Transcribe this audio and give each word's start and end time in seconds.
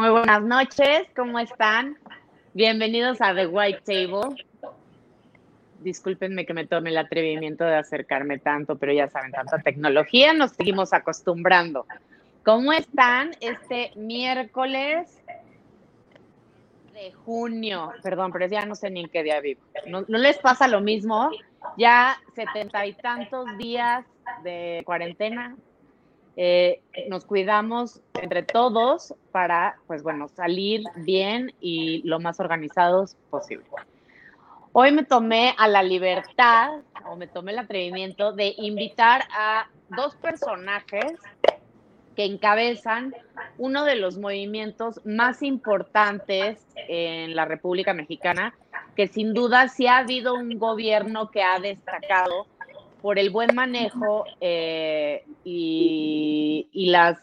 Muy 0.00 0.08
buenas 0.08 0.42
noches, 0.42 1.02
¿cómo 1.14 1.38
están? 1.38 1.98
Bienvenidos 2.54 3.20
a 3.20 3.34
The 3.34 3.46
White 3.46 3.82
Table. 3.84 4.34
Discúlpenme 5.80 6.46
que 6.46 6.54
me 6.54 6.66
tome 6.66 6.88
el 6.88 6.96
atrevimiento 6.96 7.64
de 7.64 7.76
acercarme 7.76 8.38
tanto, 8.38 8.78
pero 8.78 8.94
ya 8.94 9.10
saben, 9.10 9.30
tanta 9.30 9.58
tecnología, 9.58 10.32
nos 10.32 10.52
seguimos 10.52 10.94
acostumbrando. 10.94 11.84
¿Cómo 12.46 12.72
están 12.72 13.32
este 13.42 13.92
miércoles 13.94 15.22
de 16.94 17.12
junio? 17.26 17.92
Perdón, 18.02 18.32
pero 18.32 18.46
ya 18.46 18.64
no 18.64 18.76
sé 18.76 18.88
ni 18.88 19.00
en 19.00 19.10
qué 19.10 19.22
día 19.22 19.38
vivo. 19.40 19.60
¿No, 19.86 20.06
no 20.08 20.16
les 20.16 20.38
pasa 20.38 20.66
lo 20.66 20.80
mismo? 20.80 21.30
Ya 21.76 22.16
setenta 22.34 22.86
y 22.86 22.94
tantos 22.94 23.44
días 23.58 24.06
de 24.44 24.80
cuarentena, 24.86 25.56
eh, 26.42 26.80
nos 27.10 27.26
cuidamos 27.26 28.00
entre 28.14 28.42
todos 28.42 29.14
para, 29.30 29.76
pues 29.86 30.02
bueno, 30.02 30.26
salir 30.28 30.82
bien 30.96 31.52
y 31.60 32.00
lo 32.08 32.18
más 32.18 32.40
organizados 32.40 33.14
posible. 33.28 33.66
Hoy 34.72 34.90
me 34.90 35.04
tomé 35.04 35.54
a 35.58 35.68
la 35.68 35.82
libertad 35.82 36.80
o 37.06 37.16
me 37.16 37.26
tomé 37.26 37.52
el 37.52 37.58
atrevimiento 37.58 38.32
de 38.32 38.54
invitar 38.56 39.24
a 39.36 39.68
dos 39.90 40.16
personajes 40.16 41.12
que 42.16 42.24
encabezan 42.24 43.14
uno 43.58 43.84
de 43.84 43.96
los 43.96 44.16
movimientos 44.16 44.98
más 45.04 45.42
importantes 45.42 46.66
en 46.88 47.36
la 47.36 47.44
República 47.44 47.92
Mexicana, 47.92 48.54
que 48.96 49.08
sin 49.08 49.34
duda 49.34 49.68
sí 49.68 49.86
ha 49.88 49.98
habido 49.98 50.32
un 50.32 50.58
gobierno 50.58 51.30
que 51.30 51.42
ha 51.42 51.60
destacado 51.60 52.46
por 53.00 53.18
el 53.18 53.30
buen 53.30 53.54
manejo 53.54 54.24
eh, 54.40 55.24
y, 55.44 56.68
las 56.90 57.18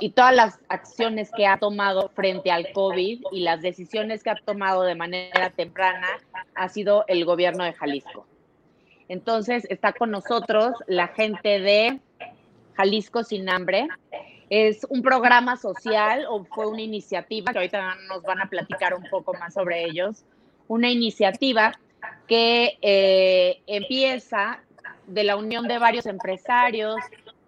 y 0.00 0.10
todas 0.10 0.34
las 0.34 0.60
acciones 0.68 1.30
que 1.36 1.46
ha 1.46 1.58
tomado 1.58 2.08
frente 2.10 2.52
al 2.52 2.70
COVID 2.72 3.24
y 3.32 3.40
las 3.40 3.62
decisiones 3.62 4.22
que 4.22 4.30
ha 4.30 4.36
tomado 4.36 4.82
de 4.82 4.94
manera 4.94 5.50
temprana 5.50 6.06
ha 6.54 6.68
sido 6.68 7.04
el 7.08 7.24
gobierno 7.24 7.64
de 7.64 7.72
Jalisco. 7.72 8.26
Entonces 9.08 9.66
está 9.68 9.92
con 9.92 10.12
nosotros 10.12 10.74
la 10.86 11.08
gente 11.08 11.58
de 11.58 11.98
Jalisco 12.74 13.24
sin 13.24 13.48
hambre. 13.48 13.88
Es 14.50 14.86
un 14.88 15.02
programa 15.02 15.56
social 15.56 16.26
o 16.28 16.44
fue 16.44 16.66
una 16.66 16.82
iniciativa, 16.82 17.50
que 17.50 17.58
ahorita 17.58 17.96
nos 18.08 18.22
van 18.22 18.40
a 18.40 18.46
platicar 18.48 18.94
un 18.94 19.04
poco 19.10 19.34
más 19.34 19.54
sobre 19.54 19.84
ellos, 19.84 20.24
una 20.68 20.90
iniciativa 20.90 21.72
que 22.26 22.78
eh, 22.82 23.60
empieza 23.66 24.60
de 25.06 25.24
la 25.24 25.36
unión 25.36 25.66
de 25.66 25.78
varios 25.78 26.06
empresarios, 26.06 26.96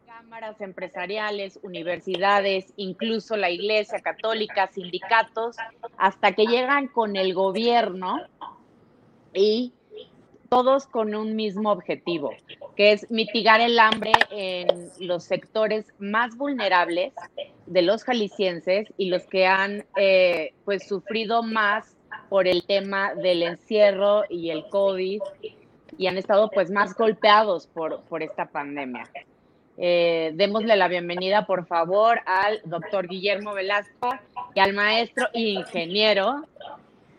cámaras 0.06 0.60
empresariales, 0.60 1.58
universidades, 1.62 2.72
incluso 2.76 3.36
la 3.36 3.50
Iglesia 3.50 4.00
Católica, 4.00 4.68
sindicatos, 4.68 5.56
hasta 5.96 6.32
que 6.32 6.46
llegan 6.46 6.88
con 6.88 7.16
el 7.16 7.34
gobierno 7.34 8.20
y 9.34 9.72
todos 10.48 10.86
con 10.86 11.14
un 11.14 11.34
mismo 11.34 11.70
objetivo, 11.72 12.34
que 12.76 12.92
es 12.92 13.10
mitigar 13.10 13.62
el 13.62 13.78
hambre 13.78 14.12
en 14.30 14.90
los 15.00 15.24
sectores 15.24 15.86
más 15.98 16.36
vulnerables 16.36 17.14
de 17.66 17.82
los 17.82 18.04
jaliscienses 18.04 18.92
y 18.98 19.08
los 19.08 19.22
que 19.26 19.46
han 19.46 19.86
eh, 19.96 20.52
pues 20.66 20.86
sufrido 20.86 21.42
más 21.42 21.91
por 22.32 22.48
el 22.48 22.64
tema 22.64 23.14
del 23.14 23.42
encierro 23.42 24.22
y 24.26 24.48
el 24.48 24.66
COVID 24.70 25.20
y 25.98 26.06
han 26.06 26.16
estado 26.16 26.48
pues 26.48 26.70
más 26.70 26.94
golpeados 26.94 27.66
por, 27.66 28.00
por 28.04 28.22
esta 28.22 28.46
pandemia. 28.46 29.04
Eh, 29.76 30.32
démosle 30.32 30.74
la 30.76 30.88
bienvenida, 30.88 31.44
por 31.44 31.66
favor, 31.66 32.22
al 32.24 32.62
doctor 32.64 33.06
Guillermo 33.06 33.52
Velasco 33.52 34.14
y 34.54 34.60
al 34.60 34.72
maestro 34.72 35.26
ingeniero, 35.34 36.46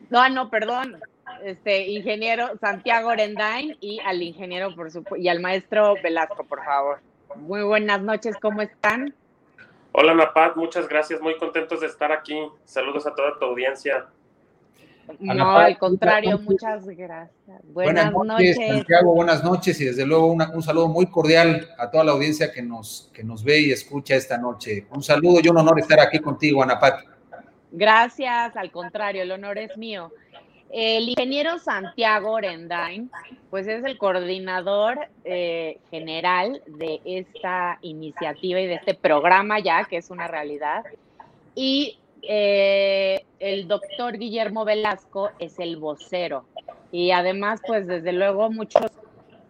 no, 0.10 0.28
no, 0.30 0.50
perdón, 0.50 1.00
este 1.44 1.90
ingeniero 1.90 2.58
Santiago 2.60 3.10
Orendain 3.10 3.78
y 3.82 4.00
al 4.00 4.20
ingeniero, 4.24 4.74
por 4.74 4.90
supuesto, 4.90 5.18
y 5.18 5.30
al 5.30 5.42
maestro 5.42 5.94
Velasco, 6.02 6.44
por 6.44 6.66
favor. 6.66 7.02
Muy 7.36 7.62
buenas 7.62 8.02
noches, 8.02 8.36
¿cómo 8.42 8.64
están? 8.64 9.14
Hola, 9.92 10.16
Napat, 10.16 10.56
muchas 10.56 10.90
gracias, 10.90 11.22
muy 11.22 11.38
contentos 11.38 11.82
de 11.82 11.86
estar 11.86 12.12
aquí. 12.12 12.36
Saludos 12.66 13.06
a 13.06 13.14
toda 13.14 13.38
tu 13.38 13.46
audiencia. 13.46 14.08
No, 15.20 15.58
al 15.58 15.78
contrario, 15.78 16.40
muchas 16.40 16.86
gracias. 16.86 17.62
Buenas, 17.66 18.12
noches, 18.12 18.56
Santiago, 18.56 19.14
buenas 19.14 19.44
noches 19.44 19.80
y 19.82 19.86
desde 19.86 20.06
luego 20.06 20.28
un 20.32 20.64
saludo 20.64 20.88
muy 20.88 21.08
cordial 21.08 21.68
a 21.78 21.90
toda 21.90 22.04
la 22.04 22.12
audiencia 22.14 22.52
que 22.52 22.62
nos, 22.62 23.10
que 23.14 23.24
nos 23.24 23.44
ve 23.44 23.62
y 23.62 23.72
escucha 23.72 24.16
esta 24.16 24.38
noche. 24.38 24.88
Un 24.92 25.04
saludo 25.04 25.40
y 25.44 25.48
un 25.50 25.58
honor 25.58 25.80
estar 25.80 26.00
aquí 26.00 26.20
contigo, 26.20 26.64
Ana 26.64 26.80
Pati. 26.80 27.06
Gracias, 27.72 28.56
al 28.56 28.72
contrario, 28.72 29.24
el 29.24 29.32
honor 29.32 29.58
es 29.58 29.76
mío. 29.78 30.12
El 30.70 31.10
ingeniero 31.10 31.60
Santiago 31.60 32.32
Orendain, 32.32 33.12
pues 33.50 33.68
es 33.68 33.84
el 33.84 33.98
coordinador 33.98 34.98
eh, 35.24 35.78
general 35.92 36.64
de 36.66 37.00
esta 37.06 37.78
iniciativa 37.82 38.60
y 38.60 38.68
de 38.68 38.76
este 38.76 38.96
programa 38.96 39.60
ya, 39.60 39.84
que 39.84 39.98
es 39.98 40.10
una 40.10 40.28
realidad. 40.28 40.84
Y 41.56 42.00
eh, 42.28 43.26
el 43.40 43.68
doctor 43.68 44.18
Guillermo 44.18 44.66
Velasco 44.66 45.32
es 45.40 45.60
el 45.60 45.78
vocero. 45.78 46.46
Y 46.92 47.12
además, 47.12 47.62
pues 47.66 47.88
desde 47.88 48.14
luego 48.14 48.50
muchos 48.52 48.92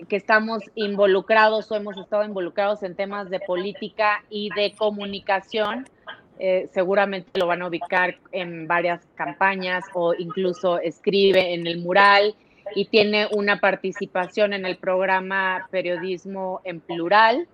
que 0.07 0.15
estamos 0.15 0.63
involucrados 0.75 1.71
o 1.71 1.75
hemos 1.75 1.97
estado 1.97 2.23
involucrados 2.25 2.83
en 2.83 2.95
temas 2.95 3.29
de 3.29 3.39
política 3.39 4.23
y 4.29 4.49
de 4.55 4.73
comunicación, 4.75 5.87
eh, 6.39 6.67
seguramente 6.73 7.39
lo 7.39 7.47
van 7.47 7.61
a 7.61 7.67
ubicar 7.67 8.17
en 8.31 8.67
varias 8.67 9.05
campañas 9.15 9.83
o 9.93 10.13
incluso 10.13 10.79
escribe 10.79 11.53
en 11.53 11.67
el 11.67 11.79
mural 11.79 12.35
y 12.75 12.85
tiene 12.85 13.27
una 13.31 13.59
participación 13.59 14.53
en 14.53 14.65
el 14.65 14.77
programa 14.77 15.67
Periodismo 15.69 16.61
en 16.63 16.79
Plural 16.79 17.47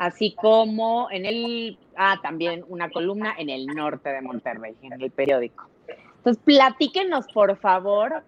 así 0.00 0.34
como 0.34 1.10
en 1.10 1.26
el, 1.26 1.78
ah, 1.94 2.18
también 2.22 2.64
una 2.68 2.88
columna 2.88 3.34
en 3.36 3.50
el 3.50 3.66
norte 3.66 4.08
de 4.08 4.22
Monterrey, 4.22 4.74
en 4.80 4.98
el 4.98 5.10
periódico. 5.10 5.68
Entonces, 6.16 6.42
platíquenos, 6.42 7.26
por 7.34 7.54
favor, 7.58 8.22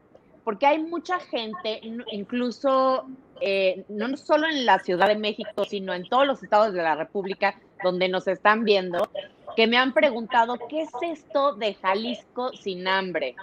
porque 0.44 0.66
hay 0.66 0.82
mucha 0.82 1.18
gente, 1.18 1.80
incluso 2.10 3.06
eh, 3.40 3.86
no 3.88 4.14
solo 4.18 4.48
en 4.48 4.66
la 4.66 4.80
Ciudad 4.80 5.08
de 5.08 5.16
México, 5.16 5.64
sino 5.64 5.94
en 5.94 6.06
todos 6.10 6.26
los 6.26 6.42
estados 6.42 6.74
de 6.74 6.82
la 6.82 6.94
República 6.94 7.58
donde 7.82 8.06
nos 8.10 8.28
están 8.28 8.64
viendo, 8.64 9.08
que 9.56 9.66
me 9.66 9.78
han 9.78 9.94
preguntado, 9.94 10.58
¿qué 10.68 10.82
es 10.82 10.90
esto 11.00 11.54
de 11.54 11.72
Jalisco 11.72 12.52
sin 12.52 12.86
hambre? 12.86 13.34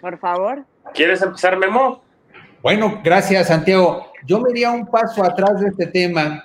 Por 0.00 0.18
favor. 0.18 0.64
¿Quieres 0.94 1.22
empezar, 1.22 1.56
Memo? 1.56 2.02
Bueno, 2.64 3.02
gracias, 3.04 3.48
Santiago. 3.48 4.10
Yo 4.26 4.40
me 4.40 4.48
iría 4.48 4.70
un 4.70 4.86
paso 4.86 5.22
atrás 5.22 5.60
de 5.60 5.68
este 5.68 5.86
tema 5.86 6.42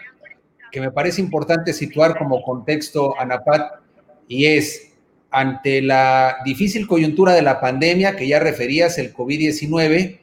que 0.70 0.82
me 0.82 0.92
parece 0.92 1.22
importante 1.22 1.72
situar 1.72 2.18
como 2.18 2.42
contexto, 2.42 3.18
Anapat, 3.18 3.80
y 4.28 4.48
es 4.48 4.92
ante 5.32 5.82
la 5.82 6.40
difícil 6.44 6.88
coyuntura 6.88 7.32
de 7.32 7.42
la 7.42 7.62
pandemia 7.62 8.18
que 8.18 8.28
ya 8.28 8.38
referías, 8.38 8.98
el 8.98 9.14
COVID-19, 9.14 10.20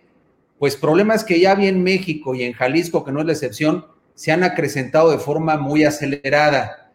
pues 0.59 0.77
problemas 0.77 1.25
que 1.25 1.41
ya 1.41 1.55
vi 1.55 1.67
en 1.67 1.83
México 1.83 2.35
y 2.35 2.43
en 2.43 2.53
Jalisco, 2.53 3.03
que 3.03 3.13
no 3.13 3.21
es 3.21 3.27
la 3.27 3.33
excepción, 3.33 3.87
se 4.15 4.33
han 4.33 4.45
acrecentado 4.45 5.11
de 5.11 5.19
forma 5.19 5.57
muy 5.57 5.85
acelerada. 5.85 6.93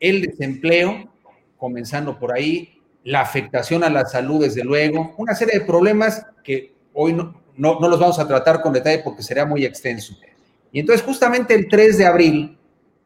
El 0.00 0.22
desempleo, 0.22 1.12
comenzando 1.58 2.18
por 2.18 2.32
ahí, 2.32 2.80
la 3.04 3.20
afectación 3.20 3.84
a 3.84 3.90
la 3.90 4.06
salud, 4.06 4.40
desde 4.40 4.64
luego, 4.64 5.14
una 5.18 5.34
serie 5.34 5.58
de 5.58 5.66
problemas 5.66 6.24
que 6.42 6.72
hoy 6.94 7.12
no, 7.12 7.44
no, 7.56 7.78
los 7.80 7.98
vamos 7.98 8.18
a 8.18 8.26
tratar 8.26 8.60
con 8.60 8.72
detalle 8.72 9.02
porque 9.04 9.22
sería 9.22 9.44
muy 9.44 9.64
extenso. 9.64 10.14
Y 10.72 10.80
entonces 10.80 11.04
justamente 11.04 11.54
el 11.54 11.68
3 11.68 11.98
de 11.98 12.06
abril, 12.06 12.58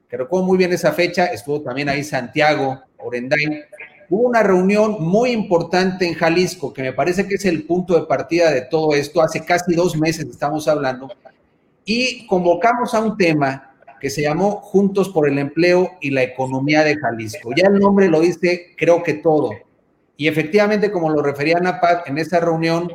que 0.08 0.16
recuerdo 0.16 0.46
muy 0.46 0.58
bien 0.58 0.72
esa 0.72 0.92
fecha, 0.92 1.26
estuvo 1.26 1.60
también 1.60 1.88
ahí 1.88 2.02
Santiago, 2.02 2.80
Orendain, 2.98 3.62
hubo 4.08 4.28
una 4.28 4.42
reunión 4.42 4.96
muy 5.00 5.30
importante 5.30 6.06
en 6.06 6.14
Jalisco, 6.14 6.72
que 6.72 6.82
me 6.82 6.92
parece 6.92 7.26
que 7.28 7.36
es 7.36 7.44
el 7.44 7.64
punto 7.64 7.94
de 7.94 8.06
partida 8.06 8.50
de 8.50 8.62
todo 8.62 8.94
esto, 8.94 9.22
hace 9.22 9.44
casi 9.44 9.74
dos 9.74 9.96
meses 9.96 10.26
estamos 10.26 10.66
hablando, 10.66 11.08
y 11.84 12.26
convocamos 12.26 12.92
a 12.94 13.00
un 13.00 13.16
tema 13.16 13.74
que 14.00 14.10
se 14.10 14.22
llamó 14.22 14.56
Juntos 14.62 15.10
por 15.10 15.28
el 15.28 15.38
Empleo 15.38 15.92
y 16.00 16.10
la 16.10 16.22
Economía 16.22 16.82
de 16.82 16.96
Jalisco. 16.96 17.50
Ya 17.54 17.68
el 17.68 17.78
nombre 17.78 18.08
lo 18.08 18.20
dice, 18.20 18.74
creo 18.76 19.02
que 19.02 19.14
todo. 19.14 19.50
Y 20.16 20.26
efectivamente, 20.26 20.90
como 20.90 21.10
lo 21.10 21.22
refería 21.22 21.60
Napat, 21.60 22.08
en 22.08 22.18
esa 22.18 22.40
reunión 22.40 22.92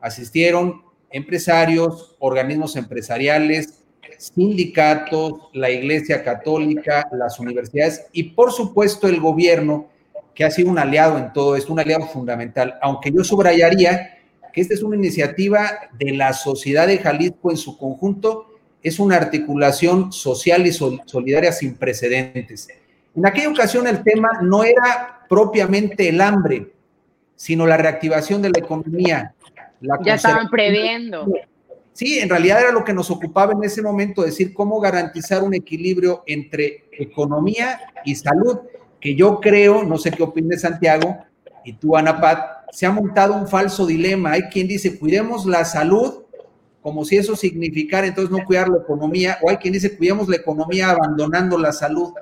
asistieron 0.00 0.82
empresarios, 1.10 2.16
organismos 2.18 2.76
empresariales, 2.76 3.84
sindicatos, 4.18 5.34
la 5.52 5.70
Iglesia 5.70 6.22
Católica, 6.24 7.08
las 7.12 7.38
universidades 7.38 8.06
y 8.12 8.24
por 8.24 8.52
supuesto 8.52 9.08
el 9.08 9.20
gobierno, 9.20 9.88
que 10.34 10.44
ha 10.44 10.50
sido 10.50 10.70
un 10.70 10.78
aliado 10.78 11.18
en 11.18 11.32
todo 11.32 11.56
esto, 11.56 11.72
un 11.72 11.80
aliado 11.80 12.06
fundamental, 12.06 12.78
aunque 12.80 13.10
yo 13.10 13.24
subrayaría 13.24 14.18
que 14.52 14.60
esta 14.60 14.74
es 14.74 14.82
una 14.82 14.96
iniciativa 14.96 15.90
de 15.98 16.12
la 16.12 16.32
sociedad 16.32 16.86
de 16.86 16.98
Jalisco 16.98 17.50
en 17.50 17.56
su 17.56 17.76
conjunto, 17.76 18.46
es 18.82 18.98
una 18.98 19.16
articulación 19.16 20.12
social 20.12 20.66
y 20.66 20.72
solidaria 20.72 21.52
sin 21.52 21.74
precedentes. 21.74 22.68
En 23.16 23.26
aquella 23.26 23.50
ocasión 23.50 23.86
el 23.86 24.02
tema 24.02 24.28
no 24.42 24.62
era 24.62 25.26
propiamente 25.28 26.08
el 26.08 26.20
hambre, 26.20 26.72
sino 27.34 27.66
la 27.66 27.76
reactivación 27.76 28.42
de 28.42 28.50
la 28.50 28.58
economía. 28.58 29.34
Ya 30.04 30.14
estaban 30.14 30.48
previendo. 30.48 31.26
Sí, 31.92 32.20
en 32.20 32.28
realidad 32.28 32.60
era 32.60 32.70
lo 32.70 32.84
que 32.84 32.92
nos 32.92 33.10
ocupaba 33.10 33.52
en 33.52 33.64
ese 33.64 33.82
momento, 33.82 34.22
decir 34.22 34.54
cómo 34.54 34.78
garantizar 34.78 35.42
un 35.42 35.54
equilibrio 35.54 36.22
entre 36.26 36.84
economía 36.92 37.80
y 38.04 38.14
salud, 38.14 38.58
que 39.00 39.16
yo 39.16 39.40
creo, 39.40 39.82
no 39.82 39.98
sé 39.98 40.12
qué 40.12 40.22
opine 40.22 40.56
Santiago, 40.56 41.18
y 41.64 41.72
tú, 41.72 41.96
Ana 41.96 42.20
Pat, 42.20 42.70
se 42.70 42.86
ha 42.86 42.92
montado 42.92 43.34
un 43.34 43.48
falso 43.48 43.84
dilema. 43.84 44.32
Hay 44.32 44.42
quien 44.42 44.68
dice, 44.68 44.98
cuidemos 44.98 45.44
la 45.44 45.64
salud, 45.64 46.22
como 46.82 47.04
si 47.04 47.16
eso 47.16 47.34
significara 47.34 48.06
entonces 48.06 48.30
no 48.30 48.44
cuidar 48.44 48.68
la 48.68 48.78
economía, 48.78 49.38
o 49.42 49.50
hay 49.50 49.56
quien 49.56 49.72
dice, 49.72 49.96
cuidemos 49.96 50.28
la 50.28 50.36
economía 50.36 50.90
abandonando 50.90 51.58
la 51.58 51.72
salud. 51.72 52.12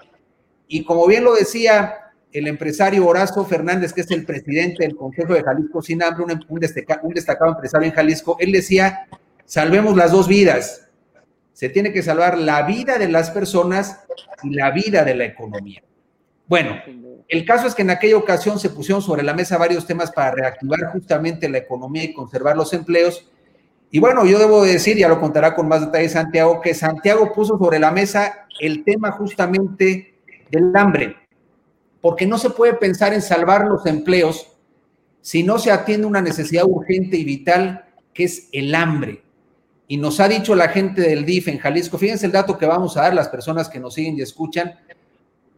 Y 0.68 0.84
como 0.84 1.06
bien 1.06 1.22
lo 1.22 1.34
decía 1.34 1.94
el 2.38 2.48
empresario 2.48 3.06
Horacio 3.06 3.44
Fernández, 3.44 3.92
que 3.92 4.02
es 4.02 4.10
el 4.10 4.26
presidente 4.26 4.84
del 4.84 4.94
Consejo 4.94 5.32
de 5.32 5.42
Jalisco 5.42 5.80
Sin 5.80 6.02
Hambre, 6.02 6.24
un, 6.24 6.44
un 6.48 6.60
destacado 7.14 7.52
empresario 7.52 7.88
en 7.88 7.94
Jalisco, 7.94 8.36
él 8.38 8.52
decía, 8.52 9.06
salvemos 9.44 9.96
las 9.96 10.12
dos 10.12 10.28
vidas. 10.28 10.88
Se 11.52 11.70
tiene 11.70 11.92
que 11.92 12.02
salvar 12.02 12.36
la 12.36 12.62
vida 12.62 12.98
de 12.98 13.08
las 13.08 13.30
personas 13.30 14.00
y 14.42 14.50
la 14.50 14.70
vida 14.70 15.04
de 15.04 15.14
la 15.14 15.24
economía. 15.24 15.82
Bueno, 16.46 16.76
el 17.28 17.44
caso 17.44 17.66
es 17.66 17.74
que 17.74 17.82
en 17.82 17.90
aquella 17.90 18.18
ocasión 18.18 18.60
se 18.60 18.70
pusieron 18.70 19.02
sobre 19.02 19.22
la 19.22 19.32
mesa 19.32 19.56
varios 19.56 19.86
temas 19.86 20.12
para 20.12 20.32
reactivar 20.32 20.92
justamente 20.92 21.48
la 21.48 21.58
economía 21.58 22.04
y 22.04 22.12
conservar 22.12 22.56
los 22.56 22.72
empleos. 22.72 23.28
Y 23.90 23.98
bueno, 23.98 24.26
yo 24.26 24.38
debo 24.38 24.62
decir, 24.62 24.96
ya 24.96 25.08
lo 25.08 25.20
contará 25.20 25.54
con 25.54 25.66
más 25.66 25.80
detalle 25.80 26.08
Santiago, 26.08 26.60
que 26.60 26.74
Santiago 26.74 27.32
puso 27.32 27.56
sobre 27.56 27.78
la 27.78 27.90
mesa 27.90 28.46
el 28.60 28.84
tema 28.84 29.12
justamente 29.12 30.14
del 30.50 30.76
hambre, 30.76 31.16
porque 32.06 32.24
no 32.24 32.38
se 32.38 32.50
puede 32.50 32.74
pensar 32.74 33.12
en 33.14 33.20
salvar 33.20 33.66
los 33.66 33.84
empleos 33.84 34.46
si 35.22 35.42
no 35.42 35.58
se 35.58 35.72
atiende 35.72 36.06
una 36.06 36.22
necesidad 36.22 36.62
urgente 36.64 37.16
y 37.16 37.24
vital 37.24 37.84
que 38.14 38.22
es 38.22 38.48
el 38.52 38.72
hambre. 38.76 39.24
Y 39.88 39.96
nos 39.96 40.20
ha 40.20 40.28
dicho 40.28 40.54
la 40.54 40.68
gente 40.68 41.00
del 41.00 41.26
DIF 41.26 41.48
en 41.48 41.58
Jalisco, 41.58 41.98
fíjense 41.98 42.26
el 42.26 42.30
dato 42.30 42.56
que 42.56 42.64
vamos 42.64 42.96
a 42.96 43.02
dar 43.02 43.14
las 43.14 43.28
personas 43.28 43.68
que 43.68 43.80
nos 43.80 43.94
siguen 43.94 44.16
y 44.16 44.22
escuchan, 44.22 44.78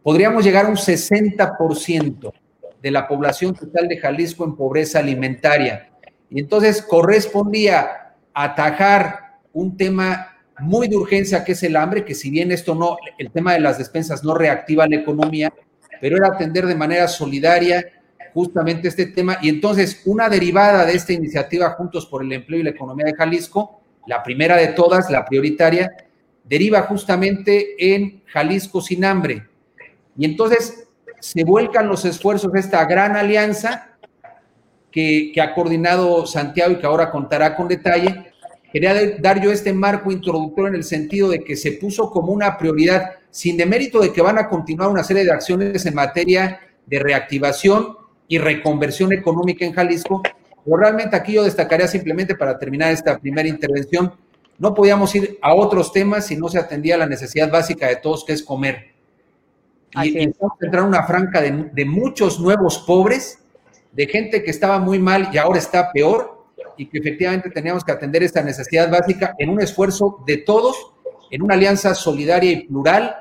podríamos 0.01 0.43
llegar 0.43 0.65
a 0.65 0.69
un 0.69 0.75
60% 0.75 2.33
de 2.81 2.89
la 2.89 3.07
población 3.07 3.53
total 3.53 3.87
de 3.87 3.99
Jalisco 3.99 4.43
en 4.43 4.55
pobreza 4.55 4.97
alimentaria. 4.97 5.91
Y 6.31 6.39
entonces 6.39 6.81
correspondía 6.81 8.15
atajar 8.33 9.37
un 9.53 9.77
tema 9.77 10.35
muy 10.57 10.87
de 10.87 10.95
urgencia 10.95 11.43
que 11.43 11.51
es 11.51 11.61
el 11.61 11.75
hambre, 11.75 12.03
que 12.03 12.15
si 12.15 12.31
bien 12.31 12.51
esto 12.51 12.73
no, 12.73 12.97
el 13.19 13.29
tema 13.29 13.53
de 13.53 13.59
las 13.59 13.77
despensas 13.77 14.23
no 14.23 14.33
reactiva 14.33 14.87
la 14.87 14.95
economía, 14.95 15.53
pero 16.01 16.17
era 16.17 16.27
atender 16.27 16.65
de 16.65 16.75
manera 16.75 17.07
solidaria 17.07 17.85
justamente 18.33 18.87
este 18.87 19.07
tema. 19.07 19.37
Y 19.41 19.49
entonces 19.49 20.01
una 20.05 20.29
derivada 20.29 20.85
de 20.85 20.93
esta 20.93 21.13
iniciativa 21.13 21.71
Juntos 21.71 22.05
por 22.05 22.23
el 22.23 22.31
Empleo 22.31 22.59
y 22.59 22.63
la 22.63 22.71
Economía 22.71 23.05
de 23.05 23.15
Jalisco 23.15 23.79
la 24.09 24.23
primera 24.23 24.57
de 24.57 24.69
todas, 24.69 25.11
la 25.11 25.23
prioritaria, 25.23 25.95
deriva 26.43 26.81
justamente 26.81 27.75
en 27.93 28.23
Jalisco 28.25 28.81
sin 28.81 29.05
hambre. 29.05 29.47
Y 30.17 30.25
entonces 30.25 30.87
se 31.19 31.43
vuelcan 31.43 31.87
los 31.87 32.05
esfuerzos 32.05 32.51
de 32.51 32.59
esta 32.59 32.83
gran 32.85 33.15
alianza 33.15 33.97
que, 34.91 35.31
ha 35.39 35.53
coordinado 35.53 36.25
Santiago 36.25 36.73
y 36.73 36.79
que 36.79 36.87
ahora 36.87 37.11
contará 37.11 37.55
con 37.55 37.67
detalle. 37.67 38.33
Quería 38.73 38.95
dar 39.19 39.41
yo 39.41 39.51
este 39.51 39.73
marco 39.73 40.11
introductorio 40.11 40.69
en 40.69 40.75
el 40.75 40.83
sentido 40.83 41.29
de 41.29 41.43
que 41.43 41.55
se 41.55 41.73
puso 41.73 42.09
como 42.09 42.31
una 42.31 42.57
prioridad, 42.57 43.11
sin 43.31 43.57
demérito 43.57 43.99
de 43.99 44.11
que 44.11 44.21
van 44.21 44.37
a 44.37 44.47
continuar 44.47 44.89
una 44.89 45.03
serie 45.03 45.23
de 45.23 45.31
acciones 45.31 45.85
en 45.85 45.95
materia 45.95 46.59
de 46.85 46.99
reactivación 46.99 47.97
y 48.27 48.37
reconversión 48.37 49.13
económica 49.13 49.65
en 49.65 49.73
Jalisco, 49.73 50.21
pero 50.63 50.77
realmente 50.77 51.15
aquí 51.15 51.33
yo 51.33 51.43
destacaría 51.43 51.87
simplemente 51.87 52.35
para 52.35 52.57
terminar 52.57 52.91
esta 52.91 53.17
primera 53.17 53.47
intervención, 53.47 54.13
no 54.57 54.73
podíamos 54.73 55.13
ir 55.15 55.37
a 55.41 55.53
otros 55.53 55.93
temas 55.93 56.27
si 56.27 56.35
no 56.35 56.49
se 56.49 56.59
atendía 56.59 56.97
la 56.97 57.05
necesidad 57.05 57.49
básica 57.49 57.87
de 57.87 57.95
todos, 57.95 58.25
que 58.25 58.33
es 58.33 58.43
comer. 58.43 58.89
Y, 60.03 60.19
estamos 60.19 60.53
entrar 60.61 60.83
una 60.83 61.03
franca 61.03 61.41
de, 61.41 61.69
de, 61.73 61.85
muchos 61.85 62.39
nuevos 62.39 62.79
pobres, 62.79 63.39
de 63.91 64.05
gente 64.05 64.43
que 64.43 64.51
estaba 64.51 64.77
muy 64.77 64.99
mal 64.99 65.29
y 65.33 65.37
ahora 65.37 65.57
está 65.57 65.91
peor, 65.91 66.39
y 66.79 66.85
que 66.85 66.99
efectivamente 66.99 67.49
teníamos 67.49 67.83
que 67.83 67.91
atender 67.91 68.23
esta 68.23 68.41
necesidad 68.41 68.89
básica 68.89 69.35
en 69.37 69.49
un 69.49 69.61
esfuerzo 69.61 70.23
de 70.25 70.37
todos, 70.37 70.93
en 71.31 71.41
una 71.41 71.55
alianza 71.55 71.93
solidaria 71.93 72.51
y 72.51 72.67
plural, 72.67 73.15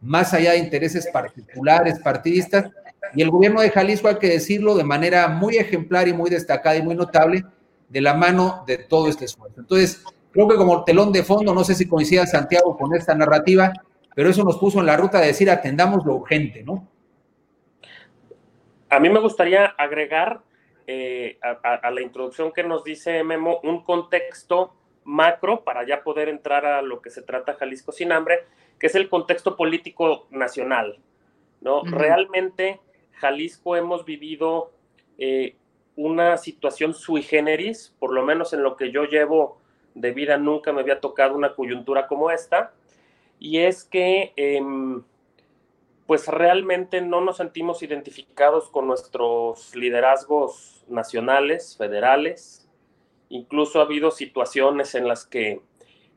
más 0.00 0.34
allá 0.34 0.52
de 0.52 0.58
intereses 0.58 1.08
particulares, 1.12 1.98
partidistas, 2.00 2.70
y 3.14 3.22
el 3.22 3.30
gobierno 3.30 3.60
de 3.60 3.70
Jalisco, 3.70 4.08
hay 4.08 4.16
que 4.16 4.28
decirlo 4.28 4.74
de 4.74 4.84
manera 4.84 5.28
muy 5.28 5.56
ejemplar 5.56 6.08
y 6.08 6.12
muy 6.12 6.30
destacada 6.30 6.76
y 6.76 6.82
muy 6.82 6.94
notable, 6.94 7.44
de 7.88 8.00
la 8.00 8.14
mano 8.14 8.64
de 8.66 8.78
todo 8.78 9.08
este 9.08 9.26
esfuerzo. 9.26 9.60
Entonces, 9.60 10.02
creo 10.30 10.48
que 10.48 10.56
como 10.56 10.82
telón 10.82 11.12
de 11.12 11.22
fondo, 11.22 11.54
no 11.54 11.62
sé 11.62 11.74
si 11.74 11.86
coincida 11.86 12.26
Santiago 12.26 12.76
con 12.76 12.94
esta 12.94 13.14
narrativa, 13.14 13.70
pero 14.14 14.30
eso 14.30 14.44
nos 14.44 14.56
puso 14.56 14.80
en 14.80 14.86
la 14.86 14.96
ruta 14.96 15.20
de 15.20 15.26
decir 15.26 15.50
atendamos 15.50 16.04
lo 16.06 16.14
urgente, 16.16 16.62
¿no? 16.62 16.88
A 18.88 18.98
mí 18.98 19.08
me 19.08 19.20
gustaría 19.20 19.66
agregar 19.66 20.42
eh, 20.86 21.38
a, 21.42 21.90
la 21.90 22.00
introducción 22.00 22.52
que 22.52 22.62
nos 22.62 22.82
dice 22.82 23.22
Memo 23.24 23.60
un 23.62 23.84
contexto 23.84 24.74
macro 25.04 25.64
para 25.64 25.86
ya 25.86 26.02
poder 26.02 26.28
entrar 26.28 26.64
a 26.66 26.82
lo 26.82 27.00
que 27.02 27.10
se 27.10 27.22
trata 27.22 27.54
Jalisco 27.54 27.92
sin 27.92 28.12
hambre, 28.12 28.44
que 28.78 28.86
es 28.86 28.94
el 28.94 29.08
contexto 29.08 29.56
político 29.56 30.26
nacional, 30.30 30.98
¿no? 31.60 31.82
Realmente 31.84 32.80
Jalisco 33.12 33.76
hemos 33.76 34.04
vivido 34.04 34.72
eh, 35.18 35.56
una 35.96 36.36
situación 36.36 36.94
sui 36.94 37.22
generis, 37.22 37.94
por 37.98 38.12
lo 38.12 38.24
menos 38.24 38.52
en 38.52 38.62
lo 38.62 38.76
que 38.76 38.90
yo 38.90 39.04
llevo 39.04 39.58
de 39.94 40.12
vida 40.12 40.38
nunca 40.38 40.72
me 40.72 40.80
había 40.80 41.00
tocado 41.00 41.34
una 41.34 41.54
coyuntura 41.54 42.06
como 42.06 42.30
esta, 42.30 42.72
y 43.38 43.58
es 43.58 43.84
que 43.84 44.32
em, 44.36 45.02
pues 46.06 46.28
realmente 46.28 47.00
no 47.00 47.20
nos 47.20 47.38
sentimos 47.38 47.82
identificados 47.82 48.68
con 48.68 48.86
nuestros 48.86 49.74
liderazgos 49.74 50.84
nacionales, 50.88 51.76
federales, 51.76 52.61
incluso 53.32 53.80
ha 53.80 53.84
habido 53.84 54.10
situaciones 54.10 54.94
en 54.94 55.08
las 55.08 55.26
que 55.26 55.60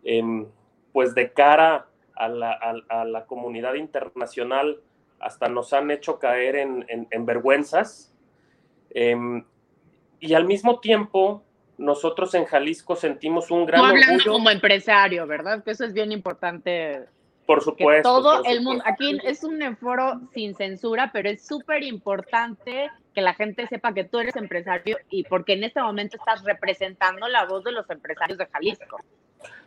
em, 0.04 0.46
pues 0.92 1.16
de 1.16 1.32
cara 1.32 1.88
a 2.16 2.30
la 2.30 3.26
comunidad 3.26 3.74
internacional 3.74 4.80
hasta 5.20 5.50
nos 5.50 5.74
han 5.74 5.92
hecho 5.92 6.20
caer 6.20 6.56
en, 6.56 7.26
vergüenzas. 7.26 8.14
Em, 8.92 9.44
y 10.20 10.34
al 10.34 10.46
mismo 10.46 10.80
tiempo, 10.80 11.44
nosotros 11.78 12.34
en 12.36 12.46
Jalisco 12.46 12.96
sentimos 12.96 13.50
un 13.52 13.66
gran 13.66 13.84
hablando 13.84 14.24
como 14.26 14.50
empresario, 14.50 15.26
¿verdad? 15.26 15.64
Que 15.64 15.72
eso 15.72 15.86
es 15.86 15.94
bien 15.94 16.12
importante. 16.12 17.06
Por 17.46 17.62
supuesto. 17.62 18.10
todo 18.10 18.44
el 18.46 18.62
mundo, 18.62 18.84
aquí 18.88 19.20
es 19.24 19.44
un 19.44 19.60
foro 19.78 20.20
sin 20.34 20.56
censura, 20.56 21.12
pero 21.14 21.30
es 21.30 21.46
súper 21.46 21.84
importante 21.84 22.90
que 23.16 23.22
la 23.22 23.34
gente 23.34 23.66
sepa 23.68 23.94
que 23.94 24.04
tú 24.04 24.20
eres 24.20 24.36
empresario 24.36 24.98
y 25.10 25.24
porque 25.24 25.54
en 25.54 25.64
este 25.64 25.82
momento 25.82 26.18
estás 26.18 26.44
representando 26.44 27.28
la 27.28 27.46
voz 27.46 27.64
de 27.64 27.72
los 27.72 27.90
empresarios 27.90 28.38
de 28.38 28.46
Jalisco. 28.46 29.00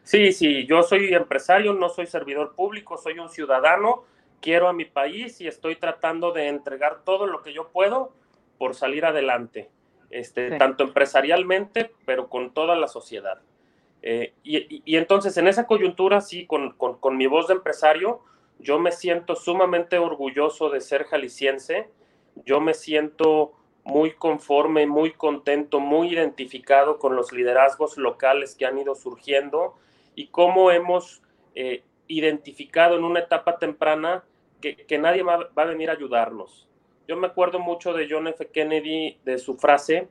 Sí, 0.05 0.33
sí, 0.33 0.67
yo 0.67 0.83
soy 0.83 1.13
empresario, 1.15 1.73
no 1.73 1.89
soy 1.89 2.07
servidor 2.07 2.55
público, 2.55 2.97
soy 2.97 3.19
un 3.19 3.29
ciudadano 3.29 4.05
quiero 4.41 4.69
a 4.69 4.73
mi 4.73 4.85
país 4.85 5.41
y 5.41 5.49
estoy 5.49 5.77
tratando 5.77 6.33
de 6.33 6.49
entregar 6.49 7.03
todo 7.05 7.27
lo 7.27 7.43
que 7.43 7.53
yo 7.53 7.69
puedo 7.69 8.13
por 8.59 8.75
salir 8.75 9.05
adelante, 9.05 9.71
este, 10.11 10.57
tanto 10.59 10.85
empresarialmente, 10.85 11.93
pero 12.05 12.29
con 12.29 12.53
toda 12.53 12.77
la 12.77 12.89
sociedad. 12.89 13.41
Eh, 14.03 14.33
y, 14.45 14.97
entonces 14.97 15.37
en 15.37 15.49
esa 15.49 15.67
coyuntura, 15.67 16.21
sí, 16.21 16.47
con, 16.47 16.73
con, 16.73 17.17
mi 17.17 17.27
voz 17.27 17.49
de 17.49 17.55
empresario, 17.55 18.21
yo 18.59 18.79
me 18.79 18.93
siento 18.93 19.35
sumamente 19.35 19.99
orgulloso 19.99 20.71
de 20.71 20.81
ser 20.81 21.05
jalisciense, 21.05 21.89
yo 22.45 22.61
me 22.61 22.75
siento 22.75 23.53
muy 23.85 24.13
conforme, 24.13 24.87
muy 24.87 25.13
contento, 25.13 25.81
muy 25.81 26.13
identificado 26.13 26.99
con 26.99 27.17
los 27.17 27.33
liderazgos 27.33 27.97
locales 27.97 28.55
que 28.55 28.67
han 28.67 28.79
ido 28.79 28.95
surgiendo 28.95 29.77
y 30.15 30.27
cómo 30.27 30.71
hemos 30.71 31.23
eh, 31.55 31.83
identificado 32.07 32.97
en 32.97 33.05
una 33.05 33.21
etapa 33.21 33.59
temprana 33.59 34.25
que, 34.61 34.99
nadie 34.99 35.23
va, 35.23 35.49
a 35.55 35.65
venir 35.65 35.89
a 35.89 35.95
ayudarnos. 35.95 36.69
Yo 37.07 37.17
me 37.17 37.29
acuerdo 37.29 37.61
mucho 37.61 37.93
de 37.93 38.09
John 38.11 38.27
F. 38.29 38.49
Kennedy, 38.49 39.19
de 39.25 39.39
su 39.39 39.57
frase, 39.57 40.09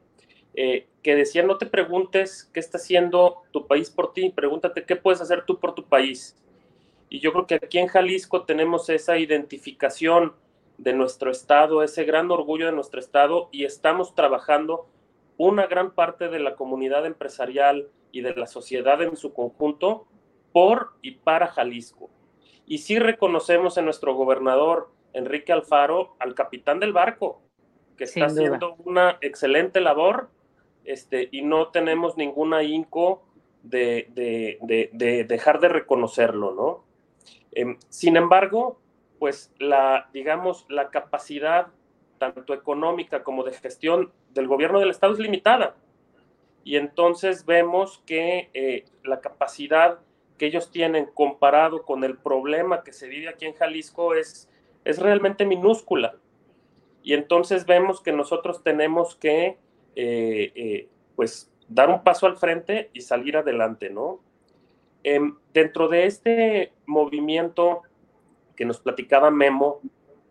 eh, 0.55 0.87
que 1.03 1.15
decía, 1.15 1.43
no 1.43 1.57
te 1.57 1.65
preguntes 1.65 2.49
qué 2.53 2.59
está 2.59 2.77
haciendo 2.77 3.43
tu 3.51 3.67
país 3.67 3.91
por 3.91 4.13
ti, 4.13 4.29
pregúntate 4.29 4.85
qué 4.85 4.95
puedes 4.95 5.21
hacer 5.21 5.45
tú 5.45 5.59
por 5.59 5.75
tu 5.75 5.83
país. 5.83 6.35
Y 7.09 7.19
yo 7.19 7.31
creo 7.31 7.45
que 7.45 7.55
aquí 7.55 7.77
en 7.77 7.87
Jalisco 7.87 8.43
tenemos 8.43 8.89
esa 8.89 9.17
identificación 9.17 10.33
de 10.77 10.93
nuestro 10.93 11.31
estado, 11.31 11.83
ese 11.83 12.03
gran 12.03 12.31
orgullo 12.31 12.67
de 12.67 12.71
nuestro 12.71 12.99
estado 12.99 13.49
y 13.51 13.65
estamos 13.65 14.15
trabajando 14.15 14.87
una 15.37 15.67
gran 15.67 15.91
parte 15.91 16.29
de 16.29 16.39
la 16.39 16.55
comunidad 16.55 17.05
empresarial 17.05 17.89
y 18.11 18.21
de 18.21 18.35
la 18.35 18.47
sociedad 18.47 19.01
en 19.01 19.15
su 19.17 19.33
conjunto 19.33 20.07
por 20.51 20.93
y 21.01 21.11
para 21.11 21.47
Jalisco. 21.47 22.09
Y 22.65 22.79
sí 22.79 22.99
reconocemos 22.99 23.77
en 23.77 23.85
nuestro 23.85 24.15
gobernador, 24.15 24.89
Enrique 25.13 25.53
Alfaro, 25.53 26.15
al 26.19 26.35
capitán 26.35 26.79
del 26.79 26.93
barco, 26.93 27.41
que 27.95 28.03
está 28.03 28.25
haciendo 28.25 28.75
una 28.85 29.17
excelente 29.21 29.81
labor 29.81 30.29
este, 30.83 31.29
y 31.31 31.41
no 31.41 31.69
tenemos 31.69 32.17
ninguna 32.17 32.63
inco 32.63 33.23
de, 33.63 34.07
dejar 35.27 35.59
de 35.59 35.69
reconocerlo, 35.69 36.53
¿no? 36.53 36.83
Em, 37.51 37.77
sin 37.89 38.17
embargo, 38.17 38.79
pues 39.19 39.53
la, 39.59 40.09
digamos, 40.13 40.65
la 40.69 40.89
capacidad 40.89 41.67
tanto 42.17 42.53
económica 42.53 43.23
como 43.23 43.43
de 43.43 43.53
gestión 43.53 44.11
del 44.33 44.47
gobierno 44.47 44.79
del 44.79 44.89
Estado 44.89 45.13
es 45.13 45.19
limitada. 45.19 45.75
Y 46.63 46.75
entonces 46.75 47.45
vemos 47.45 48.03
que 48.05 48.49
eh, 48.53 48.85
la 49.03 49.21
capacidad 49.21 49.99
que 50.37 50.47
ellos 50.47 50.71
tienen 50.71 51.05
comparado 51.13 51.83
con 51.83 52.03
el 52.03 52.17
problema 52.17 52.83
que 52.83 52.93
se 52.93 53.07
vive 53.07 53.29
aquí 53.29 53.45
en 53.45 53.53
Jalisco 53.53 54.13
es, 54.13 54.49
es 54.83 54.99
realmente 54.99 55.45
minúscula. 55.45 56.15
Y 57.03 57.13
entonces 57.13 57.65
vemos 57.65 58.01
que 58.01 58.11
nosotros 58.11 58.63
tenemos 58.63 59.15
que, 59.15 59.57
eh, 59.95 60.51
eh, 60.55 60.87
pues, 61.15 61.49
dar 61.67 61.89
un 61.89 62.03
paso 62.03 62.25
al 62.25 62.35
frente 62.35 62.89
y 62.93 63.01
salir 63.01 63.37
adelante, 63.37 63.89
¿no? 63.89 64.19
Em, 65.03 65.37
dentro 65.53 65.87
de 65.87 66.05
este 66.05 66.73
movimiento 66.85 67.83
que 68.57 68.65
nos 68.65 68.79
platicaba 68.79 69.31
Memo 69.31 69.79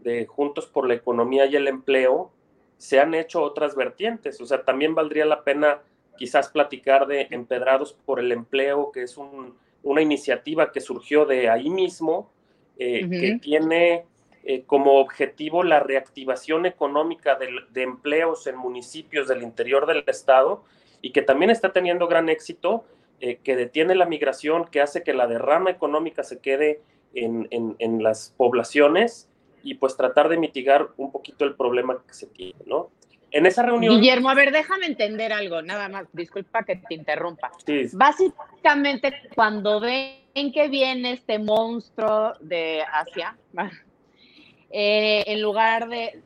de 0.00 0.26
Juntos 0.26 0.66
por 0.66 0.87
la 0.87 0.95
Economía 0.95 1.47
y 1.47 1.56
el 1.56 1.68
Empleo, 1.68 2.30
se 2.76 3.00
han 3.00 3.14
hecho 3.14 3.42
otras 3.42 3.75
vertientes. 3.75 4.40
O 4.40 4.47
sea, 4.47 4.64
también 4.64 4.95
valdría 4.95 5.25
la 5.25 5.42
pena 5.45 5.80
quizás 6.18 6.49
platicar 6.49 7.06
de 7.06 7.28
Empedrados 7.30 7.95
por 8.04 8.21
el 8.21 8.33
Empleo, 8.33 8.90
que 8.92 9.02
es 9.02 9.16
una 9.16 10.02
iniciativa 10.02 10.73
que 10.73 10.80
surgió 10.80 11.25
de 11.25 11.49
ahí 11.49 11.71
mismo, 11.71 12.30
eh, 12.78 13.09
que 13.09 13.38
tiene 13.40 14.04
eh, 14.45 14.64
como 14.66 15.00
objetivo 15.00 15.62
la 15.62 15.80
reactivación 15.80 16.66
económica 16.66 17.37
de, 17.37 17.83
empleos 17.83 18.47
en 18.47 18.56
municipios 18.56 19.28
del 19.28 19.42
interior 19.42 19.87
del 19.87 20.04
estado 20.06 20.62
y 21.00 21.11
que 21.11 21.23
también 21.23 21.50
está 21.50 21.73
teniendo 21.73 22.06
gran 22.06 22.28
éxito, 22.28 22.85
eh, 23.18 23.40
que 23.42 23.56
detiene 23.56 23.95
la 23.95 24.06
migración, 24.06 24.66
que 24.66 24.80
hace 24.80 25.02
que 25.02 25.14
la 25.14 25.26
derrama 25.26 25.71
económica 25.71 26.23
se 26.23 26.38
quede 26.38 26.80
en, 27.17 27.77
en, 27.79 28.03
las 28.03 28.35
poblaciones 28.37 29.29
y 29.63 29.75
pues 29.75 29.97
tratar 29.97 30.29
de 30.29 30.37
mitigar 30.37 30.89
un 30.97 31.11
poquito 31.11 31.45
el 31.45 31.55
problema 31.55 32.03
que 32.07 32.15
se 32.15 32.27
tiene, 32.27 32.55
¿no? 32.67 32.91
En 33.33 33.47
esa 33.47 33.63
reunión... 33.63 33.95
Guillermo, 33.95 34.31
a 34.31 34.35
ver, 34.35 34.53
déjame 34.53 34.87
entender 34.87 35.33
algo, 35.33 35.61
nada 35.61 35.89
más, 35.89 36.07
disculpa 36.13 36.63
que 36.65 36.77
te 36.77 36.95
interrumpa. 36.95 37.51
Básicamente, 37.93 39.13
cuando 39.35 39.81
ven 39.81 40.53
que 40.53 40.69
viene 40.69 41.13
este 41.13 41.39
monstruo 41.39 42.35
de 42.41 42.83
Asia, 42.93 43.37
eh, 44.71 45.25
en 45.27 45.43
lugar 45.43 45.89
de, 45.89 46.23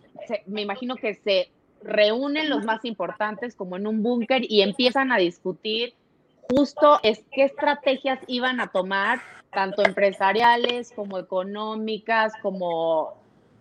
me 0.46 0.62
imagino 0.62 0.96
que 0.96 1.14
se 1.14 1.50
reúnen 1.82 2.50
los 2.50 2.64
más 2.64 2.84
importantes 2.84 3.54
como 3.54 3.76
en 3.76 3.86
un 3.86 4.02
búnker 4.02 4.42
y 4.46 4.60
empiezan 4.60 5.12
a 5.12 5.16
discutir 5.16 5.94
justo 6.50 6.98
es 7.02 7.22
qué 7.32 7.44
estrategias 7.44 8.18
iban 8.26 8.60
a 8.60 8.68
tomar, 8.68 9.20
tanto 9.52 9.84
empresariales 9.84 10.92
como 10.94 11.18
económicas, 11.18 12.32
como, 12.42 13.14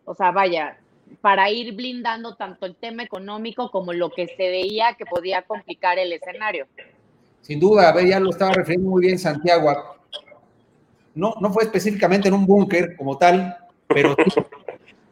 o 0.06 0.16
sea, 0.16 0.32
vaya, 0.32 0.78
para 1.22 1.50
ir 1.50 1.76
blindando 1.76 2.36
tanto 2.36 2.66
el 2.66 2.76
tema 2.76 3.04
económico 3.04 3.72
como 3.72 3.94
lo 3.94 4.10
que 4.10 4.28
se 4.28 4.50
veía 4.50 4.96
que 4.98 5.06
podía 5.06 5.44
complicar 5.44 5.98
el 6.00 6.14
escenario. 6.14 6.68
Sin 7.42 7.60
duda, 7.60 7.90
a 7.90 7.94
ver, 7.94 8.08
ya 8.08 8.20
lo 8.20 8.32
estaba 8.32 8.54
refiriendo 8.54 8.90
muy 8.90 9.06
bien 9.06 9.18
Santiago. 9.18 9.72
No, 11.16 11.36
no 11.40 11.52
fue 11.52 11.64
específicamente 11.64 12.28
en 12.28 12.34
un 12.34 12.46
búnker 12.46 12.96
como 12.96 13.18
tal, 13.18 13.58
pero, 13.88 14.16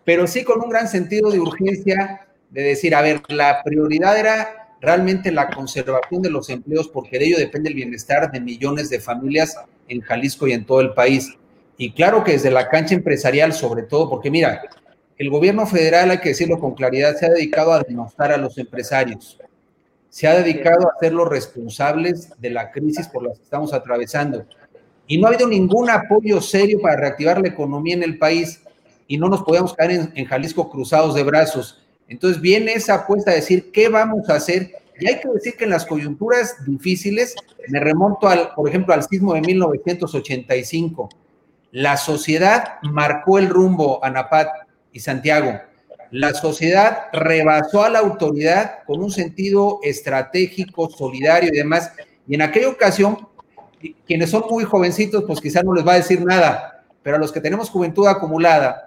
pero 0.03 0.27
sí 0.27 0.43
con 0.43 0.61
un 0.61 0.69
gran 0.69 0.87
sentido 0.87 1.31
de 1.31 1.39
urgencia 1.39 2.27
de 2.49 2.61
decir, 2.61 2.95
a 2.95 3.01
ver, 3.01 3.21
la 3.29 3.61
prioridad 3.63 4.17
era 4.17 4.66
realmente 4.81 5.31
la 5.31 5.49
conservación 5.49 6.21
de 6.21 6.29
los 6.29 6.49
empleos, 6.49 6.87
porque 6.87 7.19
de 7.19 7.25
ello 7.25 7.37
depende 7.37 7.69
el 7.69 7.75
bienestar 7.75 8.31
de 8.31 8.39
millones 8.39 8.89
de 8.89 8.99
familias 8.99 9.57
en 9.87 10.01
Jalisco 10.01 10.47
y 10.47 10.53
en 10.53 10.65
todo 10.65 10.81
el 10.81 10.93
país. 10.93 11.33
Y 11.77 11.91
claro 11.91 12.23
que 12.23 12.33
desde 12.33 12.51
la 12.51 12.69
cancha 12.69 12.95
empresarial, 12.95 13.53
sobre 13.53 13.83
todo, 13.83 14.09
porque 14.09 14.31
mira, 14.31 14.61
el 15.17 15.29
gobierno 15.29 15.65
federal, 15.65 16.11
hay 16.11 16.19
que 16.19 16.29
decirlo 16.29 16.59
con 16.59 16.75
claridad, 16.75 17.15
se 17.15 17.25
ha 17.25 17.29
dedicado 17.29 17.73
a 17.73 17.81
denostar 17.81 18.31
a 18.31 18.37
los 18.37 18.57
empresarios, 18.57 19.39
se 20.09 20.27
ha 20.27 20.35
dedicado 20.35 20.87
a 20.87 20.93
hacerlos 20.95 21.27
responsables 21.29 22.29
de 22.37 22.49
la 22.51 22.71
crisis 22.71 23.07
por 23.07 23.23
la 23.23 23.33
que 23.33 23.41
estamos 23.41 23.73
atravesando. 23.73 24.45
Y 25.07 25.17
no 25.17 25.25
ha 25.25 25.29
habido 25.29 25.47
ningún 25.47 25.89
apoyo 25.89 26.41
serio 26.41 26.79
para 26.81 26.97
reactivar 26.97 27.41
la 27.41 27.47
economía 27.47 27.95
en 27.95 28.03
el 28.03 28.17
país 28.17 28.61
y 29.07 29.17
no 29.17 29.29
nos 29.29 29.43
podemos 29.43 29.73
caer 29.73 29.91
en, 29.91 30.11
en 30.15 30.25
Jalisco 30.25 30.69
cruzados 30.69 31.15
de 31.15 31.23
brazos. 31.23 31.83
Entonces 32.07 32.41
viene 32.41 32.73
esa 32.73 32.95
apuesta 32.95 33.31
a 33.31 33.35
decir 33.35 33.71
qué 33.71 33.89
vamos 33.89 34.29
a 34.29 34.35
hacer. 34.35 34.71
Y 34.99 35.07
hay 35.07 35.19
que 35.19 35.29
decir 35.29 35.55
que 35.55 35.65
en 35.65 35.71
las 35.71 35.85
coyunturas 35.85 36.55
difíciles, 36.65 37.35
me 37.67 37.79
remonto 37.79 38.27
al, 38.27 38.53
por 38.55 38.67
ejemplo, 38.67 38.93
al 38.93 39.03
sismo 39.03 39.33
de 39.33 39.41
1985. 39.41 41.09
La 41.71 41.97
sociedad 41.97 42.79
marcó 42.81 43.37
el 43.37 43.49
rumbo, 43.49 44.03
a 44.03 44.09
Napat 44.09 44.47
y 44.91 44.99
Santiago. 44.99 45.59
La 46.11 46.33
sociedad 46.33 47.07
rebasó 47.11 47.83
a 47.83 47.89
la 47.89 47.99
autoridad 47.99 48.79
con 48.85 49.03
un 49.03 49.11
sentido 49.11 49.79
estratégico, 49.83 50.89
solidario 50.89 51.49
y 51.53 51.57
demás. 51.57 51.91
Y 52.27 52.35
en 52.35 52.41
aquella 52.41 52.69
ocasión, 52.69 53.27
quienes 54.05 54.29
son 54.29 54.45
muy 54.49 54.63
jovencitos, 54.63 55.25
pues 55.25 55.41
quizás 55.41 55.63
no 55.65 55.73
les 55.73 55.85
va 55.85 55.93
a 55.93 55.97
decir 55.97 56.23
nada, 56.23 56.85
pero 57.03 57.17
a 57.17 57.19
los 57.19 57.31
que 57.31 57.41
tenemos 57.41 57.69
juventud 57.69 58.07
acumulada, 58.07 58.86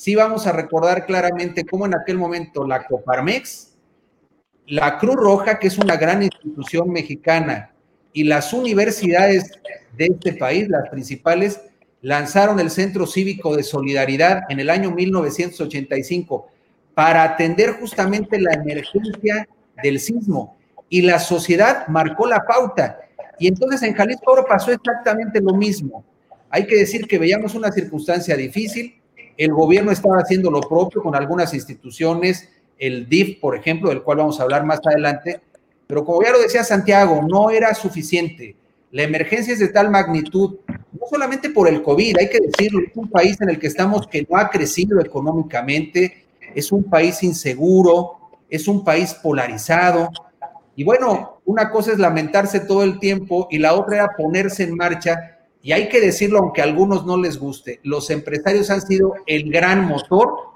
sí 0.00 0.14
vamos 0.14 0.46
a 0.46 0.52
recordar 0.52 1.04
claramente 1.04 1.66
cómo 1.66 1.84
en 1.84 1.94
aquel 1.94 2.16
momento 2.16 2.66
la 2.66 2.86
Coparmex, 2.86 3.76
la 4.66 4.96
Cruz 4.96 5.16
Roja, 5.16 5.58
que 5.58 5.66
es 5.66 5.76
una 5.76 5.96
gran 5.96 6.22
institución 6.22 6.90
mexicana, 6.90 7.74
y 8.14 8.24
las 8.24 8.54
universidades 8.54 9.50
de 9.98 10.06
este 10.06 10.32
país, 10.32 10.70
las 10.70 10.88
principales, 10.88 11.60
lanzaron 12.00 12.58
el 12.60 12.70
Centro 12.70 13.06
Cívico 13.06 13.54
de 13.54 13.62
Solidaridad 13.62 14.44
en 14.48 14.60
el 14.60 14.70
año 14.70 14.90
1985 14.90 16.46
para 16.94 17.22
atender 17.22 17.72
justamente 17.72 18.40
la 18.40 18.54
emergencia 18.54 19.46
del 19.82 20.00
sismo. 20.00 20.56
Y 20.88 21.02
la 21.02 21.18
sociedad 21.18 21.86
marcó 21.88 22.26
la 22.26 22.40
pauta. 22.46 23.00
Y 23.38 23.48
entonces 23.48 23.82
en 23.82 23.92
Jalisco 23.92 24.30
ahora 24.30 24.44
pasó 24.48 24.72
exactamente 24.72 25.42
lo 25.42 25.52
mismo. 25.52 26.06
Hay 26.48 26.66
que 26.66 26.76
decir 26.76 27.06
que 27.06 27.18
veíamos 27.18 27.54
una 27.54 27.70
circunstancia 27.70 28.34
difícil, 28.34 28.99
el 29.40 29.54
gobierno 29.54 29.90
estaba 29.90 30.18
haciendo 30.18 30.50
lo 30.50 30.60
propio 30.60 31.02
con 31.02 31.16
algunas 31.16 31.54
instituciones, 31.54 32.50
el 32.78 33.08
DIF, 33.08 33.40
por 33.40 33.56
ejemplo, 33.56 33.88
del 33.88 34.02
cual 34.02 34.18
vamos 34.18 34.38
a 34.38 34.42
hablar 34.42 34.66
más 34.66 34.80
adelante, 34.84 35.40
pero 35.86 36.04
como 36.04 36.22
ya 36.22 36.30
lo 36.30 36.40
decía 36.40 36.62
Santiago, 36.62 37.22
no 37.26 37.48
era 37.48 37.74
suficiente. 37.74 38.54
La 38.90 39.02
emergencia 39.02 39.54
es 39.54 39.58
de 39.58 39.68
tal 39.68 39.90
magnitud, 39.90 40.56
no 40.68 41.06
solamente 41.08 41.48
por 41.48 41.68
el 41.68 41.82
COVID, 41.82 42.18
hay 42.18 42.28
que 42.28 42.38
decirlo, 42.38 42.80
es 42.80 42.94
un 42.94 43.08
país 43.08 43.40
en 43.40 43.48
el 43.48 43.58
que 43.58 43.68
estamos 43.68 44.06
que 44.06 44.26
no 44.28 44.36
ha 44.36 44.50
crecido 44.50 45.00
económicamente, 45.00 46.26
es 46.54 46.70
un 46.70 46.84
país 46.84 47.22
inseguro, 47.22 48.18
es 48.50 48.68
un 48.68 48.84
país 48.84 49.14
polarizado. 49.14 50.10
Y 50.76 50.84
bueno, 50.84 51.40
una 51.46 51.70
cosa 51.70 51.92
es 51.92 51.98
lamentarse 51.98 52.60
todo 52.60 52.82
el 52.82 52.98
tiempo 52.98 53.48
y 53.50 53.56
la 53.56 53.72
otra 53.72 53.96
era 53.96 54.16
ponerse 54.18 54.64
en 54.64 54.76
marcha 54.76 55.38
y 55.62 55.72
hay 55.72 55.88
que 55.88 56.00
decirlo 56.00 56.38
aunque 56.38 56.60
a 56.60 56.64
algunos 56.64 57.04
no 57.04 57.16
les 57.16 57.38
guste, 57.38 57.80
los 57.82 58.10
empresarios 58.10 58.70
han 58.70 58.80
sido 58.80 59.14
el 59.26 59.50
gran 59.50 59.84
motor 59.84 60.50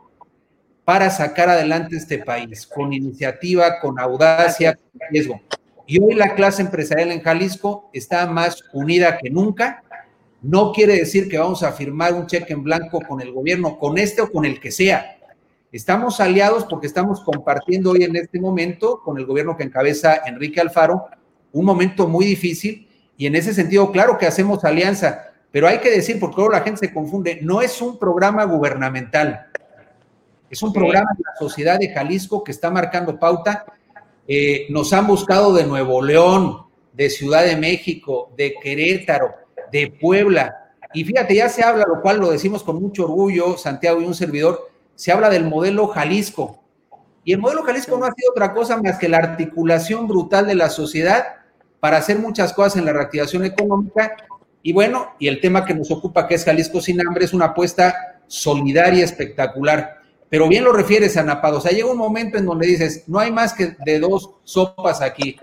para 0.85 1.11
sacar 1.11 1.49
adelante 1.49 1.97
este 1.97 2.19
país, 2.19 2.67
con 2.67 2.93
iniciativa, 2.93 3.81
con 3.81 3.99
audacia, 3.99 4.75
con 4.75 5.01
riesgo. 5.11 5.41
Y 5.87 6.03
hoy 6.03 6.15
la 6.15 6.35
clase 6.35 6.63
empresarial 6.63 7.13
en 7.13 7.23
Jalisco 7.23 7.91
está 7.93 8.27
más 8.27 8.65
unida 8.73 9.19
que 9.19 9.31
nunca. 9.31 9.83
No 10.43 10.73
quiere 10.73 10.97
decir 10.97 11.29
que 11.29 11.39
vamos 11.39 11.63
a 11.63 11.73
firmar 11.73 12.15
un 12.15 12.27
cheque 12.27 12.53
en 12.53 12.63
blanco 12.63 13.01
con 13.07 13.21
el 13.21 13.33
gobierno, 13.33 13.79
con 13.79 13.99
este 13.99 14.23
o 14.23 14.31
con 14.31 14.45
el 14.45 14.61
que 14.61 14.71
sea. 14.71 15.17
Estamos 15.73 16.21
aliados 16.21 16.65
porque 16.67 16.87
estamos 16.87 17.21
compartiendo 17.23 17.91
hoy 17.91 18.05
en 18.05 18.17
este 18.17 18.39
momento 18.39 19.01
con 19.03 19.19
el 19.19 19.27
gobierno 19.27 19.57
que 19.57 19.65
encabeza 19.65 20.21
Enrique 20.27 20.61
Alfaro 20.61 21.07
un 21.53 21.65
momento 21.65 22.09
muy 22.09 22.27
difícil 22.27 22.89
y 23.17 23.27
en 23.27 23.37
ese 23.37 23.55
sentido, 23.55 23.93
claro 23.93 24.19
que 24.19 24.27
hacemos 24.27 24.65
alianza, 24.65 25.31
pero 25.53 25.69
hay 25.69 25.79
que 25.79 25.91
decir, 25.91 26.19
porque 26.19 26.37
luego 26.37 26.53
la 26.53 26.63
gente 26.63 26.81
se 26.81 26.93
confunde, 26.93 27.39
no 27.43 27.63
es 27.63 27.81
un 27.81 27.99
programa 27.99 28.45
gubernamental, 28.45 29.47
es 30.51 30.63
un 30.63 30.73
programa 30.73 31.11
de 31.17 31.23
la 31.25 31.37
sociedad 31.39 31.79
de 31.79 31.93
Jalisco 31.93 32.45
que 32.45 32.53
está 32.53 32.71
marcando 32.71 33.19
pauta. 33.19 33.65
Eh, 34.27 34.67
nos 34.71 34.93
han 34.93 35.07
buscado 35.07 35.53
de 35.53 35.65
Nuevo 35.65 36.03
León, 36.03 36.67
de 36.93 37.11
Ciudad 37.11 37.45
de 37.45 37.57
México, 37.57 38.33
de 38.37 38.55
Querétaro, 38.63 39.35
de 39.73 39.97
Puebla. 40.01 40.73
Y 40.93 41.05
fíjate, 41.05 41.35
ya 41.35 41.49
se 41.49 41.65
habla, 41.65 41.85
lo 41.89 42.01
cual 42.01 42.19
lo 42.19 42.31
decimos 42.31 42.63
con 42.63 42.81
mucho 42.81 43.05
orgullo, 43.05 43.57
Santiago 43.57 44.01
y 44.01 44.05
un 44.05 44.15
servidor, 44.15 44.71
se 44.95 45.11
habla 45.11 45.29
del 45.29 45.45
modelo 45.45 45.89
Jalisco. 45.89 46.63
Y 47.25 47.33
el 47.33 47.41
modelo 47.41 47.63
Jalisco 47.63 47.99
no 47.99 48.05
ha 48.05 48.13
sido 48.13 48.31
otra 48.31 48.53
cosa 48.53 48.81
más 48.81 48.99
que 48.99 49.09
la 49.09 49.19
articulación 49.19 50.07
brutal 50.07 50.47
de 50.47 50.55
la 50.55 50.69
sociedad 50.69 51.25
para 51.85 51.99
hacer 51.99 52.19
muchas 52.19 52.55
cosas 52.55 52.79
en 52.79 52.87
la 52.87 52.95
reactivación 52.95 53.45
económica. 53.45 54.17
Y 54.63 54.73
bueno, 54.73 55.09
y 55.19 55.29
el 55.29 55.39
tema 55.39 55.67
que 55.67 55.75
nos 55.75 55.91
ocupa, 55.91 56.27
que 56.27 56.37
es 56.37 56.43
Jalisco 56.43 56.81
sin 56.81 56.99
hambre, 57.07 57.27
es 57.27 57.35
una 57.35 57.45
apuesta 57.45 58.23
solidaria, 58.27 59.05
espectacular. 59.05 59.99
Pero 60.31 60.49
bien 60.49 60.65
lo 60.65 60.73
refieres, 60.73 61.19
Anapado. 61.19 61.59
O 61.59 61.61
sea, 61.61 61.73
llega 61.73 61.91
un 61.91 61.99
momento 61.99 62.39
en 62.39 62.47
donde 62.47 62.69
dices, 62.69 63.05
no 63.07 63.19
hay 63.19 63.31
más 63.31 63.53
que 63.53 63.77
de 63.85 63.99
dos 64.01 64.31
sopas 64.45 65.03
aquí. 65.03 65.37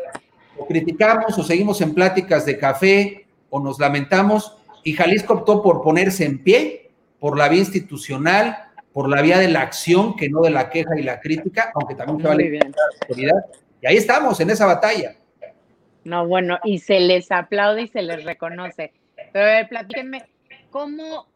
O 0.57 0.65
criticamos 0.65 1.37
o 1.37 1.43
seguimos 1.43 1.79
en 1.81 1.93
pláticas 1.93 2.43
de 2.47 2.57
café 2.57 3.27
o 3.51 3.59
nos 3.59 3.77
lamentamos. 3.77 4.57
Y 4.83 4.93
Jalisco 4.93 5.35
optó 5.35 5.61
por 5.61 5.83
ponerse 5.83 6.25
en 6.25 6.43
pie 6.43 6.89
por 7.19 7.37
la 7.37 7.49
vía 7.49 7.59
institucional, 7.59 8.57
por 8.93 9.07
la 9.07 9.21
vía 9.21 9.37
de 9.37 9.47
la 9.47 9.61
acción, 9.61 10.15
que 10.15 10.27
no 10.27 10.41
de 10.41 10.49
la 10.49 10.71
queja 10.71 10.99
y 10.99 11.03
la 11.03 11.19
crítica, 11.19 11.71
aunque 11.75 11.93
también 11.93 12.19
se 12.19 12.27
vale 12.27 12.49
la 12.49 12.65
autoridad. 12.99 13.45
Y 13.79 13.85
ahí 13.85 13.97
estamos, 13.97 14.39
en 14.39 14.49
esa 14.49 14.65
batalla. 14.65 15.17
No, 16.03 16.25
bueno, 16.27 16.59
y 16.63 16.79
se 16.79 16.99
les 16.99 17.31
aplaude 17.31 17.83
y 17.83 17.87
se 17.87 18.01
les 18.01 18.23
reconoce. 18.23 18.93
Pero 19.33 19.67
platíquenme, 19.69 20.25
¿cómo, 20.69 21.27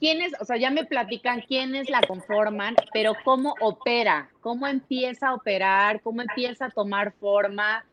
quiénes, 0.00 0.32
o 0.40 0.44
sea, 0.44 0.56
ya 0.56 0.70
me 0.70 0.84
platican 0.84 1.42
quiénes 1.42 1.90
la 1.90 2.00
conforman, 2.02 2.74
pero 2.92 3.12
cómo 3.24 3.54
opera, 3.60 4.30
cómo 4.40 4.66
empieza 4.66 5.28
a 5.28 5.34
operar, 5.34 6.00
cómo 6.02 6.22
empieza 6.22 6.66
a 6.66 6.70
tomar 6.70 7.12
forma? 7.12 7.84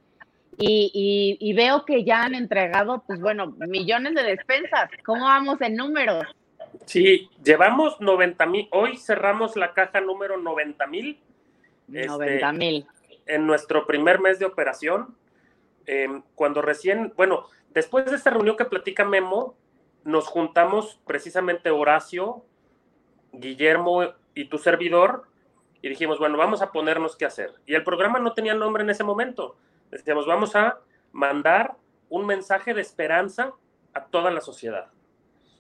Y, 0.58 1.38
y, 1.40 1.54
veo 1.54 1.86
que 1.86 2.04
ya 2.04 2.24
han 2.24 2.36
entregado, 2.36 3.04
pues 3.08 3.20
bueno, 3.20 3.56
millones 3.68 4.14
de 4.14 4.24
despensas. 4.24 4.90
¿Cómo 5.06 5.24
vamos 5.24 5.60
en 5.62 5.76
números? 5.76 6.26
Sí, 6.86 7.30
llevamos 7.44 8.00
90 8.00 8.46
mil, 8.46 8.68
hoy 8.72 8.98
cerramos 8.98 9.56
la 9.56 9.74
caja 9.74 10.02
número 10.02 10.38
90 10.38 10.88
mil. 10.88 11.20
90 11.88 12.34
este, 12.34 12.54
mil. 12.54 12.86
en 13.26 13.48
nuestro 13.48 13.88
primer 13.88 14.20
mes 14.20 14.40
de 14.40 14.46
operación, 14.46 15.16
em, 15.86 16.24
cuando 16.36 16.62
recién, 16.62 17.14
bueno, 17.16 17.46
después 17.70 18.06
de 18.06 18.16
esta 18.16 18.30
reunión 18.30 18.58
que 18.58 18.66
platica 18.66 19.06
Memo, 19.06 19.56
nos 20.04 20.28
juntamos 20.28 21.00
precisamente 21.06 21.70
Horacio, 21.70 22.44
Guillermo 23.32 24.14
y 24.34 24.46
tu 24.46 24.58
servidor 24.58 25.28
y 25.82 25.90
dijimos, 25.90 26.20
bueno, 26.20 26.38
vamos 26.38 26.62
a 26.62 26.72
ponernos 26.72 27.16
qué 27.16 27.26
hacer. 27.26 27.54
Y 27.66 27.76
el 27.76 27.84
programa 27.84 28.20
no 28.20 28.34
tenía 28.34 28.54
nombre 28.54 28.84
en 28.84 28.90
ese 28.90 29.04
momento. 29.04 29.58
Decíamos, 29.90 30.26
vamos 30.26 30.56
a 30.56 30.80
mandar 31.12 31.76
un 32.10 32.26
mensaje 32.26 32.74
de 32.74 32.82
esperanza 32.82 33.54
a 33.94 34.06
toda 34.06 34.32
la 34.32 34.42
sociedad. 34.42 34.92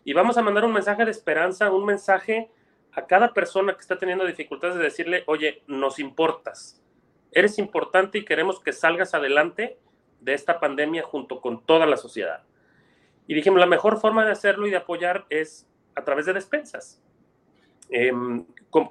Y 0.03 0.13
vamos 0.13 0.37
a 0.37 0.41
mandar 0.41 0.65
un 0.65 0.73
mensaje 0.73 1.05
de 1.05 1.11
esperanza, 1.11 1.71
un 1.71 1.85
mensaje 1.85 2.49
a 2.93 3.05
cada 3.05 3.33
persona 3.33 3.73
que 3.73 3.81
está 3.81 3.97
teniendo 3.97 4.25
dificultades 4.25 4.75
de 4.75 4.83
decirle, 4.83 5.23
oye, 5.27 5.63
nos 5.67 5.99
importas, 5.99 6.81
eres 7.31 7.57
importante 7.57 8.17
y 8.17 8.25
queremos 8.25 8.59
que 8.59 8.73
salgas 8.73 9.13
adelante 9.13 9.79
de 10.21 10.33
esta 10.33 10.59
pandemia 10.59 11.03
junto 11.03 11.41
con 11.41 11.65
toda 11.65 11.85
la 11.85 11.97
sociedad. 11.97 12.43
Y 13.27 13.33
dijimos, 13.33 13.59
la 13.59 13.65
mejor 13.65 13.99
forma 13.99 14.25
de 14.25 14.31
hacerlo 14.31 14.67
y 14.67 14.71
de 14.71 14.77
apoyar 14.77 15.25
es 15.29 15.67
a 15.95 16.03
través 16.03 16.25
de 16.25 16.33
despensas, 16.33 17.01
em, 17.89 18.45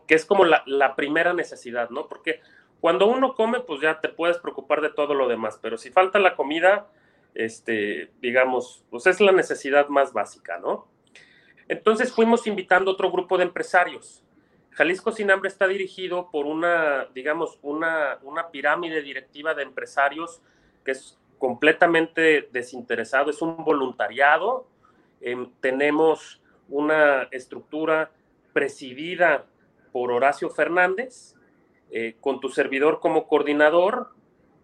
que 0.07 0.15
es 0.15 0.27
como 0.27 0.45
la, 0.45 0.97
primera 0.97 1.33
necesidad, 1.33 1.91
¿no? 1.91 2.09
Porque 2.09 2.41
cuando 2.81 3.07
uno 3.07 3.35
come, 3.35 3.61
pues 3.61 3.81
ya 3.81 4.01
te 4.01 4.09
puedes 4.09 4.39
preocupar 4.39 4.81
de 4.81 4.91
todo 4.91 5.15
lo 5.15 5.29
demás, 5.29 5.59
pero 5.63 5.79
si 5.79 5.91
falta 5.91 6.19
la 6.19 6.37
comida, 6.37 6.89
este, 7.35 8.11
digamos, 8.21 8.85
pues 8.91 9.07
es 9.07 9.21
la 9.21 9.33
necesidad 9.33 9.89
más 9.89 10.13
básica, 10.13 10.59
¿no? 10.59 10.89
Entonces 11.69 12.13
fuimos 12.13 12.47
invitando 12.47 12.91
otro 12.91 13.11
grupo 13.13 13.39
de 13.39 13.45
empresarios. 13.45 14.25
Jalisco 14.73 15.13
Sin 15.13 15.31
Hambre 15.31 15.49
está 15.49 15.69
dirigido 15.69 16.31
por 16.31 16.47
una, 16.47 17.07
digamos, 17.15 17.59
una, 17.63 18.19
una 18.23 18.51
pirámide 18.51 19.03
directiva 19.03 19.55
de 19.55 19.63
empresarios 19.63 20.43
que 20.85 20.93
es 20.93 21.20
completamente 21.41 22.49
desinteresado, 22.53 23.31
es 23.31 23.41
un 23.43 23.65
voluntariado. 23.65 24.69
Em, 25.23 25.51
tenemos 25.61 26.41
una 26.69 27.25
estructura 27.33 28.13
presidida 28.53 29.47
por 29.91 30.13
Horacio 30.13 30.51
Fernández, 30.51 31.35
eh, 31.91 32.17
con 32.21 32.41
tu 32.41 32.51
servidor 32.51 33.01
como 33.01 33.27
coordinador. 33.27 34.11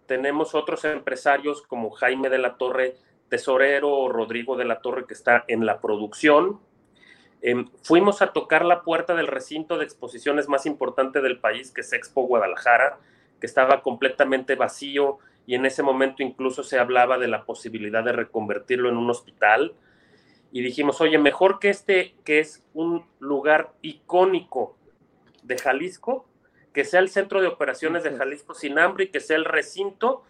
Tenemos 0.05 0.53
otros 0.53 0.85
empresarios 0.85 1.63
como 1.63 1.89
Jaime 1.89 2.29
de 2.29 2.37
la 2.37 2.57
Torre, 2.57 2.95
tesorero, 3.27 3.91
o 3.91 4.07
Rodrigo 4.07 4.55
de 4.55 4.65
la 4.65 4.79
Torre, 4.79 5.05
que 5.07 5.15
está 5.15 5.43
en 5.47 5.65
la 5.65 5.81
producción. 5.81 6.59
Em, 7.41 7.69
fuimos 7.81 8.21
a 8.21 8.33
tocar 8.33 8.63
la 8.63 8.83
puerta 8.83 9.15
del 9.15 9.27
recinto 9.27 9.79
de 9.79 9.83
exposiciones 9.83 10.47
más 10.47 10.67
importante 10.67 11.21
del 11.21 11.39
país, 11.39 11.71
que 11.71 11.81
es 11.81 11.91
Expo 11.91 12.27
Guadalajara, 12.27 12.99
que 13.39 13.47
estaba 13.47 13.81
completamente 13.81 14.55
vacío 14.55 15.17
y 15.47 15.55
en 15.55 15.65
ese 15.65 15.81
momento 15.81 16.21
incluso 16.21 16.61
se 16.61 16.77
hablaba 16.77 17.17
de 17.17 17.29
la 17.29 17.45
posibilidad 17.45 18.03
de 18.03 18.11
reconvertirlo 18.11 18.89
en 18.89 18.97
un 18.97 19.09
hospital. 19.09 19.73
Y 20.51 20.61
dijimos, 20.61 20.99
oye, 20.99 21.17
mejor 21.17 21.59
que 21.59 21.69
este, 21.69 22.15
que 22.25 22.39
es 22.39 22.65
un 22.73 23.05
lugar 23.19 23.73
icónico 23.81 24.77
de 25.43 25.57
Jalisco, 25.57 26.27
que 26.73 26.83
sea 26.83 26.99
el 26.99 27.07
centro 27.07 27.39
de 27.41 27.47
operaciones 27.47 28.03
de 28.03 28.11
Jalisco 28.11 28.53
sin 28.53 28.77
hambre 28.77 29.05
y 29.05 29.07
que 29.07 29.21
sea 29.21 29.37
el 29.37 29.45
recinto 29.45 30.23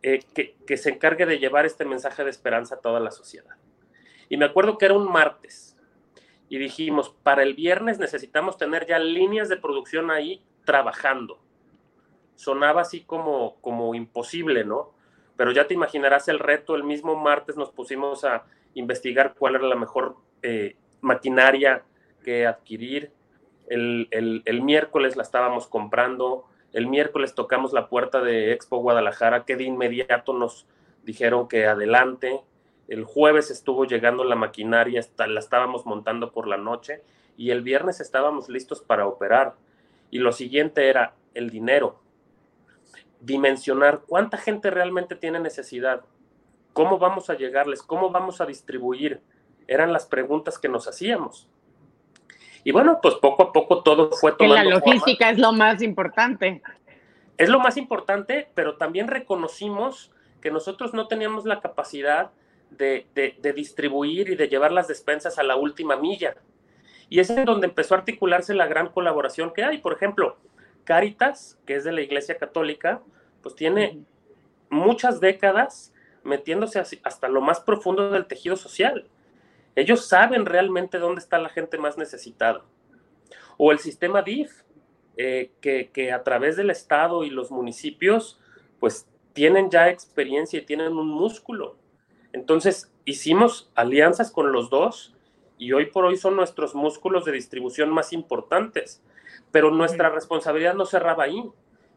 eh, 0.00 0.20
que, 0.32 0.54
que 0.64 0.76
se 0.76 0.90
encargue 0.90 1.26
de 1.26 1.40
llevar 1.40 1.66
este 1.66 1.84
mensaje 1.84 2.22
de 2.22 2.30
esperanza 2.30 2.76
a 2.76 2.80
toda 2.80 3.00
la 3.00 3.10
sociedad. 3.10 3.56
Y 4.28 4.36
me 4.36 4.44
acuerdo 4.44 4.78
que 4.78 4.84
era 4.84 4.94
un 4.94 5.10
martes 5.10 5.76
y 6.48 6.58
dijimos, 6.58 7.10
para 7.24 7.42
el 7.42 7.54
viernes 7.54 7.98
necesitamos 7.98 8.58
tener 8.58 8.86
ya 8.86 9.00
líneas 9.00 9.48
de 9.48 9.56
producción 9.56 10.12
ahí 10.12 10.44
trabajando. 10.64 11.41
Sonaba 12.42 12.80
así 12.80 13.02
como, 13.02 13.54
como 13.60 13.94
imposible, 13.94 14.64
¿no? 14.64 14.90
Pero 15.36 15.52
ya 15.52 15.68
te 15.68 15.74
imaginarás 15.74 16.26
el 16.26 16.40
reto, 16.40 16.74
el 16.74 16.82
mismo 16.82 17.14
martes 17.14 17.56
nos 17.56 17.70
pusimos 17.70 18.24
a 18.24 18.42
investigar 18.74 19.34
cuál 19.38 19.54
era 19.54 19.68
la 19.68 19.76
mejor 19.76 20.16
eh, 20.42 20.74
maquinaria 21.00 21.84
que 22.24 22.44
adquirir. 22.48 23.12
El, 23.68 24.08
el, 24.10 24.62
miércoles 24.62 25.14
la 25.14 25.22
estábamos 25.22 25.68
comprando, 25.68 26.44
el 26.72 26.88
miércoles 26.88 27.36
tocamos 27.36 27.72
la 27.72 27.88
puerta 27.88 28.20
de 28.20 28.50
Expo 28.52 28.78
Guadalajara, 28.78 29.44
que 29.44 29.54
de 29.54 29.62
inmediato 29.62 30.32
nos 30.32 30.66
dijeron 31.04 31.46
que 31.46 31.66
adelante, 31.66 32.40
el 32.88 33.04
jueves 33.04 33.52
estuvo 33.52 33.84
llegando 33.84 34.24
la 34.24 34.34
maquinaria, 34.34 35.00
la 35.16 35.38
estábamos 35.38 35.86
montando 35.86 36.32
por 36.32 36.48
la 36.48 36.56
noche 36.56 37.02
y 37.36 37.50
el 37.50 37.62
viernes 37.62 38.00
estábamos 38.00 38.48
listos 38.48 38.82
para 38.82 39.06
operar. 39.06 39.54
Y 40.10 40.18
lo 40.18 40.32
siguiente 40.32 40.88
era 40.88 41.14
el 41.34 41.50
dinero. 41.50 42.01
Dimensionar 43.22 44.02
cuánta 44.06 44.36
gente 44.36 44.70
realmente 44.70 45.16
tiene 45.16 45.40
necesidad, 45.40 46.02
cómo 46.72 46.98
vamos 46.98 47.30
a 47.30 47.34
llegarles, 47.34 47.82
cómo 47.82 48.10
vamos 48.10 48.40
a 48.40 48.46
distribuir. 48.46 49.22
Eran 49.66 49.92
las 49.92 50.06
preguntas 50.06 50.58
que 50.58 50.68
nos 50.68 50.86
hacíamos. 50.88 51.48
Y 52.64 52.72
bueno, 52.72 52.98
pues 53.02 53.14
poco 53.14 53.44
a 53.44 53.52
poco 53.52 53.82
todo 53.82 54.10
fue 54.12 54.32
tomando. 54.32 54.70
la 54.70 54.76
logística 54.76 55.30
es 55.30 55.38
lo 55.38 55.52
más 55.52 55.82
importante. 55.82 56.62
Es 57.38 57.48
lo 57.48 57.58
más 57.58 57.76
importante, 57.76 58.48
pero 58.54 58.76
también 58.76 59.08
reconocimos 59.08 60.12
que 60.40 60.50
nosotros 60.50 60.92
no 60.92 61.08
teníamos 61.08 61.44
la 61.44 61.60
capacidad 61.60 62.30
de, 62.70 63.06
distribuir 63.54 64.30
y 64.30 64.36
de 64.36 64.48
llevar 64.48 64.72
las 64.72 64.88
despensas 64.88 65.38
a 65.38 65.42
la 65.42 65.56
última 65.56 65.96
milla. 65.96 66.36
Y 67.08 67.20
es 67.20 67.30
en 67.30 67.44
donde 67.44 67.66
empezó 67.66 67.94
a 67.94 67.98
articularse 67.98 68.54
la 68.54 68.66
gran 68.66 68.88
colaboración 68.88 69.52
que 69.52 69.64
hay. 69.64 69.78
Por 69.78 69.92
ejemplo, 69.92 70.36
Caritas, 70.84 71.58
que 71.66 71.76
es 71.76 71.84
de 71.84 71.92
la 71.92 72.00
Iglesia 72.00 72.38
Católica, 72.38 73.02
pues 73.42 73.54
tiene 73.54 74.04
muchas 74.70 75.20
décadas 75.20 75.92
metiéndose 76.24 76.80
hasta 77.02 77.28
lo 77.28 77.40
más 77.40 77.60
profundo 77.60 78.10
del 78.10 78.26
tejido 78.26 78.56
social. 78.56 79.08
Ellos 79.74 80.06
saben 80.06 80.46
realmente 80.46 80.98
dónde 80.98 81.20
está 81.20 81.38
la 81.38 81.48
gente 81.48 81.78
más 81.78 81.98
necesitada. 81.98 82.62
O 83.56 83.72
el 83.72 83.78
sistema 83.78 84.22
DIF, 84.22 84.62
eh, 85.16 85.52
que, 85.60 85.90
que, 85.90 86.12
a 86.12 86.22
través 86.22 86.56
del 86.56 86.70
Estado 86.70 87.24
y 87.24 87.30
los 87.30 87.50
municipios, 87.50 88.40
pues 88.80 89.06
tienen 89.32 89.70
ya 89.70 89.88
experiencia 89.88 90.58
y 90.58 90.64
tienen 90.64 90.92
un 90.92 91.08
músculo. 91.08 91.76
Entonces, 92.32 92.92
hicimos 93.04 93.70
alianzas 93.74 94.30
con 94.30 94.52
los 94.52 94.70
dos 94.70 95.14
y 95.58 95.72
hoy 95.72 95.86
por 95.86 96.04
hoy 96.04 96.16
son 96.16 96.36
nuestros 96.36 96.74
músculos 96.74 97.24
de 97.24 97.32
distribución 97.32 97.90
más 97.90 98.12
importantes. 98.12 99.02
Pero 99.52 99.70
nuestra 99.70 100.10
responsabilidad 100.10 100.74
no 100.74 100.84
cerraba 100.86 101.24
ahí. 101.24 101.48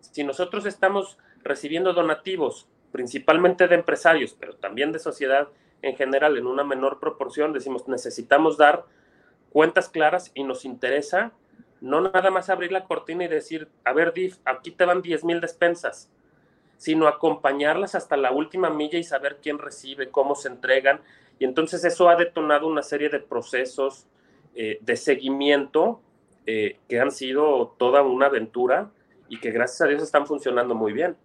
Si 0.02 0.24
nosotros 0.24 0.66
estamos 0.66 1.18
recibiendo 1.44 1.94
donativos, 1.94 2.68
principalmente 2.92 3.68
de 3.68 3.76
empresarios, 3.76 4.36
pero 4.40 4.56
también 4.56 4.92
de 4.92 5.00
sociedad 5.00 5.48
en 5.82 5.96
general, 5.96 6.38
en 6.38 6.46
una 6.46 6.64
menor 6.64 7.00
proporción, 7.00 7.54
decimos, 7.54 7.88
necesitamos 7.88 8.58
dar 8.58 8.86
cuentas 9.52 9.90
claras 9.90 10.32
y 10.36 10.44
nos 10.44 10.66
interesa 10.66 11.32
no 11.82 12.02
nada 12.02 12.30
más 12.32 12.50
abrir 12.50 12.72
la 12.72 12.86
cortina 12.86 13.26
y 13.26 13.28
decir, 13.28 13.68
a 13.84 13.94
ver, 13.94 14.14
DIF, 14.14 14.38
aquí 14.46 14.72
te 14.72 14.86
van 14.86 15.02
10 15.02 15.24
mil 15.24 15.42
despensas 15.42 16.10
sino 16.78 17.08
acompañarlas 17.08 17.96
hasta 17.96 18.18
la 18.18 18.32
última 18.32 18.70
milla 18.70 19.00
y 19.00 19.04
saber 19.04 19.40
quién 19.42 19.60
recibe, 19.60 20.10
cómo 20.10 20.36
se 20.36 20.50
entregan. 20.50 21.02
Y 21.40 21.46
entonces 21.46 21.84
eso 21.84 22.10
ha 22.10 22.16
detonado 22.16 22.68
una 22.68 22.84
serie 22.84 23.10
de 23.10 23.20
procesos 23.20 24.06
eh, 24.56 24.80
de 24.82 24.96
seguimiento 24.96 26.02
eh, 26.48 26.78
que 26.88 27.00
han 27.00 27.12
sido 27.12 27.76
toda 27.78 28.02
una 28.04 28.28
aventura 28.28 28.92
y 29.30 29.40
que 29.40 29.52
gracias 29.52 29.82
a 29.82 29.88
Dios 29.88 30.04
están 30.04 30.28
funcionando 30.28 30.76
muy 30.76 30.94
bien. 30.94 31.16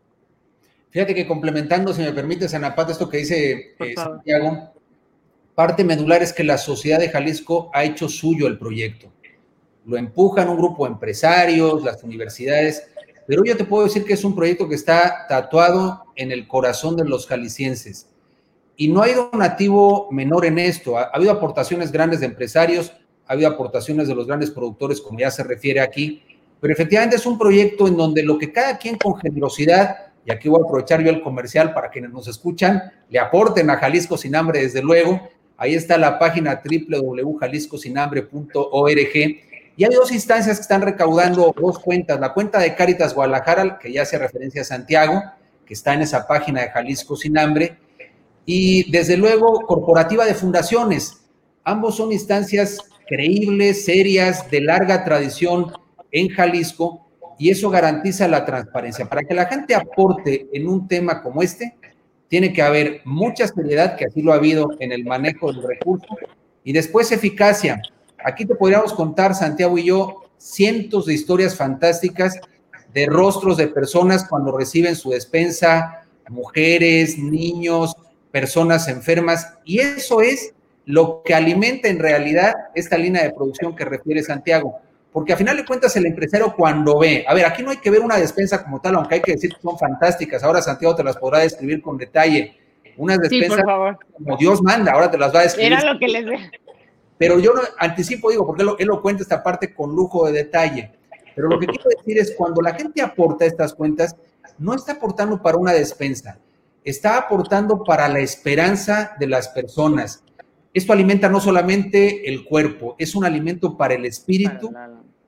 Fíjate 0.90 1.14
que 1.14 1.26
complementando, 1.26 1.92
si 1.92 2.02
me 2.02 2.12
permite, 2.12 2.48
Sanapata, 2.48 2.92
esto 2.92 3.09
que 3.09 3.18
dice 3.18 3.74
eh, 3.78 3.94
Santiago, 3.94 4.72
parte 5.54 5.85
medular 5.85 6.22
es 6.22 6.33
que 6.33 6.42
la 6.42 6.59
sociedad 6.59 6.98
de 6.98 7.11
Jalisco 7.11 7.70
ha 7.72 7.85
hecho 7.85 8.09
suyo 8.09 8.46
el 8.46 8.59
proyecto. 8.59 9.12
lo 9.85 9.96
empujan 9.96 10.48
un 10.48 10.56
grupo 10.56 10.85
de 10.85 10.92
empresarios, 10.92 11.83
las 11.83 12.02
universidades, 12.02 12.90
pero 13.26 13.44
yo 13.44 13.56
te 13.56 13.64
puedo 13.64 13.85
decir 13.85 14.04
que 14.04 14.14
es 14.14 14.24
un 14.24 14.35
proyecto 14.35 14.68
que 14.68 14.74
está 14.74 15.26
tatuado 15.28 16.04
en 16.16 16.33
el 16.33 16.48
corazón 16.48 16.96
de 16.96 17.04
los 17.04 17.26
jaliscienses. 17.26 18.09
Y 18.76 18.88
no 18.88 19.02
hay 19.02 19.14
donativo 19.14 20.09
menor 20.11 20.46
en 20.46 20.59
esto. 20.59 20.98
Ha, 20.98 21.04
habido 21.04 21.30
aportaciones 21.30 21.92
grandes 21.92 22.20
de 22.20 22.26
empresarios, 22.26 22.92
ha 23.30 23.32
habido 23.34 23.48
aportaciones 23.48 24.08
de 24.08 24.14
los 24.16 24.26
grandes 24.26 24.50
productores, 24.50 25.00
como 25.00 25.20
ya 25.20 25.30
se 25.30 25.44
refiere 25.44 25.80
aquí, 25.80 26.20
pero 26.58 26.74
efectivamente 26.74 27.14
es 27.14 27.24
un 27.26 27.38
proyecto 27.38 27.86
en 27.86 27.96
donde 27.96 28.24
lo 28.24 28.36
que 28.36 28.52
cada 28.52 28.76
quien 28.76 28.98
con 28.98 29.16
generosidad, 29.20 30.08
y 30.26 30.32
aquí 30.32 30.48
voy 30.48 30.60
a 30.60 30.64
aprovechar 30.64 31.00
yo 31.00 31.10
el 31.10 31.22
comercial 31.22 31.72
para 31.72 31.90
quienes 31.90 32.10
nos 32.10 32.26
escuchan, 32.26 32.82
le 33.08 33.20
aporten 33.20 33.70
a 33.70 33.76
Jalisco 33.76 34.18
Sin 34.18 34.34
Hambre, 34.34 34.62
desde 34.62 34.82
luego. 34.82 35.28
Ahí 35.56 35.76
está 35.76 35.96
la 35.96 36.18
página 36.18 36.60
www.jaliscosinhambre.org. 36.60 39.16
Y 39.76 39.84
hay 39.84 39.94
dos 39.94 40.10
instancias 40.10 40.56
que 40.56 40.62
están 40.62 40.82
recaudando 40.82 41.54
dos 41.56 41.78
cuentas. 41.78 42.18
La 42.18 42.34
cuenta 42.34 42.58
de 42.58 42.74
Cáritas 42.74 43.14
Guadalajara, 43.14 43.78
que 43.78 43.92
ya 43.92 44.02
hace 44.02 44.18
referencia 44.18 44.62
a 44.62 44.64
Santiago, 44.64 45.22
que 45.64 45.74
está 45.74 45.94
en 45.94 46.02
esa 46.02 46.26
página 46.26 46.62
de 46.62 46.70
Jalisco 46.70 47.14
Sin 47.14 47.38
Hambre, 47.38 47.78
y 48.44 48.90
desde 48.90 49.16
luego 49.16 49.60
Corporativa 49.60 50.26
de 50.26 50.34
Fundaciones. 50.34 51.18
Ambos 51.62 51.96
son 51.96 52.10
instancias 52.10 52.89
creíbles, 53.11 53.85
serias, 53.85 54.49
de 54.53 54.61
larga 54.61 55.05
tradición 55.05 55.73
en 56.12 56.29
Jalisco 56.29 57.09
y 57.38 57.51
eso 57.51 57.68
garantiza 57.68 58.29
la 58.29 58.44
transparencia. 58.44 59.09
Para 59.09 59.25
que 59.25 59.35
la 59.35 59.46
gente 59.46 59.75
aporte 59.75 60.46
en 60.53 60.68
un 60.68 60.87
tema 60.87 61.20
como 61.20 61.42
este, 61.42 61.75
tiene 62.29 62.53
que 62.53 62.62
haber 62.62 63.01
mucha 63.05 63.49
seriedad, 63.49 63.96
que 63.96 64.05
así 64.05 64.23
lo 64.23 64.33
ha 64.33 64.37
habido 64.37 64.77
en 64.79 64.92
el 64.92 65.05
manejo 65.05 65.53
del 65.53 65.64
recurso, 65.66 66.07
y 66.62 66.73
después 66.73 67.11
eficacia. 67.11 67.83
Aquí 68.25 68.44
te 68.44 68.55
podríamos 68.55 68.92
contar, 68.92 69.35
Santiago 69.35 69.77
y 69.77 69.87
yo, 69.87 70.23
cientos 70.38 71.07
de 71.07 71.14
historias 71.14 71.57
fantásticas 71.57 72.38
de 72.94 73.07
rostros 73.07 73.57
de 73.57 73.66
personas 73.66 74.25
cuando 74.29 74.57
reciben 74.57 74.94
su 74.94 75.11
despensa, 75.11 76.07
mujeres, 76.29 77.18
niños, 77.18 77.96
personas 78.31 78.87
enfermas, 78.87 79.55
y 79.64 79.81
eso 79.81 80.20
es 80.20 80.55
lo 80.86 81.22
que 81.24 81.34
alimenta 81.34 81.88
en 81.88 81.98
realidad 81.98 82.54
esta 82.74 82.96
línea 82.96 83.22
de 83.22 83.32
producción 83.32 83.74
que 83.74 83.84
refiere 83.84 84.22
Santiago. 84.22 84.78
Porque 85.12 85.32
a 85.32 85.36
final 85.36 85.56
de 85.56 85.64
cuentas 85.64 85.96
el 85.96 86.06
empresario 86.06 86.54
cuando 86.56 86.98
ve, 86.98 87.24
a 87.26 87.34
ver, 87.34 87.44
aquí 87.44 87.62
no 87.62 87.70
hay 87.70 87.78
que 87.78 87.90
ver 87.90 88.00
una 88.00 88.16
despensa 88.16 88.62
como 88.62 88.80
tal, 88.80 88.94
aunque 88.94 89.16
hay 89.16 89.22
que 89.22 89.32
decir 89.32 89.52
que 89.52 89.60
son 89.60 89.76
fantásticas, 89.78 90.42
ahora 90.44 90.62
Santiago 90.62 90.94
te 90.94 91.02
las 91.02 91.16
podrá 91.16 91.40
describir 91.40 91.82
con 91.82 91.96
detalle. 91.96 92.56
Unas 92.96 93.18
despensas 93.18 93.64
como 94.12 94.36
Dios 94.36 94.62
manda, 94.62 94.92
ahora 94.92 95.10
te 95.10 95.18
las 95.18 95.34
va 95.34 95.40
a 95.40 95.42
describir. 95.44 95.72
Era 95.72 95.92
lo 95.92 95.98
que 95.98 96.06
les 96.06 96.24
Pero 97.18 97.38
yo 97.40 97.54
no 97.54 97.62
anticipo, 97.78 98.30
digo, 98.30 98.46
porque 98.46 98.62
él 98.62 98.66
lo, 98.66 98.78
él 98.78 98.86
lo 98.86 99.02
cuenta 99.02 99.22
esta 99.22 99.42
parte 99.42 99.74
con 99.74 99.94
lujo 99.94 100.26
de 100.26 100.32
detalle. 100.32 100.92
Pero 101.34 101.48
lo 101.48 101.58
que 101.58 101.66
quiero 101.66 101.88
decir 101.96 102.18
es, 102.18 102.34
cuando 102.36 102.60
la 102.60 102.74
gente 102.74 103.02
aporta 103.02 103.46
estas 103.46 103.74
cuentas, 103.74 104.14
no 104.58 104.74
está 104.74 104.92
aportando 104.92 105.40
para 105.42 105.56
una 105.56 105.72
despensa, 105.72 106.38
está 106.84 107.16
aportando 107.16 107.82
para 107.82 108.08
la 108.08 108.20
esperanza 108.20 109.16
de 109.18 109.26
las 109.26 109.48
personas. 109.48 110.22
Esto 110.72 110.92
alimenta 110.92 111.28
no 111.28 111.40
solamente 111.40 112.28
el 112.28 112.44
cuerpo, 112.44 112.96
es 112.98 113.14
un 113.14 113.24
alimento 113.24 113.76
para 113.76 113.94
el 113.94 114.04
espíritu, 114.04 114.72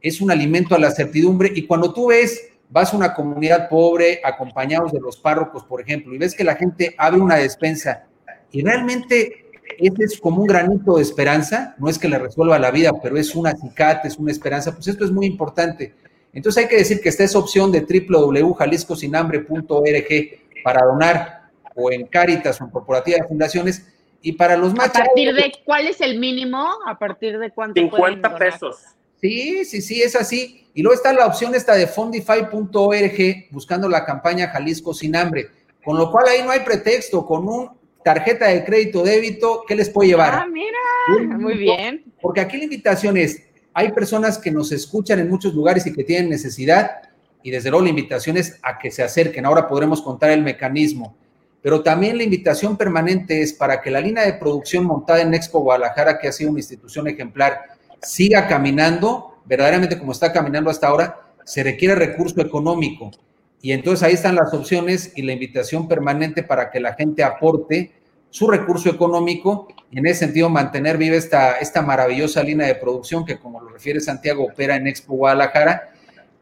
es 0.00 0.20
un 0.20 0.30
alimento 0.30 0.74
a 0.74 0.78
la 0.78 0.90
certidumbre. 0.90 1.52
Y 1.54 1.66
cuando 1.66 1.92
tú 1.92 2.08
ves, 2.08 2.48
vas 2.70 2.92
a 2.92 2.96
una 2.96 3.14
comunidad 3.14 3.68
pobre, 3.68 4.20
acompañados 4.24 4.92
de 4.92 5.00
los 5.00 5.16
párrocos, 5.16 5.64
por 5.64 5.80
ejemplo, 5.80 6.14
y 6.14 6.18
ves 6.18 6.34
que 6.34 6.44
la 6.44 6.56
gente 6.56 6.94
abre 6.96 7.20
una 7.20 7.36
despensa 7.36 8.06
y 8.52 8.62
realmente 8.62 9.46
ese 9.78 10.04
es 10.04 10.20
como 10.20 10.42
un 10.42 10.46
granito 10.46 10.96
de 10.96 11.02
esperanza, 11.02 11.74
no 11.78 11.88
es 11.88 11.98
que 11.98 12.08
le 12.08 12.18
resuelva 12.18 12.58
la 12.58 12.70
vida, 12.70 12.92
pero 13.02 13.16
es 13.16 13.34
una 13.34 13.48
acicate, 13.50 14.08
es 14.08 14.18
una 14.18 14.30
esperanza, 14.30 14.74
pues 14.74 14.88
esto 14.88 15.04
es 15.04 15.10
muy 15.10 15.26
importante. 15.26 15.94
Entonces 16.32 16.62
hay 16.62 16.68
que 16.68 16.76
decir 16.76 17.00
que 17.00 17.08
está 17.08 17.24
esa 17.24 17.38
opción 17.38 17.72
de 17.72 17.80
www.jaliscosinhambre.org 17.80 20.62
para 20.62 20.84
donar 20.84 21.50
o 21.74 21.90
en 21.90 22.06
Cáritas 22.06 22.60
o 22.60 22.64
en 22.64 22.70
Corporativa 22.70 23.16
de 23.18 23.26
Fundaciones, 23.26 23.86
y 24.22 24.32
para 24.32 24.56
los 24.56 24.72
más 24.74 24.88
¿A 24.88 24.92
partir 24.92 25.34
de 25.34 25.52
cuál 25.64 25.88
es 25.88 26.00
el 26.00 26.18
mínimo? 26.18 26.68
¿A 26.86 26.98
partir 26.98 27.38
de 27.38 27.50
cuánto? 27.50 27.80
50 27.80 28.36
pesos. 28.36 28.78
Sí, 29.20 29.64
sí, 29.64 29.82
sí, 29.82 30.02
es 30.02 30.16
así. 30.16 30.66
Y 30.74 30.82
luego 30.82 30.94
está 30.94 31.12
la 31.12 31.26
opción 31.26 31.54
esta 31.54 31.74
de 31.74 31.86
fondify.org 31.86 33.50
buscando 33.50 33.88
la 33.88 34.04
campaña 34.04 34.48
Jalisco 34.48 34.94
sin 34.94 35.14
hambre. 35.16 35.50
Con 35.84 35.98
lo 35.98 36.10
cual 36.10 36.26
ahí 36.28 36.42
no 36.42 36.50
hay 36.50 36.60
pretexto, 36.60 37.26
con 37.26 37.48
un 37.48 37.70
tarjeta 38.04 38.48
de 38.48 38.64
crédito 38.64 39.02
débito, 39.02 39.64
¿qué 39.66 39.74
les 39.74 39.90
puede 39.90 40.10
llevar? 40.10 40.34
Ah, 40.34 40.46
mira, 40.46 41.38
muy 41.38 41.54
bien. 41.54 42.04
Porque 42.20 42.40
aquí 42.40 42.56
la 42.56 42.64
invitación 42.64 43.16
es, 43.16 43.42
hay 43.74 43.92
personas 43.92 44.38
que 44.38 44.50
nos 44.50 44.72
escuchan 44.72 45.18
en 45.18 45.28
muchos 45.28 45.54
lugares 45.54 45.86
y 45.86 45.92
que 45.92 46.04
tienen 46.04 46.30
necesidad, 46.30 47.02
y 47.42 47.50
desde 47.50 47.70
luego 47.70 47.84
la 47.84 47.90
invitación 47.90 48.36
es 48.36 48.58
a 48.62 48.78
que 48.78 48.90
se 48.90 49.02
acerquen. 49.02 49.46
Ahora 49.46 49.66
podremos 49.68 50.00
contar 50.00 50.30
el 50.30 50.42
mecanismo 50.42 51.16
pero 51.62 51.82
también 51.82 52.18
la 52.18 52.24
invitación 52.24 52.76
permanente 52.76 53.40
es 53.40 53.52
para 53.52 53.80
que 53.80 53.90
la 53.90 54.00
línea 54.00 54.24
de 54.24 54.34
producción 54.34 54.84
montada 54.84 55.22
en 55.22 55.32
Expo 55.32 55.60
Guadalajara, 55.60 56.18
que 56.18 56.26
ha 56.26 56.32
sido 56.32 56.50
una 56.50 56.58
institución 56.58 57.06
ejemplar, 57.06 57.60
siga 58.02 58.48
caminando, 58.48 59.40
verdaderamente 59.44 59.96
como 59.96 60.10
está 60.10 60.32
caminando 60.32 60.70
hasta 60.70 60.88
ahora, 60.88 61.20
se 61.44 61.62
requiere 61.62 61.94
recurso 61.94 62.40
económico. 62.40 63.12
Y 63.60 63.70
entonces 63.70 64.02
ahí 64.02 64.14
están 64.14 64.34
las 64.34 64.52
opciones 64.52 65.12
y 65.14 65.22
la 65.22 65.32
invitación 65.32 65.86
permanente 65.86 66.42
para 66.42 66.68
que 66.70 66.80
la 66.80 66.94
gente 66.94 67.22
aporte 67.22 67.92
su 68.28 68.48
recurso 68.48 68.88
económico 68.88 69.68
y 69.90 69.98
en 69.98 70.06
ese 70.06 70.20
sentido 70.20 70.48
mantener 70.48 70.96
viva 70.96 71.14
esta, 71.14 71.58
esta 71.58 71.82
maravillosa 71.82 72.42
línea 72.42 72.66
de 72.66 72.74
producción 72.74 73.24
que, 73.24 73.38
como 73.38 73.60
lo 73.60 73.68
refiere 73.68 74.00
Santiago, 74.00 74.46
opera 74.46 74.74
en 74.74 74.88
Expo 74.88 75.14
Guadalajara. 75.14 75.90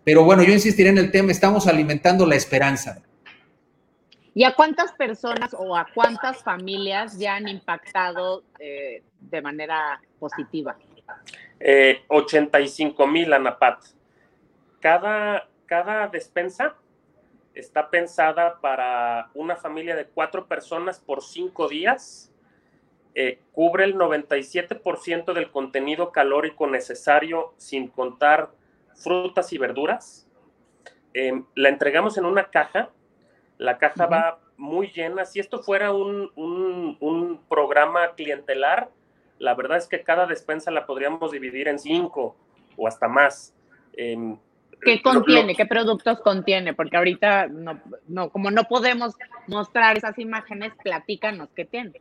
Pero 0.03 0.25
bueno, 0.25 0.43
yo 0.43 0.55
insistiré 0.55 0.89
en 0.89 0.99
el 0.99 1.11
tema, 1.11 1.31
estamos 1.31 1.67
alimentando 1.67 2.25
la 2.25 2.37
esperanza. 2.37 3.03
¿Y 4.35 4.45
a 4.45 4.55
cuántas 4.55 4.93
personas 4.93 5.55
o 5.59 5.77
a 5.77 5.87
cuántas 5.93 6.43
familias 6.43 7.19
ya 7.19 7.35
han 7.35 7.49
impactado 7.49 8.45
eh, 8.59 9.03
de 9.19 9.43
manera 9.43 10.01
positiva? 10.19 10.77
Eh, 11.59 12.05
85 12.09 13.07
mil, 13.07 13.33
Anapat. 13.33 13.85
Cada, 14.81 15.49
cada 15.67 16.09
despensa 16.09 16.77
está 17.55 17.91
pensada 17.91 18.61
para 18.61 19.31
una 19.35 19.57
familia 19.57 19.97
de 19.97 20.07
cuatro 20.07 20.47
personas 20.47 21.01
por 21.01 21.23
cinco 21.23 21.69
días. 21.69 22.33
Eh, 23.15 23.41
cubre 23.53 23.85
el 23.85 23.97
97% 23.97 25.33
del 25.33 25.51
contenido 25.51 26.13
calórico 26.13 26.69
necesario 26.69 27.55
sin 27.57 27.89
contar 27.89 28.51
frutas 28.95 29.53
y 29.53 29.59
verduras. 29.59 30.29
Em, 31.13 31.45
la 31.57 31.69
entregamos 31.69 32.17
en 32.19 32.25
una 32.25 32.51
caja 32.51 32.91
la 33.61 33.77
caja 33.77 34.07
va 34.07 34.41
muy 34.57 34.91
llena. 34.91 35.27
Si 35.27 35.39
esto 35.39 35.63
fuera 35.63 35.93
un, 35.93 37.41
programa 37.49 38.15
clientelar, 38.17 38.89
la 39.39 39.55
verdad 39.55 39.77
es 39.77 39.87
que 39.87 40.03
cada 40.03 40.27
despensa 40.27 40.71
la 40.71 40.87
podríamos 40.87 41.31
dividir 41.31 41.69
en 41.69 41.79
cinco 41.79 42.37
o 42.79 42.89
hasta 42.89 43.07
más. 43.07 43.55
Em, 43.93 44.39
¿Qué 44.81 45.03
contiene? 45.03 45.55
¿Qué 45.55 45.67
productos 45.67 46.21
contiene? 46.21 46.73
Porque 46.73 46.97
ahorita, 46.97 47.49
no, 47.49 47.79
no, 48.09 48.31
como 48.31 48.51
no 48.51 48.65
podemos 48.65 49.15
mostrar 49.47 49.99
esas 49.99 50.19
imágenes, 50.19 50.73
platícanos 50.83 51.51
qué 51.55 51.67
tiene. 51.67 52.01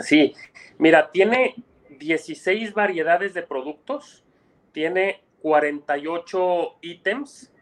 Sí, 0.00 0.34
mira, 0.76 1.12
tiene 1.12 1.54
16 2.00 2.74
variedades 2.74 3.32
de 3.32 3.42
productos, 3.44 4.24
tiene 4.72 5.22
48 5.42 6.78
ítems. 6.82 7.52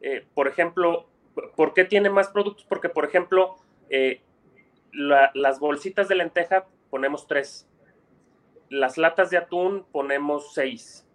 Eh, 0.00 0.26
por 0.34 0.48
ejemplo, 0.48 1.06
¿Por 1.34 1.74
qué 1.74 1.84
tiene 1.84 2.10
más 2.10 2.28
productos? 2.28 2.64
Porque, 2.68 2.88
por 2.88 3.04
ejemplo, 3.04 3.56
eh, 3.90 4.20
las 4.92 5.58
bolsitas 5.58 6.08
de 6.08 6.16
lenteja 6.16 6.66
ponemos 6.90 7.26
tres. 7.26 7.66
Las 8.68 8.98
latas 8.98 9.30
de 9.30 9.38
atún 9.38 9.86
ponemos 9.90 10.52
seis. 10.54 11.06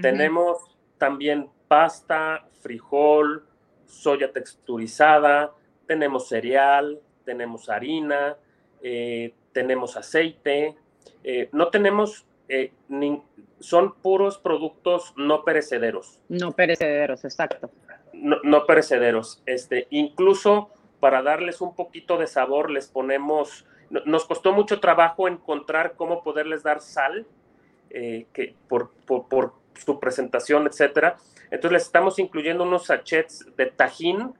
Tenemos 0.00 0.76
también 0.96 1.50
pasta, 1.66 2.46
frijol, 2.60 3.46
soya 3.86 4.32
texturizada, 4.32 5.52
tenemos 5.86 6.28
cereal, 6.28 7.00
tenemos 7.24 7.68
harina, 7.68 8.36
eh, 8.82 9.34
tenemos 9.52 9.96
aceite. 9.96 10.76
Eh, 11.24 11.48
no 11.52 11.68
tenemos, 11.68 12.26
son 13.60 13.94
puros 13.94 14.38
productos 14.38 15.14
no 15.16 15.44
perecederos. 15.44 16.20
No 16.28 16.52
perecederos, 16.52 17.24
exacto 17.24 17.70
no, 18.12 18.66
perecederos. 18.66 19.42
Este, 19.46 19.86
incluso 19.90 20.70
para 21.00 21.22
darles 21.22 21.60
un 21.60 21.74
poquito 21.74 22.18
de 22.18 22.26
sabor, 22.26 22.70
les 22.70 22.88
ponemos, 22.88 23.66
nos 23.90 24.24
costó 24.24 24.52
mucho 24.52 24.80
trabajo 24.80 25.28
encontrar 25.28 25.94
cómo 25.96 26.22
poderles 26.22 26.62
dar 26.62 26.80
sal, 26.80 27.26
eh, 27.90 28.26
que 28.32 28.54
por, 28.68 28.90
por, 29.06 29.52
su 29.74 30.00
presentación, 30.00 30.66
etcétera. 30.66 31.16
Entonces 31.50 31.72
les 31.72 31.82
estamos 31.84 32.18
incluyendo 32.18 32.64
unos 32.64 32.86
sachets 32.86 33.46
de 33.56 33.66
tajín 33.66 34.34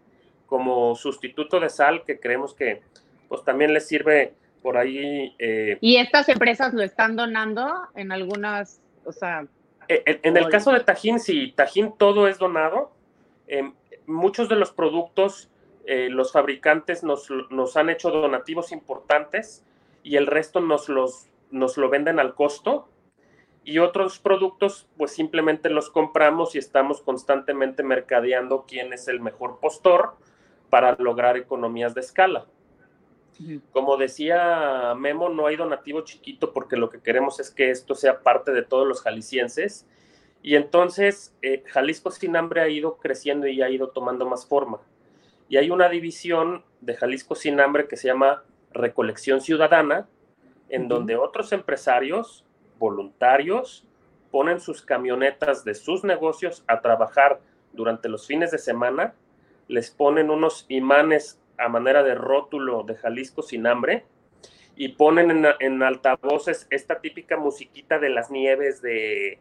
como 0.46 0.96
sustituto 0.96 1.60
de 1.60 1.68
sal 1.68 2.02
que 2.04 2.18
creemos 2.18 2.54
que 2.54 2.82
pues 3.28 3.44
también 3.44 3.72
les 3.72 3.86
sirve 3.86 4.34
por 4.62 4.76
ahí. 4.76 5.34
Eh, 5.38 5.78
¿Y 5.80 5.96
estas 5.96 6.28
empresas 6.28 6.74
lo 6.74 6.82
están 6.82 7.14
donando 7.14 7.72
en 7.94 8.10
algunas, 8.10 8.80
o 9.04 9.12
sea, 9.12 9.46
Eh, 9.88 10.20
en, 10.22 10.36
el 10.36 10.48
caso 10.50 10.70
de 10.70 10.80
Tajín, 10.80 11.18
sí, 11.18 11.52
Tajín 11.56 11.94
todo 11.96 12.28
es 12.28 12.38
donado. 12.38 12.92
Em, 13.48 13.74
muchos 14.06 14.48
de 14.48 14.56
los 14.56 14.72
productos, 14.72 15.50
eh, 15.84 16.08
los 16.10 16.32
fabricantes 16.32 17.02
nos, 17.02 17.28
nos, 17.50 17.76
han 17.76 17.88
hecho 17.88 18.10
donativos 18.10 18.72
importantes 18.72 19.64
y 20.02 20.16
el 20.16 20.26
resto 20.26 20.60
nos, 20.60 20.88
los, 20.88 21.28
nos 21.50 21.76
lo 21.76 21.88
venden 21.88 22.20
al 22.20 22.34
costo. 22.34 22.88
Y 23.64 23.80
otros 23.80 24.18
productos, 24.18 24.86
pues 24.96 25.12
simplemente 25.12 25.68
los 25.68 25.90
compramos 25.90 26.54
y 26.54 26.58
estamos 26.58 27.02
constantemente 27.02 27.82
mercadeando 27.82 28.64
quién 28.66 28.92
es 28.92 29.08
el 29.08 29.20
mejor 29.20 29.60
postor 29.60 30.14
para 30.70 30.94
lograr 30.98 31.36
economías 31.36 31.94
de 31.94 32.00
escala. 32.00 32.46
Como 33.72 33.96
decía 33.96 34.94
Memo, 34.96 35.28
no 35.28 35.46
hay 35.46 35.56
donativo 35.56 36.00
chiquito 36.00 36.52
porque 36.52 36.76
lo 36.76 36.90
que 36.90 37.00
queremos 37.00 37.38
es 37.38 37.50
que 37.50 37.70
esto 37.70 37.94
sea 37.94 38.20
parte 38.22 38.52
de 38.52 38.62
todos 38.62 38.86
los 38.86 39.00
jaliscienses. 39.02 39.86
Y 40.48 40.56
entonces 40.56 41.36
eh, 41.42 41.62
Jalisco 41.66 42.10
Sin 42.10 42.34
Hambre 42.34 42.62
ha 42.62 42.70
ido 42.70 42.96
creciendo 42.96 43.46
y 43.46 43.60
ha 43.60 43.68
ido 43.68 43.90
tomando 43.90 44.24
más 44.24 44.46
forma. 44.46 44.80
Y 45.46 45.58
hay 45.58 45.70
una 45.70 45.90
división 45.90 46.64
de 46.80 46.94
Jalisco 46.94 47.34
Sin 47.34 47.60
Hambre 47.60 47.86
que 47.86 47.98
se 47.98 48.08
llama 48.08 48.44
Recolección 48.72 49.42
Ciudadana, 49.42 50.08
en 50.70 50.88
donde 50.88 51.16
otros 51.16 51.52
empresarios, 51.52 52.46
voluntarios, 52.78 53.86
ponen 54.30 54.58
sus 54.58 54.80
camionetas 54.80 55.66
de 55.66 55.74
sus 55.74 56.02
negocios 56.02 56.64
a 56.66 56.80
trabajar 56.80 57.40
durante 57.74 58.08
los 58.08 58.26
fines 58.26 58.50
de 58.50 58.56
semana, 58.56 59.12
les 59.66 59.90
ponen 59.90 60.30
unos 60.30 60.64
imanes 60.70 61.38
a 61.58 61.68
manera 61.68 62.02
de 62.02 62.14
rótulo 62.14 62.84
de 62.84 62.94
Jalisco 62.94 63.42
sin 63.42 63.66
hambre 63.66 64.06
y 64.76 64.88
ponen 64.88 65.44
en, 65.60 65.82
altavoces 65.82 66.66
esta 66.70 67.02
típica 67.02 67.36
musiquita 67.36 67.98
de 67.98 68.08
las 68.08 68.30
nieves 68.30 68.80
de 68.80 69.40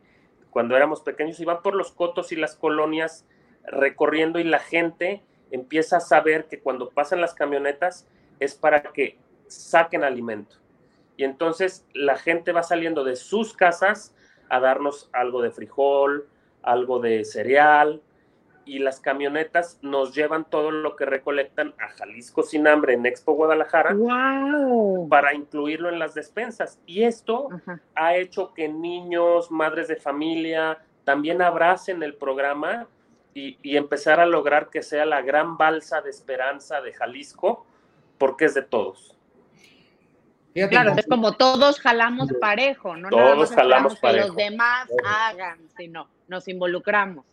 cuando 0.58 0.76
éramos 0.76 1.02
pequeños 1.02 1.40
y 1.40 1.46
van 1.46 1.62
por 1.62 1.76
los 1.76 1.92
cotos 1.92 2.32
y 2.32 2.36
las 2.36 2.56
colonias 2.56 3.28
recorriendo 3.68 4.40
y 4.40 4.44
la 4.44 4.58
gente 4.58 5.22
empieza 5.52 5.98
a 5.98 6.00
saber 6.00 6.48
que 6.48 6.62
cuando 6.62 6.90
pasan 6.90 7.22
las 7.22 7.36
camionetas 7.36 8.08
es 8.40 8.56
para 8.56 8.82
que 8.82 9.20
saquen 9.46 10.04
alimento. 10.04 10.56
Y 11.16 11.26
entonces 11.26 11.86
la 11.94 12.18
gente 12.18 12.54
va 12.54 12.64
saliendo 12.64 13.04
de 13.04 13.18
sus 13.18 13.54
casas 13.54 14.16
a 14.50 14.60
darnos 14.60 15.12
algo 15.14 15.44
de 15.44 15.52
frijol, 15.52 16.28
algo 16.64 16.98
de 16.98 17.24
cereal, 17.24 18.02
y 18.68 18.80
las 18.80 19.00
camionetas 19.00 19.80
nos 19.82 20.14
llevan 20.14 20.46
todo 20.46 20.72
lo 20.72 20.96
que 20.96 21.06
recolectan 21.06 21.74
a 21.80 21.88
Jalisco 21.88 22.44
sin 22.44 22.68
hambre 22.68 22.94
en 22.94 23.06
Expo 23.06 23.34
Guadalajara 23.34 23.96
para 25.10 25.34
incluirlo 25.34 25.90
en 25.90 26.00
las 26.00 26.14
despensas. 26.14 26.80
Y 26.86 27.04
esto 27.04 27.50
ha 27.96 28.16
hecho 28.16 28.54
que 28.54 28.68
niños, 28.68 29.50
madres 29.52 29.88
de 29.88 29.96
familia, 29.96 30.80
también 31.06 31.42
abracen 31.42 32.04
el 32.04 32.16
programa 32.16 32.88
y, 33.34 33.58
y, 33.62 33.78
empezar 33.78 34.20
a 34.20 34.26
lograr 34.26 34.70
que 34.70 34.82
sea 34.82 35.06
la 35.06 35.22
gran 35.22 35.58
balsa 35.58 36.02
de 36.02 36.10
esperanza 36.10 36.82
de 36.82 36.92
Jalisco, 36.92 37.66
porque 38.18 38.46
es 38.46 38.56
de 38.56 38.64
todos. 38.64 39.16
claro, 40.70 40.94
es 40.98 41.06
como 41.06 41.34
todos 41.34 41.80
jalamos 41.80 42.30
parejo, 42.42 42.98
no 42.98 43.10
todos 43.10 43.52
jalamos 43.52 43.96
parejo. 44.00 44.24
que 44.24 44.28
los 44.28 44.36
demás 44.36 44.90
hagan, 45.06 45.60
sino 45.78 46.10
nos 46.28 46.48
involucramos. 46.48 47.26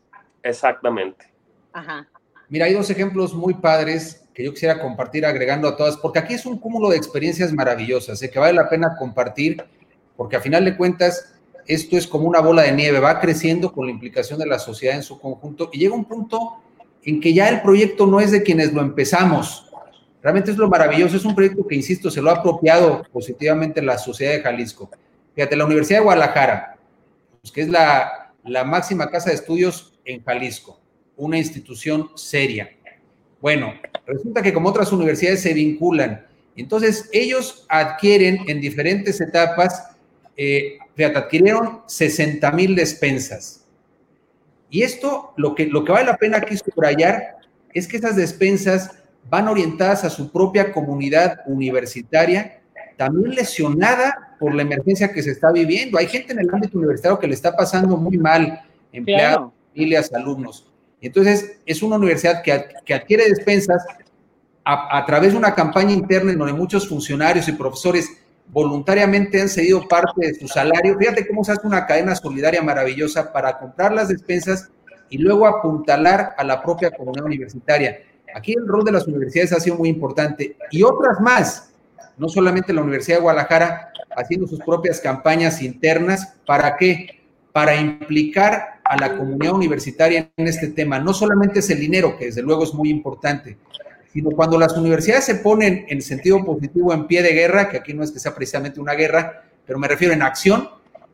Exactamente. 0.45 1.27
Ajá. 1.73 2.07
Mira, 2.49 2.67
hay 2.67 2.75
dos 2.75 2.89
ejemplos 2.91 3.35
muy 3.35 3.55
padres 3.55 4.25
que 4.35 4.45
yo 4.45 4.53
quisiera 4.53 4.81
compartir 4.81 5.25
agregando 5.25 5.67
a 5.67 5.77
todas, 5.77 5.97
porque 5.97 6.19
aquí 6.19 6.35
es 6.35 6.45
un 6.45 6.59
cúmulo 6.59 6.91
de 6.91 6.97
experiencias 6.97 7.53
maravillosas, 7.53 8.23
¿eh? 8.23 8.31
que 8.31 8.39
vale 8.39 8.53
la 8.53 8.69
pena 8.69 8.97
compartir, 8.99 9.65
porque 10.17 10.37
a 10.37 10.41
final 10.41 10.65
de 10.65 10.77
cuentas 10.77 11.35
esto 11.67 11.97
es 11.97 12.07
como 12.07 12.29
una 12.29 12.41
bola 12.41 12.63
de 12.63 12.73
nieve, 12.73 13.01
va 13.01 13.21
creciendo 13.21 13.73
con 13.73 13.87
la 13.87 13.93
implicación 13.93 14.39
de 14.39 14.47
la 14.47 14.59
sociedad 14.59 14.97
en 14.97 15.03
su 15.03 15.19
conjunto 15.19 15.71
y 15.73 15.79
llega 15.79 15.95
un 15.95 16.05
punto 16.05 16.57
en 17.05 17.21
que 17.21 17.33
ya 17.33 17.49
el 17.49 17.63
proyecto 17.63 18.07
no 18.07 18.21
es 18.21 18.31
de 18.33 18.43
quienes 18.43 18.73
lo 18.73 18.83
empezamos. 18.83 19.71
Realmente 20.23 20.51
es 20.51 20.57
lo 20.57 20.69
maravilloso, 20.69 21.17
es 21.17 21.25
un 21.25 21.35
proyecto 21.35 21.67
que, 21.67 21.75
insisto, 21.75 22.11
se 22.11 22.21
lo 22.21 22.31
ha 22.31 22.35
apropiado 22.35 23.03
positivamente 23.13 23.81
la 23.83 23.99
sociedad 23.99 24.33
de 24.33 24.43
Jalisco. 24.43 24.91
Fíjate, 25.35 25.57
la 25.57 25.67
Universidad 25.67 25.99
de 25.99 26.05
Guadalajara, 26.05 26.77
pues, 27.41 27.53
que 27.53 27.63
es 27.63 27.69
la, 27.69 28.33
la 28.45 28.65
máxima 28.65 29.11
casa 29.11 29.31
de 29.31 29.37
estudios 29.37 29.94
en 30.05 30.23
Jalisco, 30.23 30.81
una 31.17 31.39
institución 31.39 32.11
seria. 32.15 32.71
Bueno, 33.41 33.75
resulta 34.07 34.43
que 34.43 34.53
como 34.53 34.69
otras 34.69 34.93
universidades 34.93 35.43
se 35.43 35.53
vinculan, 35.53 36.27
entonces 36.57 37.09
ellos 37.13 37.67
adquieren 37.69 38.41
en 38.47 38.61
diferentes 38.61 39.21
etapas, 39.21 39.97
eh, 40.37 40.79
fíjate, 40.95 41.19
adquirieron 41.19 41.83
60 41.87 42.51
mil 42.53 42.75
despensas. 42.75 43.65
Y 44.71 44.83
esto, 44.83 45.33
lo 45.37 45.55
que, 45.55 45.67
lo 45.67 45.85
que 45.85 45.93
vale 45.93 46.07
la 46.07 46.17
pena 46.17 46.39
aquí 46.39 46.57
subrayar, 46.57 47.37
es 47.73 47.87
que 47.87 47.97
esas 47.97 48.17
despensas 48.17 48.91
van 49.29 49.49
orientadas 49.49 50.05
a 50.05 50.11
su 50.11 50.31
propia 50.31 50.73
comunidad 50.73 51.41
universitaria, 51.47 52.61
también 52.97 53.35
lesionada 53.35 54.37
por 54.39 54.55
la 54.55 54.63
emergencia 54.63 55.13
que 55.13 55.23
se 55.23 55.33
está 55.33 55.51
viviendo. 55.51 55.99
Hay 55.99 56.07
gente 56.07 56.33
en 56.33 56.41
el 56.41 56.51
ámbito 56.53 56.79
universitario 56.79 57.19
que 57.19 57.27
le 57.27 57.35
está 57.35 57.57
pasando 57.57 57.97
muy 57.97 58.17
mal, 58.17 58.63
empleados, 58.93 59.53
familias, 59.75 60.13
alumnos. 60.13 60.67
Entonces, 61.01 61.59
es 61.67 61.83
una 61.83 61.97
universidad 61.97 62.43
que, 62.43 62.53
adquiere 62.95 63.29
despensas 63.29 63.85
a, 64.65 65.05
través 65.05 65.33
de 65.33 65.39
una 65.39 65.55
campaña 65.55 65.93
interna 65.93 66.33
en 66.33 66.39
donde 66.39 66.55
muchos 66.55 66.89
funcionarios 66.89 67.47
y 67.49 67.53
profesores 67.53 68.09
voluntariamente 68.47 69.41
han 69.41 69.49
cedido 69.49 69.87
parte 69.87 70.27
de 70.27 70.35
su 70.35 70.49
salario. 70.49 70.97
Fíjate 70.99 71.27
cómo 71.27 71.45
se 71.45 71.53
hace 71.53 71.67
una 71.67 71.87
cadena 71.87 72.15
solidaria 72.15 72.63
maravillosa 72.63 73.33
para 73.33 73.59
comprar 73.59 73.93
las 73.93 74.09
despensas 74.09 74.71
y 75.11 75.19
luego 75.19 75.47
apuntalar 75.47 76.35
a 76.39 76.45
la 76.45 76.63
propia 76.63 76.91
comunidad 76.91 77.27
universitaria. 77.27 77.99
Aquí 78.35 78.55
el 78.55 78.67
rol 78.67 78.85
de 78.85 78.93
las 78.93 79.07
universidades 79.07 79.53
ha 79.53 79.61
sido 79.61 79.77
muy 79.77 79.91
importante 79.91 80.57
y 80.71 80.83
otras 80.83 81.21
más, 81.21 81.75
no 82.17 82.29
solamente 82.29 82.73
la 82.73 82.81
Universidad 82.81 83.19
de 83.19 83.23
Guadalajara, 83.23 83.93
haciendo 84.17 84.47
sus 84.47 84.61
propias 84.61 85.01
campañas 85.01 85.61
internas. 85.61 86.35
¿Para 86.47 86.77
qué? 86.77 87.21
Para 87.53 87.77
implicar 87.77 88.74
a 88.85 88.97
la 88.97 89.17
comunidad 89.17 89.55
universitaria 89.55 90.31
en 90.37 90.47
este 90.47 90.69
tema. 90.69 90.99
No 90.99 91.15
solamente 91.15 91.61
es 91.61 91.71
el 91.71 91.81
dinero, 91.81 92.17
que 92.17 92.27
desde 92.27 92.43
luego 92.43 92.65
es 92.65 92.75
muy 92.75 92.91
importante, 92.91 93.57
sino 94.13 94.31
cuando 94.31 94.59
las 94.59 94.77
universidades 94.77 95.25
se 95.25 95.37
ponen 95.37 95.87
en 95.89 96.01
sentido 96.03 96.45
positivo 96.45 96.93
en 96.93 97.07
pie 97.07 97.23
de 97.23 97.33
guerra, 97.33 97.69
que 97.69 97.79
aquí 97.79 97.95
no 97.95 98.05
es 98.05 98.13
que 98.13 98.21
sea 98.21 98.35
precisamente 98.35 98.81
una 98.81 98.95
guerra, 98.95 99.45
pero 99.67 99.79
me 99.79 99.89
refiero 99.89 100.13
en 100.13 100.23
acción, 100.23 100.69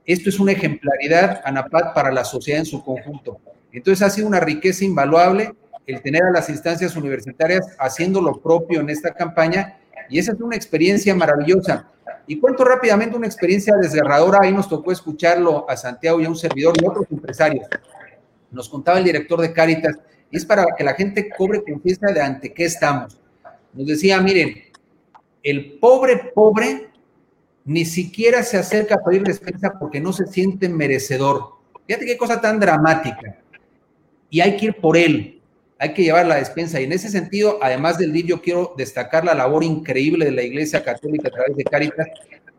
esto 0.04 0.28
es 0.28 0.40
una 0.40 0.52
ejemplaridad, 0.52 1.40
ANAPAD, 1.44 1.94
para 1.94 2.10
la 2.10 2.24
sociedad 2.24 2.60
en 2.60 2.66
su 2.66 2.84
conjunto. 2.84 3.38
Entonces 3.72 4.06
ha 4.06 4.10
sido 4.10 4.26
una 4.26 4.40
riqueza 4.40 4.84
invaluable 4.84 5.54
el 5.86 6.02
tener 6.02 6.22
a 6.24 6.30
las 6.30 6.48
instancias 6.48 6.96
universitarias 6.96 7.76
haciendo 7.78 8.20
lo 8.20 8.40
propio 8.40 8.80
en 8.80 8.90
esta 8.90 9.12
campaña 9.12 9.78
y 10.08 10.18
esa 10.18 10.32
es 10.32 10.40
una 10.40 10.56
experiencia 10.56 11.14
maravillosa. 11.14 11.88
Y 12.26 12.38
cuento 12.38 12.64
rápidamente 12.64 13.16
una 13.16 13.26
experiencia 13.26 13.74
desgarradora, 13.76 14.40
ahí 14.42 14.52
nos 14.52 14.68
tocó 14.68 14.92
escucharlo 14.92 15.68
a 15.68 15.76
Santiago 15.76 16.20
y 16.20 16.24
a 16.24 16.28
un 16.28 16.36
servidor 16.36 16.74
y 16.80 16.86
otros 16.86 17.06
empresarios. 17.10 17.66
Nos 18.50 18.68
contaba 18.68 18.98
el 18.98 19.04
director 19.04 19.40
de 19.40 19.52
Cáritas, 19.52 19.98
y 20.30 20.36
es 20.36 20.44
para 20.44 20.64
que 20.76 20.84
la 20.84 20.94
gente 20.94 21.28
cobre 21.36 21.62
conciencia 21.62 22.12
de 22.12 22.20
ante 22.20 22.52
qué 22.52 22.64
estamos. 22.64 23.18
Nos 23.72 23.86
decía, 23.86 24.20
miren, 24.20 24.62
el 25.42 25.78
pobre, 25.78 26.32
pobre, 26.34 26.90
ni 27.64 27.84
siquiera 27.84 28.42
se 28.42 28.56
acerca 28.56 28.96
a 28.96 29.04
pedir 29.04 29.22
despensa 29.22 29.78
porque 29.78 30.00
no 30.00 30.12
se 30.12 30.26
siente 30.26 30.68
merecedor. 30.68 31.54
Fíjate 31.86 32.06
qué 32.06 32.16
cosa 32.16 32.40
tan 32.40 32.60
dramática. 32.60 33.38
Y 34.28 34.40
hay 34.40 34.56
que 34.56 34.66
ir 34.66 34.76
por 34.76 34.96
él, 34.96 35.39
hay 35.80 35.94
que 35.94 36.02
llevar 36.02 36.26
la 36.26 36.36
despensa. 36.36 36.78
Y 36.78 36.84
en 36.84 36.92
ese 36.92 37.08
sentido, 37.08 37.58
además 37.62 37.96
del 37.96 38.12
DIF, 38.12 38.26
yo 38.26 38.42
quiero 38.42 38.74
destacar 38.76 39.24
la 39.24 39.34
labor 39.34 39.64
increíble 39.64 40.26
de 40.26 40.32
la 40.32 40.42
Iglesia 40.42 40.84
Católica 40.84 41.28
a 41.28 41.30
través 41.30 41.56
de 41.56 41.64
Caritas, 41.64 42.06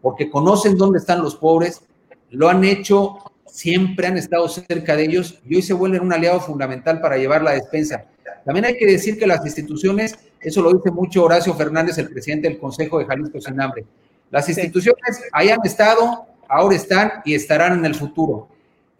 porque 0.02 0.32
conocen 0.32 0.76
dónde 0.76 0.98
están 0.98 1.22
los 1.22 1.36
pobres, 1.36 1.84
lo 2.32 2.50
han 2.50 2.64
hecho, 2.64 3.20
siempre 3.46 4.08
han 4.08 4.18
estado 4.18 4.50
cerca 4.50 4.96
de 4.96 5.04
ellos 5.04 5.40
y 5.46 5.56
hoy 5.56 5.62
se 5.62 5.74
vuelven 5.74 6.02
un 6.02 6.12
aliado 6.12 6.40
fundamental 6.40 7.00
para 7.00 7.18
llevar 7.18 7.44
la 7.44 7.52
despensa. 7.52 8.06
También 8.44 8.66
hay 8.66 8.76
que 8.76 8.88
decir 8.88 9.20
que 9.20 9.28
las 9.28 9.46
instituciones, 9.46 10.18
eso 10.40 10.64
lo 10.64 10.74
dice 10.74 10.90
mucho 10.90 11.24
Horacio 11.24 11.54
Fernández, 11.54 12.00
el 12.00 12.10
presidente 12.10 12.50
del 12.50 12.58
Consejo 12.58 12.98
de 12.98 13.06
Jalisco 13.06 13.40
Sin 13.40 13.62
Hambre, 13.62 13.86
las 14.32 14.50
instituciones 14.50 15.22
ahí 15.32 15.50
han 15.50 15.60
estado, 15.64 16.26
ahora 16.50 16.76
están 16.76 17.12
y 17.24 17.36
estarán 17.36 17.78
en 17.78 17.86
el 17.86 17.94
futuro. 17.94 18.48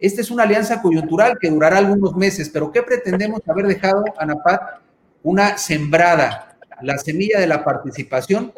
Esta 0.02 0.20
es 0.20 0.32
una 0.32 0.42
alianza 0.42 0.82
coyuntural 0.82 1.38
que 1.40 1.48
durará 1.48 1.78
algunos 1.78 2.16
meses, 2.16 2.50
pero 2.52 2.72
¿qué 2.72 2.82
pretendemos 2.82 3.40
haber 3.46 3.68
dejado, 3.68 4.04
Anapat? 4.18 4.80
Una 5.22 5.56
sembrada, 5.56 6.56
la 6.80 6.98
semilla 6.98 7.38
de 7.38 7.46
la 7.46 7.62
participación 7.62 8.52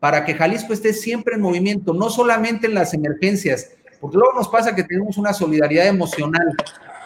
para 0.00 0.24
que 0.24 0.32
Jalisco 0.32 0.72
esté 0.72 0.94
siempre 0.94 1.34
en 1.34 1.42
movimiento, 1.42 1.92
no 1.92 2.08
solamente 2.08 2.66
en 2.66 2.72
las 2.72 2.94
emergencias, 2.94 3.72
porque 4.00 4.16
luego 4.16 4.32
nos 4.32 4.48
pasa 4.48 4.74
que 4.74 4.84
tenemos 4.84 5.18
una 5.18 5.34
solidaridad 5.34 5.86
emocional. 5.86 6.56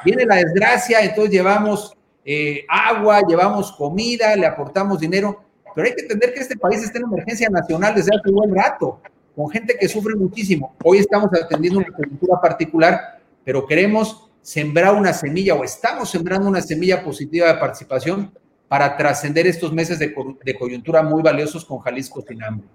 Viene 0.04 0.24
la 0.24 0.36
desgracia, 0.36 1.00
entonces 1.00 1.32
llevamos 1.32 1.96
eh, 2.24 2.64
agua, 2.68 3.22
llevamos 3.26 3.72
comida, 3.72 4.36
le 4.36 4.46
aportamos 4.46 5.00
dinero, 5.00 5.42
pero 5.74 5.88
hay 5.88 5.96
que 5.96 6.02
entender 6.02 6.32
que 6.32 6.40
este 6.40 6.56
país 6.56 6.80
está 6.80 6.98
en 6.98 7.06
emergencia 7.06 7.48
nacional 7.50 7.92
desde 7.96 8.14
hace 8.14 8.28
un 8.28 8.36
buen 8.36 8.54
rato, 8.54 9.00
con 9.34 9.50
gente 9.50 9.76
que 9.76 9.88
sufre 9.88 10.14
muchísimo. 10.14 10.76
Hoy 10.84 10.98
estamos 10.98 11.28
atendiendo 11.34 11.80
una 11.80 11.90
coyuntura 11.90 12.40
particular, 12.40 13.19
pero 13.50 13.66
queremos 13.66 14.30
sembrar 14.42 14.94
una 14.94 15.12
semilla 15.12 15.56
o 15.56 15.64
estamos 15.64 16.08
sembrando 16.08 16.48
una 16.48 16.60
semilla 16.60 17.02
positiva 17.02 17.48
de 17.48 17.58
participación 17.58 18.32
para 18.68 18.96
trascender 18.96 19.44
estos 19.48 19.72
meses 19.72 19.98
de, 19.98 20.14
coyuntura 20.56 21.02
muy 21.02 21.20
valiosos 21.20 21.64
con 21.64 21.80
Jalisco 21.80 22.22
sin 22.22 22.44
hambre. 22.44 22.68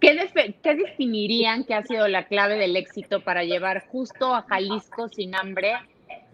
¿Qué, 0.00 0.18
¿Qué, 0.62 0.74
definirían 0.74 1.64
que 1.64 1.72
ha 1.72 1.82
sido 1.82 2.06
la 2.08 2.26
clave 2.26 2.58
del 2.58 2.76
éxito 2.76 3.24
para 3.24 3.42
llevar 3.42 3.86
justo 3.86 4.34
a 4.34 4.42
Jalisco 4.42 5.08
sin 5.08 5.34
hambre 5.34 5.72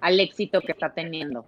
al 0.00 0.18
éxito 0.18 0.60
que 0.60 0.72
está 0.72 0.92
teniendo? 0.92 1.44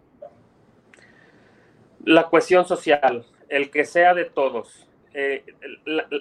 La 2.05 2.29
cuestión 2.29 2.65
social, 2.65 3.27
el 3.49 3.73
que 3.73 3.85
sea 3.85 4.15
de 4.15 4.27
todos. 4.27 4.87
Eh, 5.15 5.45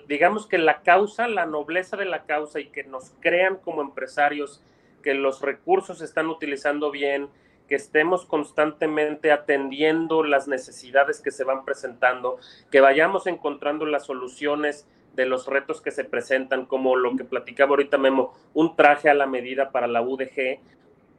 digamos 0.07 0.47
que 0.47 0.57
la 0.57 0.81
causa, 0.81 1.27
la 1.27 1.45
nobleza 1.45 1.97
de 1.97 2.05
la 2.05 2.23
causa 2.23 2.59
y 2.59 2.69
que 2.69 2.83
nos 2.83 3.11
crean 3.19 3.57
como 3.57 3.83
empresarios 3.83 4.63
que 5.01 5.13
los 5.13 5.41
recursos 5.41 5.99
se 5.99 6.05
están 6.05 6.27
utilizando 6.27 6.91
bien, 6.91 7.29
que 7.67 7.75
estemos 7.75 8.25
constantemente 8.25 9.31
atendiendo 9.31 10.23
las 10.23 10.47
necesidades 10.47 11.21
que 11.21 11.31
se 11.31 11.43
van 11.43 11.63
presentando, 11.63 12.37
que 12.69 12.81
vayamos 12.81 13.27
encontrando 13.27 13.85
las 13.85 14.05
soluciones 14.05 14.87
de 15.13 15.25
los 15.25 15.47
retos 15.47 15.81
que 15.81 15.91
se 15.91 16.03
presentan, 16.03 16.65
como 16.65 16.95
lo 16.95 17.15
que 17.15 17.23
platicaba 17.23 17.71
ahorita 17.71 17.97
Memo, 17.97 18.33
un 18.53 18.75
traje 18.75 19.09
a 19.09 19.13
la 19.13 19.25
medida 19.25 19.71
para 19.71 19.87
la 19.87 20.01
UDG. 20.01 20.59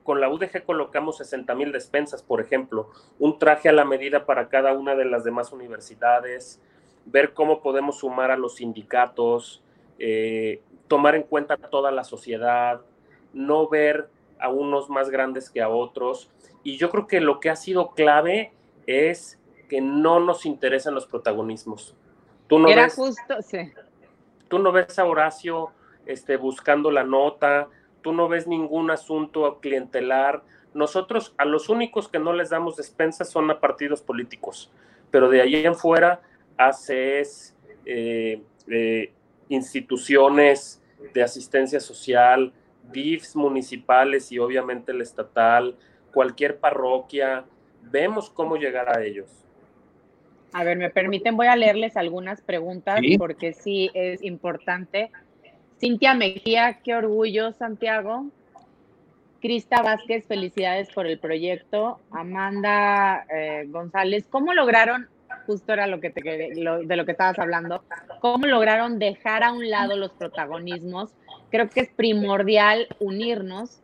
Con 0.03 0.21
la 0.21 0.29
UDG 0.29 0.65
colocamos 0.65 1.19
60 1.19 1.55
mil 1.55 1.73
despensas, 1.73 2.23
por 2.23 2.41
ejemplo, 2.41 2.91
un 3.19 3.39
traje 3.39 3.69
a 3.69 3.73
la 3.73 3.85
medida 3.85 4.27
para 4.27 4.49
cada 4.49 4.73
una 4.73 4.95
de 4.95 5.05
las 5.05 5.25
demás 5.25 5.53
universidades, 5.53 6.61
ver 7.07 7.33
cómo 7.33 7.63
podemos 7.63 8.01
sumar 8.01 8.31
a 8.31 8.37
los 8.37 8.57
sindicatos, 8.57 9.63
eh, 9.99 10.61
tomar 10.89 11.15
en 11.15 11.23
cuenta 11.23 11.57
toda 11.57 11.91
la 11.91 12.05
sociedad, 12.05 12.83
no 13.33 13.69
ver 13.69 14.09
a 14.39 14.49
unos 14.49 14.91
más 14.91 15.11
grandes 15.11 15.51
que 15.51 15.63
a 15.63 15.69
otros. 15.69 16.31
Y 16.63 16.77
yo 16.77 16.91
creo 16.91 17.07
que 17.07 17.21
lo 17.21 17.41
que 17.41 17.51
ha 17.51 17.57
sido 17.57 17.91
clave 17.91 18.53
es 18.87 19.39
que 19.69 19.81
no 19.81 20.21
nos 20.21 20.45
interesan 20.47 20.95
los 20.95 21.07
protagonismos. 21.07 21.97
Tú 22.47 22.59
no 22.59 22.69
Era 22.69 22.85
ves, 22.85 22.95
justo, 22.95 23.41
sí. 23.43 23.73
Tú 24.49 24.59
no 24.59 24.73
ves 24.73 24.99
a 24.99 25.05
Horacio 25.05 25.71
este, 26.05 26.37
buscando 26.37 26.91
la 26.91 27.05
nota, 27.05 27.69
tú 28.03 28.13
no 28.13 28.29
ves 28.29 28.47
ningún 28.47 28.91
asunto 28.91 29.59
clientelar. 29.61 30.43
Nosotros 30.75 31.35
a 31.39 31.45
los 31.45 31.69
únicos 31.69 32.09
que 32.09 32.19
no 32.19 32.33
les 32.33 32.51
damos 32.51 32.77
despensas 32.77 33.31
son 33.31 33.51
a 33.51 33.61
partidos 33.61 34.03
políticos, 34.03 34.71
pero 35.11 35.29
de 35.29 35.41
ahí 35.41 35.55
en 35.55 35.75
fuera, 35.75 36.21
ACES, 36.57 37.55
eh, 37.87 38.43
eh, 38.69 39.13
instituciones 39.49 40.83
de 41.15 41.23
asistencia 41.23 41.81
social, 41.81 42.53
DIFs 42.91 43.37
municipales 43.37 44.33
y 44.33 44.39
obviamente 44.39 44.93
el 44.93 45.01
estatal, 45.01 45.77
cualquier 46.13 46.59
parroquia, 46.59 47.45
vemos 47.83 48.31
cómo 48.31 48.57
llegar 48.57 48.97
a 48.97 49.03
ellos. 49.05 49.31
A 50.53 50.65
ver, 50.65 50.77
me 50.77 50.91
permiten, 50.91 51.37
voy 51.37 51.47
a 51.47 51.57
leerles 51.57 51.97
algunas 51.97 52.43
preguntas 52.43 53.01
porque 53.19 53.55
sí 53.55 53.91
es 53.95 54.23
importante. 54.23 55.11
Cintia 55.81 56.15
Mejía, 56.15 56.81
qué 56.85 56.95
orgullo, 56.95 57.53
Santiago. 57.53 58.27
Crista 59.41 59.83
Vázquez, 59.83 60.27
felicidades 60.27 60.91
por 60.91 61.07
el 61.07 61.19
proyecto. 61.19 61.99
Amanda 62.11 63.25
eh, 63.35 63.65
González, 63.69 64.27
¿cómo 64.29 64.53
lograron 64.53 65.09
justo 65.47 65.73
era 65.73 65.87
lo 65.87 66.01
que 66.01 66.11
te, 66.11 66.23
de 66.23 66.97
lo 66.97 67.05
que 67.05 67.13
estabas 67.13 67.39
hablando, 67.39 67.85
cómo 68.21 68.47
lograron 68.47 68.99
dejar 68.99 69.43
a 69.43 69.53
un 69.53 69.69
lado 69.69 69.97
los 69.97 70.13
protagonismos. 70.13 71.15
Creo 71.53 71.69
que 71.69 71.81
es 71.81 71.91
primordial 71.91 72.89
unirnos 72.99 73.83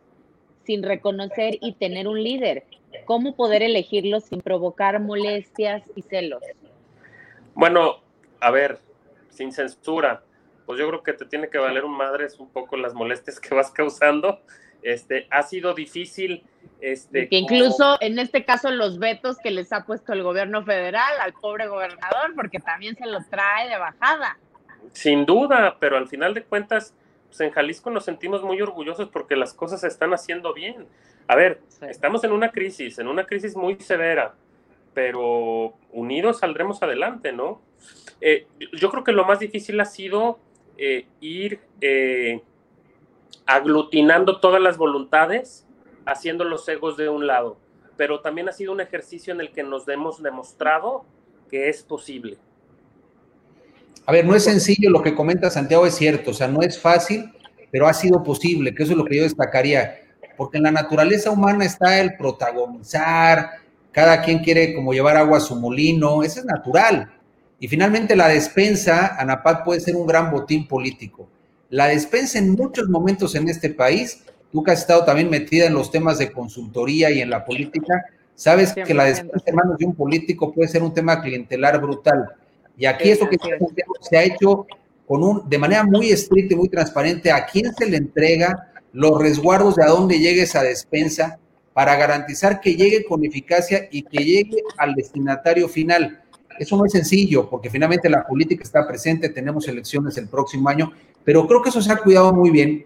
sin 0.65 0.81
reconocer 0.81 1.59
y 1.61 1.73
tener 1.73 2.07
un 2.07 2.21
líder. 2.21 2.65
¿Cómo 3.05 3.35
poder 3.35 3.61
elegirlos 3.61 4.25
sin 4.25 4.41
provocar 4.41 4.99
molestias 4.99 5.83
y 5.95 6.01
celos? 6.01 6.41
Bueno, 7.53 8.01
a 8.39 8.49
ver, 8.49 8.79
sin 9.29 9.51
censura, 9.51 10.23
pues 10.65 10.79
yo 10.79 10.87
creo 10.87 11.03
que 11.03 11.13
te 11.13 11.25
tiene 11.25 11.47
que 11.49 11.59
valer 11.59 11.85
un 11.85 11.95
madre 11.95 12.25
un 12.39 12.49
poco 12.49 12.75
las 12.75 12.95
molestias 12.95 13.39
que 13.39 13.53
vas 13.53 13.69
causando. 13.69 14.41
Este, 14.81 15.27
ha 15.29 15.43
sido 15.43 15.73
difícil 15.75 16.43
este, 16.81 17.27
que 17.27 17.35
incluso 17.35 17.97
en 18.01 18.17
este 18.17 18.45
caso 18.45 18.71
los 18.71 18.97
vetos 18.97 19.37
que 19.37 19.51
les 19.51 19.71
ha 19.73 19.85
puesto 19.85 20.13
el 20.13 20.23
gobierno 20.23 20.63
federal 20.63 21.19
al 21.21 21.33
pobre 21.33 21.67
gobernador, 21.67 22.33
porque 22.35 22.59
también 22.59 22.95
se 22.95 23.05
lo 23.05 23.19
trae 23.29 23.69
de 23.69 23.77
bajada. 23.77 24.39
Sin 24.93 25.25
duda, 25.25 25.77
pero 25.79 25.97
al 25.97 26.07
final 26.07 26.33
de 26.33 26.43
cuentas, 26.43 26.95
pues 27.29 27.39
en 27.41 27.51
Jalisco 27.51 27.89
nos 27.91 28.05
sentimos 28.05 28.43
muy 28.43 28.59
orgullosos 28.61 29.09
porque 29.09 29.35
las 29.35 29.53
cosas 29.53 29.81
se 29.81 29.87
están 29.87 30.13
haciendo 30.13 30.53
bien. 30.53 30.87
A 31.27 31.35
ver, 31.35 31.61
estamos 31.81 32.23
en 32.23 32.31
una 32.31 32.51
crisis, 32.51 32.97
en 32.97 33.07
una 33.07 33.25
crisis 33.25 33.55
muy 33.55 33.75
severa, 33.75 34.33
pero 34.95 35.75
unidos 35.91 36.39
saldremos 36.39 36.81
adelante, 36.81 37.31
¿no? 37.31 37.61
Eh, 38.19 38.47
yo 38.73 38.89
creo 38.89 39.03
que 39.03 39.11
lo 39.11 39.25
más 39.25 39.39
difícil 39.39 39.79
ha 39.79 39.85
sido 39.85 40.39
eh, 40.77 41.05
ir 41.21 41.59
eh, 41.81 42.41
aglutinando 43.45 44.39
todas 44.39 44.61
las 44.61 44.77
voluntades 44.77 45.67
haciendo 46.05 46.43
los 46.43 46.67
egos 46.67 46.97
de 46.97 47.09
un 47.09 47.27
lado, 47.27 47.57
pero 47.95 48.21
también 48.21 48.49
ha 48.49 48.51
sido 48.51 48.71
un 48.71 48.81
ejercicio 48.81 49.31
en 49.31 49.41
el 49.41 49.51
que 49.51 49.61
nos 49.61 49.87
hemos 49.87 50.23
demostrado 50.23 51.05
que 51.49 51.69
es 51.69 51.83
posible. 51.83 52.37
A 54.09 54.11
ver, 54.11 54.25
no 54.25 54.35
es 54.35 54.45
sencillo 54.45 54.89
lo 54.89 55.03
que 55.03 55.13
comenta 55.13 55.51
Santiago, 55.51 55.85
es 55.85 55.93
cierto, 55.93 56.31
o 56.31 56.33
sea, 56.33 56.47
no 56.47 56.63
es 56.63 56.79
fácil, 56.79 57.31
pero 57.69 57.85
ha 57.85 57.93
sido 57.93 58.23
posible, 58.23 58.73
que 58.73 58.81
eso 58.81 58.93
es 58.93 58.97
lo 58.97 59.05
que 59.05 59.17
yo 59.17 59.21
destacaría, 59.21 59.99
porque 60.35 60.57
en 60.57 60.63
la 60.63 60.71
naturaleza 60.71 61.29
humana 61.29 61.63
está 61.63 61.99
el 61.99 62.17
protagonizar, 62.17 63.51
cada 63.91 64.23
quien 64.23 64.39
quiere 64.39 64.73
como 64.73 64.93
llevar 64.93 65.15
agua 65.15 65.37
a 65.37 65.41
su 65.41 65.55
molino, 65.55 66.23
eso 66.23 66.39
es 66.39 66.45
natural. 66.47 67.11
Y 67.59 67.67
finalmente 67.67 68.15
la 68.15 68.29
despensa, 68.29 69.15
Anapat, 69.15 69.63
puede 69.63 69.79
ser 69.79 69.95
un 69.95 70.07
gran 70.07 70.31
botín 70.31 70.67
político. 70.67 71.29
La 71.69 71.85
despensa 71.85 72.39
en 72.39 72.49
muchos 72.53 72.89
momentos 72.89 73.35
en 73.35 73.47
este 73.47 73.69
país 73.69 74.23
tú 74.51 74.63
que 74.63 74.71
has 74.71 74.79
estado 74.79 75.05
también 75.05 75.29
metida 75.29 75.67
en 75.67 75.75
los 75.75 75.91
temas 75.91 76.17
de 76.17 76.31
consultoría 76.31 77.11
y 77.11 77.21
en 77.21 77.29
la 77.29 77.45
política, 77.45 78.05
sabes 78.33 78.73
que 78.73 78.95
la 78.95 79.03
despensa 79.03 79.43
en 79.45 79.55
manos 79.55 79.77
de 79.77 79.85
un 79.85 79.93
político 79.93 80.51
puede 80.51 80.67
ser 80.67 80.81
un 80.81 80.95
tema 80.95 81.21
clientelar 81.21 81.79
brutal. 81.79 82.31
Y 82.79 82.85
aquí 82.85 83.09
eso 83.09 83.27
que 83.29 83.37
se 84.01 84.17
ha 84.17 84.23
hecho 84.23 84.65
con 85.05 85.21
un, 85.21 85.49
de 85.49 85.57
manera 85.57 85.83
muy 85.83 86.11
estricta 86.11 86.53
y 86.53 86.57
muy 86.57 86.69
transparente 86.69 87.29
a 87.29 87.45
quién 87.45 87.73
se 87.75 87.85
le 87.85 87.97
entrega 87.97 88.71
los 88.93 89.19
resguardos 89.19 89.75
de 89.75 89.83
a 89.83 89.87
dónde 89.87 90.17
llegue 90.17 90.43
esa 90.43 90.63
despensa 90.63 91.37
para 91.73 91.95
garantizar 91.97 92.61
que 92.61 92.75
llegue 92.75 93.05
con 93.05 93.23
eficacia 93.25 93.89
y 93.91 94.03
que 94.03 94.23
llegue 94.23 94.63
al 94.77 94.95
destinatario 94.95 95.67
final. 95.67 96.21
Eso 96.57 96.77
no 96.77 96.85
es 96.85 96.93
sencillo, 96.93 97.49
porque 97.49 97.69
finalmente 97.69 98.09
la 98.09 98.25
política 98.25 98.63
está 98.63 98.87
presente, 98.87 99.27
tenemos 99.29 99.67
elecciones 99.67 100.17
el 100.17 100.29
próximo 100.29 100.69
año, 100.69 100.93
pero 101.25 101.45
creo 101.47 101.61
que 101.61 101.69
eso 101.69 101.81
se 101.81 101.91
ha 101.91 101.97
cuidado 101.97 102.33
muy 102.33 102.49
bien 102.49 102.85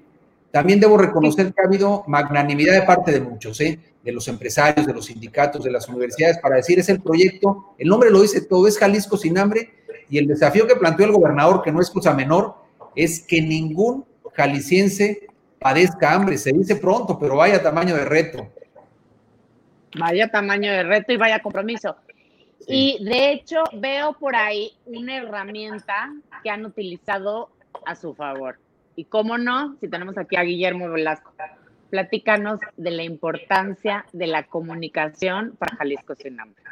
también 0.54 0.80
debo 0.80 1.00
reconocer 1.00 1.52
que 1.52 1.64
ha 1.64 1.66
habido 1.66 2.04
magnanimidad 2.06 2.76
de 2.76 2.84
parte 2.84 3.12
de 3.12 3.22
muchos, 3.22 3.60
¿eh? 3.60 3.80
de 4.04 4.12
los 4.12 4.28
empresarios, 4.28 4.86
de 4.86 4.94
los 4.94 5.08
sindicatos, 5.08 5.64
de 5.64 5.72
las 5.72 5.90
universidades, 5.90 6.38
para 6.38 6.58
decir 6.58 6.78
es 6.78 6.90
el 6.90 7.02
proyecto, 7.02 7.74
el 7.80 7.88
nombre 7.88 8.12
lo 8.12 8.22
dice 8.22 8.40
todo, 8.42 8.68
es 8.68 8.78
Jalisco 8.78 9.18
sin 9.18 9.40
hambre, 9.40 9.72
y 10.10 10.18
el 10.18 10.28
desafío 10.28 10.68
que 10.68 10.76
planteó 10.76 11.06
el 11.06 11.12
gobernador, 11.12 11.62
que 11.62 11.72
no 11.72 11.82
es 11.82 11.90
cosa 11.90 12.14
menor, 12.14 12.56
es 12.96 13.22
que 13.26 13.42
ningún 13.42 14.06
jalisciense 14.34 15.28
padezca 15.60 16.14
hambre. 16.14 16.38
Se 16.38 16.52
dice 16.52 16.76
pronto, 16.76 17.18
pero 17.18 17.38
vaya 17.38 17.62
tamaño 17.62 17.96
de 17.96 18.06
reto. 18.06 18.48
Vaya 19.98 20.30
tamaño 20.30 20.72
de 20.72 20.84
reto 20.84 21.14
y 21.14 21.18
vaya 21.18 21.40
compromiso. 21.40 21.96
Y 22.68 23.04
de 23.04 23.32
hecho 23.32 23.64
veo 23.74 24.14
por 24.14 24.36
ahí 24.36 24.72
una 24.86 25.18
herramienta 25.18 26.14
que 26.44 26.50
han 26.50 26.66
utilizado 26.66 27.50
a 27.86 27.96
su 27.96 28.14
favor. 28.14 28.60
Y 28.96 29.06
cómo 29.06 29.38
no, 29.38 29.76
si 29.80 29.88
tenemos 29.88 30.18
aquí 30.18 30.36
a 30.36 30.44
Guillermo 30.44 30.90
Velasco, 30.90 31.34
platícanos 31.90 32.60
de 32.78 32.92
la 32.92 33.04
importancia 33.04 34.06
de 34.14 34.28
la 34.28 34.44
comunicación 34.44 35.56
para 35.58 35.76
Jalisco 35.76 36.16
Sin 36.16 36.40
Hambre. 36.40 36.64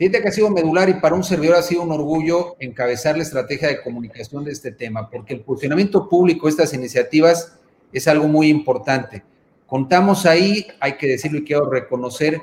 Fíjate 0.00 0.22
que 0.22 0.28
ha 0.28 0.32
sido 0.32 0.48
medular 0.48 0.88
y 0.88 0.94
para 0.94 1.14
un 1.14 1.22
servidor 1.22 1.56
ha 1.56 1.62
sido 1.62 1.82
un 1.82 1.92
orgullo 1.92 2.56
encabezar 2.58 3.18
la 3.18 3.22
estrategia 3.22 3.68
de 3.68 3.82
comunicación 3.82 4.42
de 4.46 4.52
este 4.52 4.72
tema, 4.72 5.10
porque 5.10 5.34
el 5.34 5.44
funcionamiento 5.44 6.08
público 6.08 6.46
de 6.46 6.52
estas 6.52 6.72
iniciativas 6.72 7.58
es 7.92 8.08
algo 8.08 8.26
muy 8.26 8.48
importante. 8.48 9.22
Contamos 9.66 10.24
ahí, 10.24 10.66
hay 10.80 10.96
que 10.96 11.06
decirlo 11.06 11.40
y 11.40 11.44
quiero 11.44 11.68
reconocer, 11.68 12.40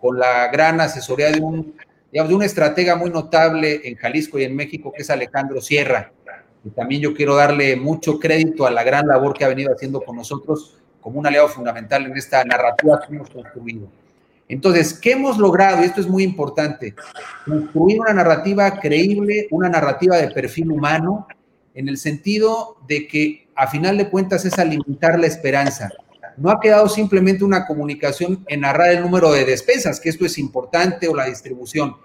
con 0.00 0.18
la 0.18 0.48
gran 0.48 0.80
asesoría 0.80 1.30
de 1.30 1.40
un, 1.40 1.76
de 2.10 2.34
un 2.34 2.42
estratega 2.42 2.96
muy 2.96 3.10
notable 3.10 3.82
en 3.84 3.94
Jalisco 3.94 4.40
y 4.40 4.42
en 4.42 4.56
México, 4.56 4.92
que 4.92 5.02
es 5.02 5.10
Alejandro 5.10 5.60
Sierra 5.60 6.10
y 6.66 6.70
también 6.70 7.00
yo 7.00 7.14
quiero 7.14 7.36
darle 7.36 7.76
mucho 7.76 8.18
crédito 8.18 8.66
a 8.66 8.72
la 8.72 8.82
gran 8.82 9.06
labor 9.06 9.32
que 9.38 9.44
ha 9.44 9.48
venido 9.48 9.72
haciendo 9.72 10.00
con 10.00 10.16
nosotros 10.16 10.76
como 11.00 11.20
un 11.20 11.26
aliado 11.28 11.46
fundamental 11.46 12.04
en 12.06 12.16
esta 12.16 12.42
narrativa 12.44 13.00
que 13.06 13.14
hemos 13.14 13.30
construido. 13.30 13.88
Entonces, 14.48 14.94
¿qué 14.94 15.12
hemos 15.12 15.38
logrado? 15.38 15.82
Y 15.82 15.86
esto 15.86 16.00
es 16.00 16.06
muy 16.06 16.22
importante, 16.22 16.94
construir 17.44 18.00
una 18.00 18.12
narrativa 18.12 18.78
creíble, 18.78 19.48
una 19.50 19.68
narrativa 19.68 20.16
de 20.16 20.30
perfil 20.30 20.70
humano, 20.70 21.26
en 21.74 21.88
el 21.88 21.98
sentido 21.98 22.76
de 22.86 23.06
que 23.06 23.48
a 23.54 23.66
final 23.66 23.98
de 23.98 24.08
cuentas 24.08 24.44
es 24.44 24.58
alimentar 24.58 25.18
la 25.18 25.26
esperanza. 25.26 25.90
no 26.38 26.50
ha 26.50 26.60
quedado 26.60 26.86
simplemente 26.86 27.44
una 27.44 27.66
comunicación 27.66 28.44
en 28.46 28.60
narrar 28.60 28.90
el 28.90 29.00
número 29.00 29.32
de 29.32 29.46
despensas, 29.46 29.98
que 29.98 30.10
esto 30.10 30.26
es 30.26 30.36
importante, 30.36 31.08
o 31.08 31.14
la 31.14 31.24
distribución. 31.24 31.96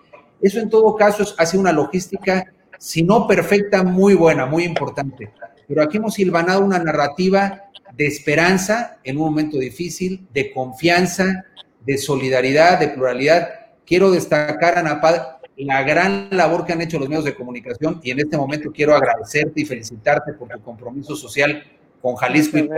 Eso 0.42 0.60
en 0.60 0.70
todo 0.70 0.96
caso 0.96 1.26
ha 1.38 1.46
sido 1.46 1.60
una 1.60 1.74
logística, 1.74 2.46
si 2.80 3.04
no 3.04 3.28
perfecta, 3.28 3.84
muy 3.84 4.14
buena, 4.14 4.46
muy 4.46 4.64
importante. 4.64 5.32
Pero 5.68 5.84
aquí 5.84 5.98
hemos 5.98 6.14
silvanado 6.14 6.64
una 6.64 6.80
narrativa 6.80 7.64
de 7.96 8.08
esperanza 8.08 9.00
en 9.04 9.18
un 9.18 9.26
momento 9.26 9.58
difícil, 9.58 10.26
de 10.34 10.52
confianza, 10.54 11.46
de 11.86 11.98
solidaridad, 11.98 12.80
de 12.80 12.90
pluralidad. 12.90 13.50
Quiero 13.86 14.12
destacar, 14.12 14.78
Ana 14.78 15.02
Paz, 15.02 15.22
la 15.58 15.84
gran 15.84 16.30
labor 16.32 16.66
que 16.66 16.74
han 16.74 16.82
hecho 16.82 16.98
los 16.98 17.10
medios 17.10 17.26
de 17.26 17.36
comunicación 17.36 18.00
y 18.04 18.12
en 18.12 18.20
este 18.20 18.38
momento 18.38 18.72
quiero 18.72 18.96
agradecerte 18.96 19.62
y 19.62 19.66
felicitarte 19.66 20.34
por 20.34 20.48
tu 20.50 20.62
compromiso 20.62 21.16
social 21.16 21.64
con 22.02 22.16
Jalisco 22.16 22.58
y 22.58 22.70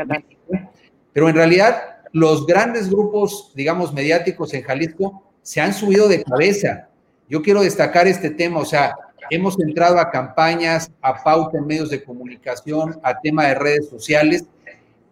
Pero 1.14 1.30
en 1.30 1.36
realidad 1.36 1.93
los 2.12 2.45
grandes 2.45 2.89
grupos, 2.89 3.51
digamos, 3.56 3.93
mediáticos 3.93 4.54
en 4.54 4.64
Jalisco 4.64 5.24
se 5.41 5.62
han 5.62 5.74
subido 5.74 6.08
de 6.08 6.24
cabeza. 6.24 6.89
Yo 7.30 7.41
quiero 7.41 7.62
destacar 7.62 8.08
este 8.08 8.30
tema, 8.30 8.60
o 8.60 8.66
sea, 8.66 8.95
hemos 9.30 9.60
entrado 9.60 9.99
a 9.99 10.12
campañas, 10.12 10.91
a 11.01 11.24
pauta 11.24 11.58
en 11.58 11.66
medios 11.66 11.89
de 11.89 12.04
comunicación, 12.04 12.99
a 13.01 13.20
tema 13.20 13.47
de 13.47 13.56
redes 13.56 13.89
sociales, 13.89 14.45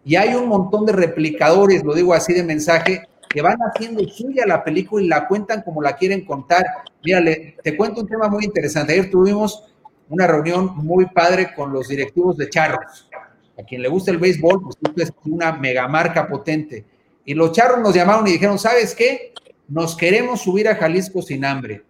y 0.03 0.15
hay 0.15 0.35
un 0.35 0.47
montón 0.47 0.85
de 0.85 0.93
replicadores, 0.93 1.83
lo 1.83 1.93
digo 1.93 2.13
así 2.13 2.33
de 2.33 2.43
mensaje, 2.43 3.07
que 3.31 3.41
van 3.41 3.57
haciendo 3.59 4.03
suya 4.07 4.45
la 4.45 4.63
película 4.63 5.03
y 5.03 5.07
la 5.07 5.27
cuentan 5.27 5.61
como 5.61 5.81
la 5.81 5.95
quieren 5.95 6.25
contar. 6.25 6.63
Mírale, 7.03 7.57
te 7.63 7.77
cuento 7.77 8.01
un 8.01 8.07
tema 8.07 8.27
muy 8.27 8.45
interesante. 8.45 8.93
Ayer 8.93 9.09
tuvimos 9.09 9.71
una 10.09 10.27
reunión 10.27 10.75
muy 10.77 11.05
padre 11.07 11.53
con 11.55 11.71
los 11.71 11.87
directivos 11.87 12.37
de 12.37 12.49
Charros. 12.49 13.09
A 13.57 13.63
quien 13.63 13.81
le 13.81 13.87
gusta 13.87 14.11
el 14.11 14.17
béisbol, 14.17 14.61
pues 14.61 14.75
esto 14.81 15.03
es 15.03 15.11
una 15.25 15.53
megamarca 15.53 16.27
potente. 16.27 16.85
Y 17.25 17.33
los 17.33 17.51
Charros 17.53 17.79
nos 17.79 17.93
llamaron 17.93 18.27
y 18.27 18.33
dijeron, 18.33 18.59
¿sabes 18.59 18.93
qué? 18.93 19.33
Nos 19.67 19.95
queremos 19.95 20.41
subir 20.41 20.67
a 20.67 20.75
Jalisco 20.75 21.21
sin 21.21 21.45
hambre. 21.45 21.83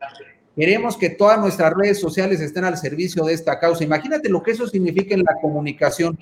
Queremos 0.55 0.97
que 0.97 1.09
todas 1.09 1.39
nuestras 1.39 1.73
redes 1.73 1.99
sociales 1.99 2.41
estén 2.41 2.65
al 2.65 2.77
servicio 2.77 3.23
de 3.23 3.33
esta 3.33 3.57
causa. 3.59 3.83
Imagínate 3.83 4.29
lo 4.29 4.43
que 4.43 4.51
eso 4.51 4.67
significa 4.67 5.15
en 5.15 5.23
la 5.23 5.35
comunicación. 5.41 6.17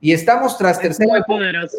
Y 0.00 0.12
estamos 0.12 0.58
tras 0.58 0.80
terceras 0.80 1.22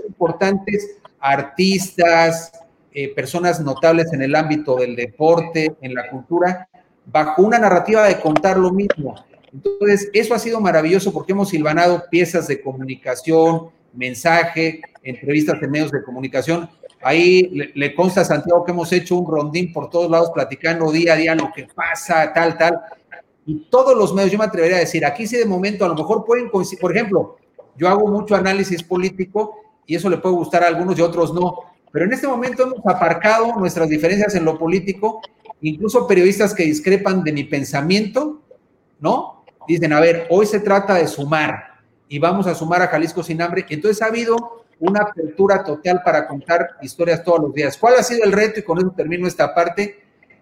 importantes 0.07 0.97
artistas, 1.19 2.51
eh, 2.93 3.13
personas 3.13 3.59
notables 3.59 4.11
en 4.13 4.21
el 4.21 4.35
ámbito 4.35 4.75
del 4.75 4.95
deporte, 4.95 5.75
en 5.81 5.93
la 5.93 6.09
cultura, 6.09 6.67
bajo 7.05 7.41
una 7.41 7.59
narrativa 7.59 8.07
de 8.07 8.19
contar 8.19 8.57
lo 8.57 8.71
mismo. 8.71 9.15
Entonces, 9.53 10.09
eso 10.13 10.33
ha 10.33 10.39
sido 10.39 10.59
maravilloso 10.59 11.13
porque 11.13 11.31
hemos 11.31 11.49
silvanado 11.49 12.03
piezas 12.09 12.47
de 12.47 12.61
comunicación, 12.61 13.69
mensaje, 13.93 14.81
entrevistas 15.03 15.61
en 15.61 15.71
medios 15.71 15.91
de 15.91 16.03
comunicación. 16.03 16.69
Ahí 17.01 17.49
le, 17.49 17.71
le, 17.73 17.95
consta 17.95 18.21
a 18.21 18.25
Santiago 18.25 18.65
que 18.65 18.71
hemos 18.71 18.91
hecho 18.91 19.15
un 19.15 19.31
rondín 19.31 19.71
por 19.71 19.89
todos 19.89 20.09
lados 20.09 20.31
platicando 20.33 20.91
día 20.91 21.13
a 21.13 21.15
día 21.15 21.35
lo 21.35 21.51
que 21.55 21.67
pasa, 21.73 22.33
tal, 22.33 22.57
tal. 22.57 22.79
Y 23.45 23.67
todos 23.69 23.97
los 23.97 24.13
medios, 24.13 24.31
yo 24.31 24.37
me 24.37 24.45
atrevería 24.45 24.77
a 24.77 24.81
decir, 24.81 25.05
aquí 25.05 25.25
sí 25.25 25.37
de 25.37 25.45
momento 25.45 25.85
a 25.85 25.87
lo 25.87 25.95
mejor 25.95 26.25
pueden 26.25 26.49
coincidir, 26.49 26.81
por 26.81 26.95
ejemplo, 26.95 27.37
yo 27.77 27.87
hago 27.87 28.07
mucho 28.07 28.35
análisis 28.35 28.83
político 28.83 29.55
y 29.85 29.95
eso 29.95 30.09
le 30.09 30.17
puede 30.17 30.35
gustar 30.35 30.63
a 30.63 30.67
algunos 30.67 30.97
y 30.99 31.01
otros 31.01 31.33
no, 31.33 31.59
pero 31.91 32.05
en 32.05 32.13
este 32.13 32.27
momento 32.27 32.63
hemos 32.63 32.85
aparcado 32.85 33.55
nuestras 33.57 33.89
diferencias 33.89 34.35
en 34.35 34.45
lo 34.45 34.57
político, 34.57 35.21
incluso 35.61 36.07
periodistas 36.07 36.53
que 36.53 36.63
discrepan 36.63 37.23
de 37.23 37.31
mi 37.31 37.43
pensamiento, 37.43 38.41
¿no? 38.99 39.45
Dicen, 39.67 39.93
a 39.93 39.99
ver, 39.99 40.27
hoy 40.29 40.45
se 40.45 40.59
trata 40.59 40.95
de 40.95 41.07
sumar 41.07 41.81
y 42.07 42.19
vamos 42.19 42.47
a 42.47 42.55
sumar 42.55 42.81
a 42.81 42.87
Jalisco 42.87 43.23
sin 43.23 43.41
hambre. 43.41 43.65
Entonces 43.69 44.01
ha 44.01 44.07
habido 44.07 44.65
una 44.79 45.01
apertura 45.01 45.63
total 45.63 46.01
para 46.03 46.27
contar 46.27 46.77
historias 46.81 47.23
todos 47.23 47.41
los 47.41 47.53
días. 47.53 47.77
¿Cuál 47.77 47.95
ha 47.95 48.03
sido 48.03 48.23
el 48.23 48.31
reto? 48.31 48.59
Y 48.59 48.63
con 48.63 48.77
eso 48.77 48.93
termino 48.95 49.27
esta 49.27 49.53
parte. 49.53 49.99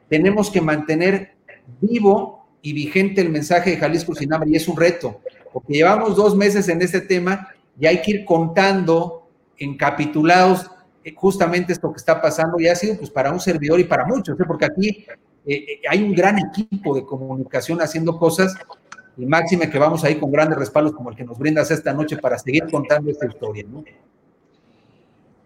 Tenemos 0.09 0.51
que 0.51 0.61
mantener 0.61 1.35
vivo 1.81 2.47
y 2.61 2.73
vigente 2.73 3.21
el 3.21 3.29
mensaje 3.29 3.71
de 3.71 3.77
Jalisco 3.77 4.13
sin 4.13 4.33
hambre 4.33 4.49
y 4.51 4.55
es 4.55 4.67
un 4.67 4.77
reto, 4.77 5.21
porque 5.53 5.73
llevamos 5.73 6.15
dos 6.15 6.35
meses 6.35 6.67
en 6.67 6.81
este 6.81 7.01
tema 7.01 7.49
y 7.79 7.85
hay 7.85 8.01
que 8.01 8.11
ir 8.11 8.25
contando 8.25 9.29
en 9.57 9.77
capitulados 9.77 10.69
justamente 11.13 11.73
esto 11.73 11.91
que 11.91 11.97
está 11.97 12.21
pasando 12.21 12.59
y 12.59 12.67
ha 12.67 12.75
sido 12.75 12.97
pues 12.97 13.09
para 13.09 13.31
un 13.31 13.39
servidor 13.39 13.79
y 13.79 13.83
para 13.83 14.05
muchos, 14.05 14.39
¿eh? 14.39 14.43
porque 14.47 14.65
aquí 14.65 15.05
eh, 15.45 15.53
eh, 15.53 15.81
hay 15.89 16.01
un 16.01 16.13
gran 16.13 16.39
equipo 16.39 16.95
de 16.95 17.05
comunicación 17.05 17.79
haciendo 17.81 18.17
cosas 18.17 18.55
y 19.17 19.25
máxime 19.25 19.69
que 19.69 19.77
vamos 19.77 20.03
ahí 20.03 20.15
con 20.15 20.31
grandes 20.31 20.57
respaldos 20.57 20.93
como 20.93 21.11
el 21.11 21.15
que 21.15 21.23
nos 21.23 21.37
brindas 21.37 21.69
esta 21.71 21.93
noche 21.93 22.17
para 22.17 22.37
seguir 22.37 22.65
contando 22.69 23.11
esta 23.11 23.27
historia, 23.27 23.63
¿no? 23.67 23.83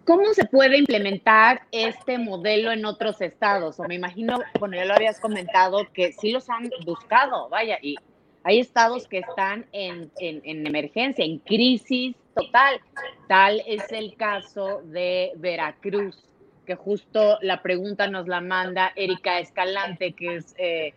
¿Cómo 0.06 0.34
se 0.34 0.46
puede 0.46 0.78
implementar 0.80 1.62
este 1.72 2.18
modelo 2.18 2.72
en 2.72 2.84
otros 2.84 3.22
estados? 3.22 3.80
O 3.80 3.84
me 3.84 3.94
imagino, 3.94 4.40
bueno, 4.60 4.76
ya 4.76 4.86
lo 4.86 4.96
habías 4.96 5.20
comentado, 5.20 5.86
que 5.94 6.14
sí 6.14 6.32
los 6.32 6.50
han 6.50 6.68
buscado, 6.84 7.48
vaya, 7.50 7.78
y 7.80 7.96
hay 8.44 8.60
estados 8.60 9.08
que 9.08 9.20
están 9.20 9.68
en, 9.72 10.10
en, 10.20 10.66
emergencia, 10.66 11.24
en 11.24 11.38
crisis 11.38 12.16
total. 12.46 12.82
Tal 13.28 13.64
es 13.68 13.92
el 13.92 14.16
caso 14.16 14.82
de 14.86 15.32
Veracruz, 15.38 16.28
que 16.66 16.76
justo 16.76 17.38
la 17.42 17.62
pregunta 17.62 18.08
nos 18.08 18.28
la 18.28 18.42
manda 18.42 18.92
Erika 18.96 19.40
Escalante, 19.40 20.14
que 20.14 20.36
es 20.36 20.56
eh, 20.58 20.94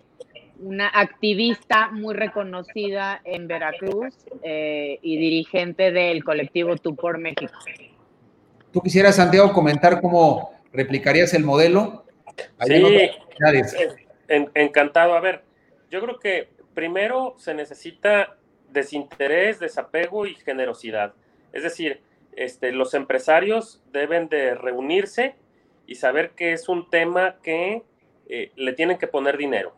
una 0.60 0.88
activista 0.88 1.90
muy 1.90 2.14
reconocida 2.14 3.20
en 3.24 3.48
Veracruz 3.48 4.14
eh, 4.42 4.98
y 5.02 5.16
dirigente 5.16 5.90
del 5.92 6.24
colectivo 6.24 6.76
Tú 6.76 6.94
por 6.94 7.18
México. 7.18 7.52
¿Tú 8.72 8.80
quisieras, 8.80 9.16
Santiago, 9.16 9.52
comentar 9.52 10.00
cómo 10.00 10.52
replicarías 10.72 11.34
el 11.34 11.44
modelo? 11.44 12.04
sí, 12.64 12.82
encantado. 14.28 15.14
A 15.14 15.20
ver, 15.20 15.42
yo 15.90 16.00
creo 16.00 16.18
que 16.18 16.48
primero 16.74 17.34
se 17.38 17.54
necesita 17.54 18.36
desinterés, 18.70 19.60
desapego 19.60 20.26
y 20.26 20.34
generosidad. 20.34 21.14
Es 21.52 21.62
decir, 21.62 22.00
este, 22.34 22.72
los 22.72 22.94
empresarios 22.94 23.82
deben 23.92 24.28
de 24.28 24.54
reunirse 24.54 25.36
y 25.86 25.96
saber 25.96 26.30
que 26.30 26.52
es 26.52 26.68
un 26.68 26.88
tema 26.90 27.36
que 27.42 27.82
eh, 28.28 28.52
le 28.56 28.72
tienen 28.72 28.98
que 28.98 29.06
poner 29.06 29.36
dinero. 29.36 29.74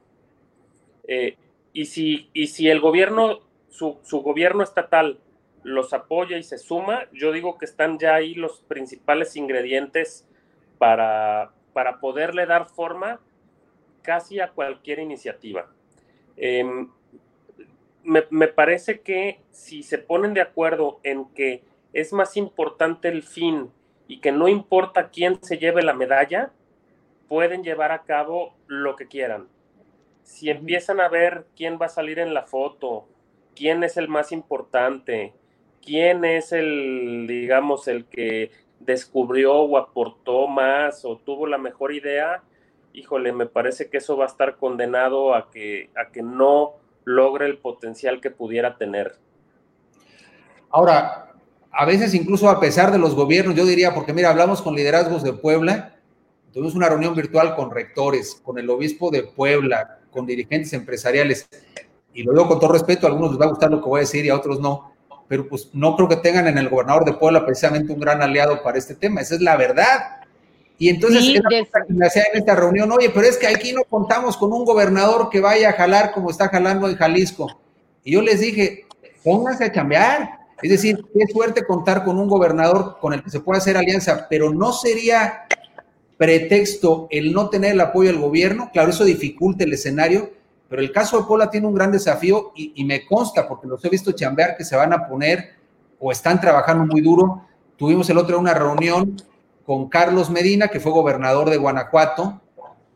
Eh, 1.08 1.36
y, 1.72 1.86
si, 1.86 2.30
y 2.32 2.48
si 2.48 2.68
el 2.68 2.80
gobierno, 2.80 3.40
su, 3.68 3.98
gobierno 4.22 4.62
estatal 4.62 5.18
los 5.62 5.92
apoya 5.92 6.38
y 6.38 6.42
se 6.42 6.58
suma, 6.58 7.08
yo 7.12 7.32
digo 7.32 7.58
que 7.58 7.64
están 7.64 7.98
ya 7.98 8.14
ahí 8.14 8.34
los 8.34 8.60
principales 8.60 9.34
ingredientes 9.36 10.26
para, 10.78 11.52
para 11.72 12.00
poderle 12.00 12.46
dar 12.46 12.66
forma 12.66 13.20
casi 14.02 14.40
a 14.40 14.50
cualquier 14.50 15.00
iniciativa. 15.00 15.68
Em, 16.36 16.90
me, 18.04 18.48
parece 18.48 19.00
que 19.00 19.40
si 19.50 19.82
se 19.82 19.98
ponen 19.98 20.34
de 20.34 20.40
acuerdo 20.40 21.00
en 21.02 21.26
que 21.34 21.62
es 21.92 22.12
más 22.12 22.36
importante 22.36 23.08
el 23.08 23.22
fin 23.22 23.70
y 24.06 24.20
que 24.20 24.32
no 24.32 24.48
importa 24.48 25.10
quién 25.10 25.42
se 25.42 25.58
lleve 25.58 25.82
la 25.82 25.94
medalla, 25.94 26.52
pueden 27.28 27.64
llevar 27.64 27.92
a 27.92 28.02
cabo 28.02 28.54
lo 28.66 28.96
que 28.96 29.08
quieran. 29.08 29.48
Si 30.22 30.50
empiezan 30.50 31.00
a 31.00 31.08
ver 31.08 31.46
quién 31.56 31.78
va 31.80 31.86
a 31.86 31.90
salir 31.90 32.18
en 32.18 32.34
la 32.34 32.42
foto, 32.42 33.08
quién 33.54 33.82
es 33.84 33.96
el 33.96 34.08
más 34.08 34.32
importante, 34.32 35.32
quién 35.82 36.24
es 36.24 36.52
el, 36.52 37.26
digamos, 37.26 37.88
el 37.88 38.04
que 38.06 38.50
descubrió 38.80 39.54
o 39.54 39.78
aportó 39.78 40.46
más 40.46 41.04
o 41.04 41.16
tuvo 41.16 41.46
la 41.46 41.58
mejor 41.58 41.92
idea, 41.94 42.42
híjole, 42.92 43.32
me 43.32 43.46
parece 43.46 43.88
que 43.88 43.98
eso 43.98 44.16
va 44.16 44.24
a 44.24 44.28
estar 44.28 44.56
condenado 44.56 45.34
a 45.34 45.50
que, 45.50 45.90
a 45.96 46.10
que 46.10 46.22
no 46.22 46.74
logre 47.04 47.46
el 47.46 47.58
potencial 47.58 48.20
que 48.20 48.30
pudiera 48.30 48.76
tener. 48.76 49.16
Ahora, 50.70 51.32
a 51.70 51.84
veces 51.84 52.14
incluso 52.14 52.48
a 52.48 52.60
pesar 52.60 52.92
de 52.92 52.98
los 52.98 53.14
gobiernos, 53.14 53.54
yo 53.54 53.64
diría, 53.64 53.94
porque 53.94 54.12
mira, 54.12 54.30
hablamos 54.30 54.62
con 54.62 54.74
liderazgos 54.74 55.22
de 55.22 55.32
Puebla, 55.32 55.96
tuvimos 56.52 56.74
una 56.74 56.88
reunión 56.88 57.14
virtual 57.14 57.56
con 57.56 57.70
rectores, 57.70 58.40
con 58.42 58.58
el 58.58 58.70
obispo 58.70 59.10
de 59.10 59.24
Puebla, 59.24 59.98
con 60.10 60.26
dirigentes 60.26 60.72
empresariales, 60.72 61.48
y 62.12 62.22
lo 62.22 62.32
digo 62.32 62.46
con 62.46 62.60
todo 62.60 62.72
respeto, 62.72 63.06
a 63.06 63.10
algunos 63.10 63.32
les 63.32 63.40
va 63.40 63.46
a 63.46 63.48
gustar 63.48 63.70
lo 63.70 63.82
que 63.82 63.88
voy 63.88 63.98
a 63.98 64.00
decir 64.00 64.24
y 64.24 64.28
a 64.28 64.36
otros 64.36 64.60
no, 64.60 64.94
pero 65.26 65.48
pues 65.48 65.70
no 65.72 65.96
creo 65.96 66.08
que 66.08 66.16
tengan 66.16 66.46
en 66.46 66.58
el 66.58 66.68
gobernador 66.68 67.04
de 67.04 67.14
Puebla 67.14 67.44
precisamente 67.44 67.92
un 67.92 67.98
gran 67.98 68.22
aliado 68.22 68.62
para 68.62 68.78
este 68.78 68.94
tema, 68.94 69.20
esa 69.20 69.34
es 69.34 69.40
la 69.40 69.56
verdad. 69.56 70.23
Y 70.78 70.88
entonces 70.88 71.24
sí, 71.24 71.38
me 71.88 72.06
hacía 72.06 72.24
en 72.32 72.40
esta 72.40 72.54
reunión, 72.56 72.90
oye, 72.90 73.10
pero 73.10 73.26
es 73.26 73.36
que 73.36 73.46
aquí 73.46 73.72
no 73.72 73.84
contamos 73.84 74.36
con 74.36 74.52
un 74.52 74.64
gobernador 74.64 75.30
que 75.30 75.40
vaya 75.40 75.70
a 75.70 75.72
jalar 75.72 76.12
como 76.12 76.30
está 76.30 76.48
jalando 76.48 76.88
en 76.88 76.96
Jalisco. 76.96 77.60
Y 78.02 78.12
yo 78.12 78.22
les 78.22 78.40
dije, 78.40 78.86
pónganse 79.22 79.64
a 79.64 79.72
cambiar. 79.72 80.40
Es 80.62 80.70
decir, 80.70 80.98
qué 81.14 81.26
suerte 81.32 81.64
contar 81.64 82.04
con 82.04 82.18
un 82.18 82.28
gobernador 82.28 82.98
con 83.00 83.12
el 83.12 83.22
que 83.22 83.30
se 83.30 83.40
pueda 83.40 83.58
hacer 83.58 83.76
alianza, 83.76 84.26
pero 84.28 84.52
no 84.52 84.72
sería 84.72 85.46
pretexto 86.16 87.06
el 87.10 87.32
no 87.32 87.50
tener 87.50 87.72
el 87.72 87.80
apoyo 87.80 88.10
del 88.10 88.20
gobierno. 88.20 88.70
Claro, 88.72 88.90
eso 88.90 89.04
dificulta 89.04 89.64
el 89.64 89.72
escenario, 89.72 90.32
pero 90.68 90.82
el 90.82 90.90
caso 90.90 91.18
de 91.18 91.26
Pola 91.26 91.50
tiene 91.50 91.66
un 91.66 91.74
gran 91.74 91.92
desafío 91.92 92.52
y, 92.56 92.72
y 92.74 92.84
me 92.84 93.06
consta, 93.06 93.46
porque 93.46 93.68
los 93.68 93.84
he 93.84 93.88
visto 93.88 94.12
chambear, 94.12 94.56
que 94.56 94.64
se 94.64 94.74
van 94.74 94.92
a 94.92 95.06
poner 95.06 95.54
o 96.00 96.10
están 96.10 96.40
trabajando 96.40 96.84
muy 96.84 97.00
duro 97.00 97.46
Tuvimos 97.76 98.08
el 98.10 98.18
otro 98.18 98.38
una 98.38 98.54
reunión 98.54 99.16
con 99.64 99.88
Carlos 99.88 100.30
Medina, 100.30 100.68
que 100.68 100.80
fue 100.80 100.92
gobernador 100.92 101.50
de 101.50 101.56
Guanajuato, 101.56 102.40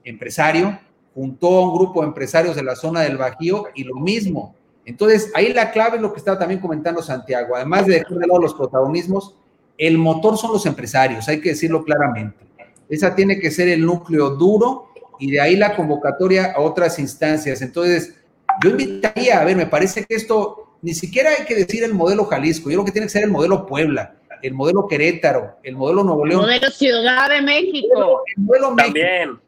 empresario, 0.05 0.79
juntó 1.15 1.59
a 1.59 1.63
un 1.63 1.75
grupo 1.75 2.01
de 2.01 2.09
empresarios 2.09 2.57
de 2.57 2.63
la 2.63 2.77
zona 2.77 3.01
del 3.01 3.17
Bajío 3.17 3.65
y 3.75 3.85
lo 3.85 3.97
mismo. 3.97 4.55
Entonces, 4.85 5.31
ahí 5.35 5.53
la 5.53 5.71
clave 5.71 5.97
es 5.97 6.03
lo 6.03 6.13
que 6.13 6.19
estaba 6.19 6.39
también 6.39 6.61
comentando 6.61 7.03
Santiago. 7.03 7.57
Además 7.57 7.87
de 7.87 7.95
dejar 7.95 8.19
de 8.19 8.27
lado 8.27 8.41
los 8.41 8.55
protagonismos, 8.55 9.35
el 9.77 9.99
motor 9.99 10.37
son 10.37 10.53
los 10.53 10.67
empresarios, 10.67 11.29
hay 11.29 11.41
que 11.41 11.51
decirlo 11.51 11.85
claramente. 11.85 12.47
Esa 12.89 13.15
tiene 13.15 13.39
que 13.39 13.51
ser 13.51 13.69
el 13.69 13.85
núcleo 13.85 14.31
duro 14.31 14.89
y 15.19 15.31
de 15.31 15.41
ahí 15.41 15.57
la 15.57 15.77
convocatoria 15.77 16.53
a 16.57 16.61
otras 16.61 16.99
instancias. 16.99 17.61
Entonces, 17.63 18.15
yo 18.63 18.71
invitaría, 18.71 19.41
a 19.41 19.45
ver, 19.45 19.57
me 19.57 19.67
parece 19.67 20.05
que 20.05 20.15
esto 20.15 20.77
ni 20.83 20.95
siquiera 20.95 21.31
hay 21.39 21.45
que 21.45 21.55
decir 21.55 21.83
el 21.83 21.95
modelo 21.95 22.25
Jalisco, 22.25 22.71
yo 22.71 22.77
creo 22.77 22.85
que 22.85 22.93
tiene 22.93 23.07
que 23.07 23.13
ser 23.13 23.25
el 23.25 23.31
modelo 23.31 23.67
Puebla, 23.67 24.15
el 24.43 24.55
modelo 24.55 24.87
Querétaro, 24.87 25.57
el 25.63 25.77
modelo 25.77 26.05
Nuevo 26.05 26.27
León. 26.27 26.41
El 26.41 26.47
modelo 26.47 26.71
Ciudad 26.71 27.29
de 27.31 27.43
México. 27.43 28.23
El 28.37 28.43
modelo, 28.43 28.75
También. 28.77 29.39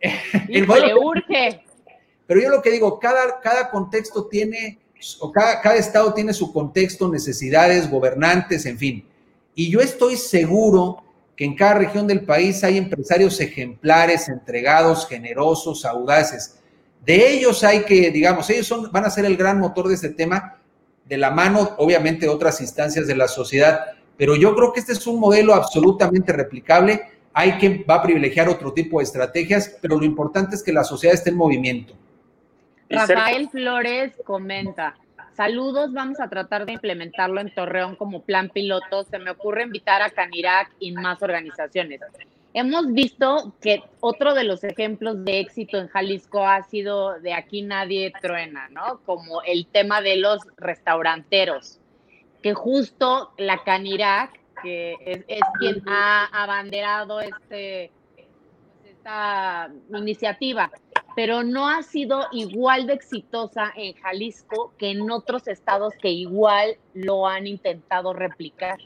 el 0.48 0.66
modelo, 0.66 1.00
urge. 1.00 1.64
Pero 2.26 2.40
yo 2.40 2.48
lo 2.48 2.62
que 2.62 2.70
digo, 2.70 2.98
cada, 2.98 3.40
cada 3.40 3.70
contexto 3.70 4.26
tiene, 4.26 4.78
o 5.20 5.30
cada, 5.30 5.60
cada 5.60 5.76
estado 5.76 6.14
tiene 6.14 6.32
su 6.32 6.52
contexto, 6.52 7.08
necesidades, 7.08 7.90
gobernantes, 7.90 8.66
en 8.66 8.78
fin. 8.78 9.08
Y 9.54 9.70
yo 9.70 9.80
estoy 9.80 10.16
seguro 10.16 11.02
que 11.36 11.44
en 11.44 11.56
cada 11.56 11.74
región 11.74 12.06
del 12.06 12.24
país 12.24 12.62
hay 12.64 12.78
empresarios 12.78 13.40
ejemplares, 13.40 14.28
entregados, 14.28 15.06
generosos, 15.06 15.84
audaces. 15.84 16.58
De 17.04 17.32
ellos 17.32 17.62
hay 17.64 17.84
que, 17.84 18.10
digamos, 18.10 18.48
ellos 18.50 18.66
son, 18.66 18.90
van 18.90 19.04
a 19.04 19.10
ser 19.10 19.24
el 19.24 19.36
gran 19.36 19.58
motor 19.58 19.88
de 19.88 19.94
este 19.94 20.10
tema, 20.10 20.58
de 21.04 21.18
la 21.18 21.30
mano, 21.30 21.74
obviamente, 21.78 22.26
de 22.26 22.32
otras 22.32 22.60
instancias 22.60 23.06
de 23.06 23.16
la 23.16 23.28
sociedad. 23.28 23.92
Pero 24.16 24.36
yo 24.36 24.54
creo 24.54 24.72
que 24.72 24.80
este 24.80 24.92
es 24.92 25.06
un 25.06 25.20
modelo 25.20 25.54
absolutamente 25.54 26.32
replicable. 26.32 27.00
Hay 27.32 27.58
que 27.58 27.84
va 27.84 27.96
a 27.96 28.02
privilegiar 28.02 28.48
otro 28.48 28.72
tipo 28.72 28.98
de 28.98 29.04
estrategias, 29.04 29.76
pero 29.80 29.98
lo 29.98 30.04
importante 30.04 30.54
es 30.54 30.62
que 30.62 30.72
la 30.72 30.84
sociedad 30.84 31.14
esté 31.14 31.30
en 31.30 31.36
movimiento. 31.36 31.94
Rafael 32.88 33.48
Flores 33.48 34.12
comenta, 34.24 34.94
Saludos, 35.36 35.92
vamos 35.92 36.20
a 36.20 36.28
tratar 36.28 36.64
de 36.64 36.74
implementarlo 36.74 37.40
en 37.40 37.52
Torreón 37.52 37.96
como 37.96 38.22
plan 38.22 38.50
piloto. 38.50 39.02
Se 39.02 39.18
me 39.18 39.32
ocurre 39.32 39.64
invitar 39.64 40.00
a 40.00 40.10
Canirac 40.10 40.70
y 40.78 40.92
más 40.92 41.22
organizaciones. 41.22 42.00
Hemos 42.52 42.92
visto 42.92 43.52
que 43.60 43.82
otro 43.98 44.34
de 44.34 44.44
los 44.44 44.62
ejemplos 44.62 45.24
de 45.24 45.40
éxito 45.40 45.76
en 45.76 45.88
Jalisco 45.88 46.46
ha 46.46 46.62
sido 46.62 47.18
de 47.18 47.32
aquí 47.32 47.62
nadie 47.62 48.12
truena, 48.22 48.68
¿no? 48.68 49.00
Como 49.04 49.42
el 49.42 49.66
tema 49.66 50.00
de 50.00 50.18
los 50.18 50.38
restauranteros, 50.56 51.80
que 52.44 52.52
justo 52.52 53.32
la 53.38 53.64
Canirac, 53.64 54.38
que 54.62 54.98
es, 55.00 55.24
es 55.28 55.40
quien 55.58 55.82
ha 55.88 56.26
abanderado 56.26 57.22
este, 57.22 57.90
esta 58.84 59.72
iniciativa, 59.88 60.70
pero 61.16 61.42
no 61.42 61.70
ha 61.70 61.82
sido 61.82 62.26
igual 62.32 62.86
de 62.86 62.92
exitosa 62.92 63.72
en 63.74 63.94
Jalisco 63.94 64.74
que 64.76 64.90
en 64.90 65.10
otros 65.10 65.48
estados 65.48 65.94
que 66.02 66.10
igual 66.10 66.76
lo 66.92 67.26
han 67.26 67.46
intentado 67.46 68.12
replicar. 68.12 68.76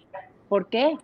¿Por 0.48 0.68
qué? 0.68 0.96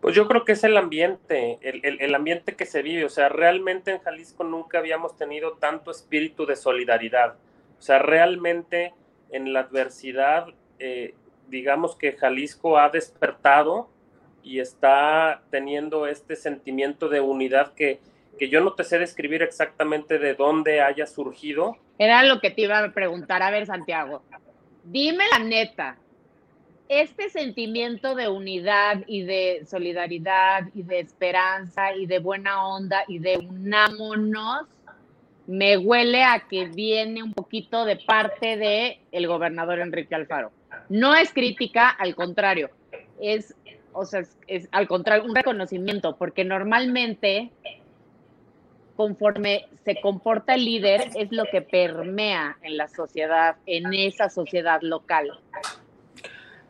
Pues 0.00 0.14
yo 0.14 0.28
creo 0.28 0.44
que 0.44 0.52
es 0.52 0.62
el 0.62 0.76
ambiente, 0.76 1.58
el, 1.60 2.14
ambiente 2.14 2.54
que 2.54 2.66
se 2.66 2.82
vive. 2.82 3.04
O 3.04 3.10
sea, 3.10 3.28
realmente 3.28 3.90
en 3.90 3.98
Jalisco 3.98 4.44
nunca 4.44 4.78
habíamos 4.78 5.16
tenido 5.16 5.54
tanto 5.54 5.90
espíritu 5.90 6.46
de 6.46 6.54
solidaridad. 6.54 7.34
O 7.80 7.82
sea, 7.82 7.98
realmente 7.98 8.94
en 9.32 9.52
la 9.52 9.60
adversidad, 9.60 10.46
eh, 10.80 11.14
digamos 11.48 11.94
que 11.94 12.12
Jalisco 12.12 12.78
ha 12.78 12.88
despertado 12.88 13.88
y 14.42 14.60
está 14.60 15.42
teniendo 15.50 16.06
este 16.06 16.34
sentimiento 16.34 17.08
de 17.08 17.20
unidad 17.20 17.74
que, 17.74 18.00
que 18.38 18.48
yo 18.48 18.60
no 18.60 18.72
te 18.72 18.84
sé 18.84 18.98
describir 18.98 19.42
exactamente 19.42 20.18
de 20.18 20.34
dónde 20.34 20.80
haya 20.80 21.06
surgido. 21.06 21.76
Era 21.98 22.22
lo 22.24 22.40
que 22.40 22.50
te 22.50 22.62
iba 22.62 22.78
a 22.78 22.92
preguntar. 22.92 23.42
A 23.42 23.50
ver, 23.50 23.66
Santiago, 23.66 24.22
dime 24.84 25.24
la 25.30 25.44
neta, 25.44 25.98
este 26.88 27.28
sentimiento 27.28 28.16
de 28.16 28.28
unidad 28.28 29.04
y 29.06 29.22
de 29.22 29.64
solidaridad 29.64 30.68
y 30.74 30.82
de 30.82 30.98
esperanza 30.98 31.94
y 31.94 32.06
de 32.06 32.18
buena 32.18 32.66
onda 32.66 33.04
y 33.06 33.20
de 33.20 33.36
unámonos, 33.36 34.66
me 35.46 35.76
huele 35.76 36.24
a 36.24 36.48
que 36.48 36.66
viene 36.66 37.22
un 37.22 37.32
poquito 37.32 37.84
de 37.84 37.96
parte 37.96 38.56
de 38.56 39.00
el 39.12 39.26
gobernador 39.26 39.78
Enrique 39.78 40.14
Alfaro. 40.14 40.50
No 40.90 41.14
es 41.14 41.32
crítica, 41.32 41.88
al 41.88 42.14
contrario, 42.14 42.68
es, 43.20 43.54
o 43.92 44.04
sea, 44.04 44.24
es 44.48 44.68
al 44.72 44.88
contrario, 44.88 45.24
un 45.24 45.34
reconocimiento, 45.34 46.16
porque 46.16 46.44
normalmente 46.44 47.50
conforme 48.96 49.66
se 49.84 49.98
comporta 50.00 50.54
el 50.54 50.64
líder 50.66 51.10
es 51.14 51.32
lo 51.32 51.44
que 51.50 51.62
permea 51.62 52.58
en 52.60 52.76
la 52.76 52.88
sociedad, 52.88 53.56
en 53.64 53.94
esa 53.94 54.28
sociedad 54.28 54.82
local. 54.82 55.40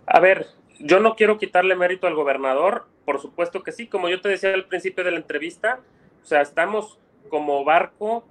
A 0.07 0.21
ver, 0.21 0.47
yo 0.79 1.01
no 1.01 1.17
quiero 1.17 1.39
quitarle 1.39 1.75
mérito 1.75 2.07
al 2.07 2.15
gobernador, 2.15 2.87
por 3.05 3.21
supuesto 3.21 3.63
que 3.63 3.73
sí, 3.73 3.89
como 3.89 4.09
yo 4.09 4.21
te 4.21 4.29
decía 4.29 4.55
al 4.55 4.67
principio 4.67 5.03
de 5.03 5.13
la 5.13 5.17
entrevista, 5.17 5.81
o 6.23 6.25
sea, 6.25 6.43
estamos 6.43 6.99
como 7.31 7.65
barco 7.65 8.23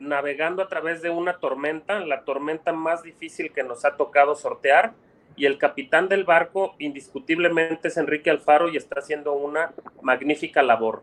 navegando 0.00 0.62
a 0.62 0.68
través 0.68 1.02
de 1.02 1.10
una 1.10 1.38
tormenta, 1.38 2.00
la 2.00 2.24
tormenta 2.24 2.72
más 2.72 3.02
difícil 3.02 3.52
que 3.52 3.62
nos 3.62 3.84
ha 3.84 3.96
tocado 3.96 4.34
sortear, 4.34 4.94
y 5.36 5.46
el 5.46 5.58
capitán 5.58 6.08
del 6.08 6.24
barco 6.24 6.74
indiscutiblemente 6.78 7.88
es 7.88 7.96
Enrique 7.96 8.30
Alfaro 8.30 8.68
y 8.70 8.76
está 8.76 9.00
haciendo 9.00 9.34
una 9.34 9.72
magnífica 10.00 10.62
labor. 10.62 11.02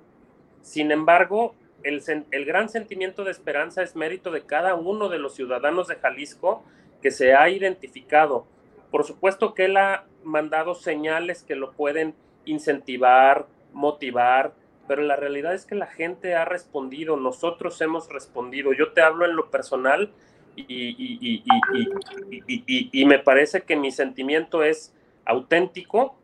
Sin 0.62 0.92
embargo, 0.92 1.56
el, 1.84 2.46
gran 2.46 2.70
sentimiento 2.70 3.24
de 3.24 3.32
esperanza 3.32 3.84
es 3.84 3.96
mérito 3.96 4.32
de 4.32 4.46
cada 4.46 4.76
uno 4.76 5.10
de 5.10 5.20
los 5.20 5.36
ciudadanos 5.36 5.88
de 5.88 5.96
Jalisco 5.96 6.64
que 7.02 7.12
se 7.12 7.36
ha 7.36 7.50
identificado. 7.50 8.48
Por 8.90 9.04
supuesto 9.04 9.54
que 9.54 9.66
él 9.66 9.78
ha 9.78 10.06
mandado 10.24 10.76
señales 10.76 11.44
que 11.44 11.56
lo 11.56 11.74
pueden 11.74 12.16
incentivar, 12.46 13.48
motivar, 13.74 14.54
pero 14.88 15.02
la 15.02 15.16
realidad 15.16 15.54
es 15.54 15.66
que 15.66 15.76
la 15.76 15.88
gente 15.88 16.36
ha 16.36 16.46
respondido, 16.46 17.18
nosotros 17.18 17.80
hemos 17.82 18.10
respondido. 18.10 18.74
Yo 18.74 18.94
te 18.94 19.02
hablo 19.02 19.26
en 19.26 19.36
lo 19.36 19.50
personal 19.50 20.12
y, 20.56 21.44
y, 22.92 23.06
me 23.06 23.20
parece 23.20 23.62
que 23.62 23.76
mi 23.76 23.92
sentimiento 23.92 24.64
es 24.64 24.94
auténtico, 25.26 26.16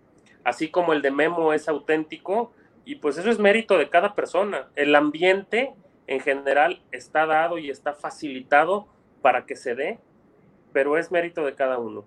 así 0.44 0.70
como 0.70 0.94
el 0.94 1.02
de 1.02 1.12
Memo 1.12 1.54
es 1.54 1.68
auténtico, 1.68 2.52
y 2.86 2.96
pues 2.96 3.18
eso 3.18 3.30
es 3.30 3.40
mérito 3.40 3.78
de 3.78 3.90
cada 3.90 4.16
persona. 4.16 4.70
El 4.76 4.96
ambiente 4.96 5.74
en 6.08 6.20
general 6.20 6.82
está 6.92 7.26
dado 7.26 7.58
y 7.58 7.70
está 7.70 7.94
facilitado 7.94 8.88
para 9.22 9.46
que 9.46 9.56
se 9.56 9.76
dé, 9.76 10.00
pero 10.74 10.98
es 10.98 11.12
mérito 11.12 11.46
de 11.46 11.54
cada 11.54 11.78
uno. 11.78 12.06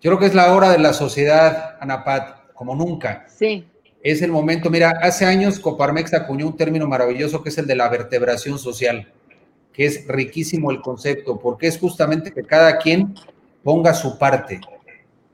Yo 0.00 0.10
creo 0.10 0.18
que 0.18 0.26
es 0.26 0.34
la 0.34 0.52
hora 0.52 0.70
de 0.70 0.78
la 0.78 0.92
sociedad, 0.92 1.76
Anapat, 1.80 2.52
como 2.52 2.74
nunca. 2.74 3.26
Sí. 3.28 3.66
Es 4.02 4.20
el 4.20 4.30
momento, 4.30 4.68
mira, 4.68 4.98
hace 5.00 5.24
años 5.24 5.58
Coparmex 5.58 6.12
acuñó 6.12 6.46
un 6.46 6.56
término 6.56 6.86
maravilloso 6.86 7.42
que 7.42 7.48
es 7.48 7.56
el 7.56 7.66
de 7.66 7.74
la 7.74 7.88
vertebración 7.88 8.58
social, 8.58 9.10
que 9.74 9.84
es 9.84 10.06
riquísimo 10.06 10.70
el 10.70 10.80
concepto, 10.80 11.38
porque 11.38 11.66
es 11.66 11.78
justamente 11.78 12.32
que 12.32 12.42
cada 12.42 12.78
quien 12.78 13.14
ponga 13.62 13.92
su 13.92 14.18
parte 14.18 14.60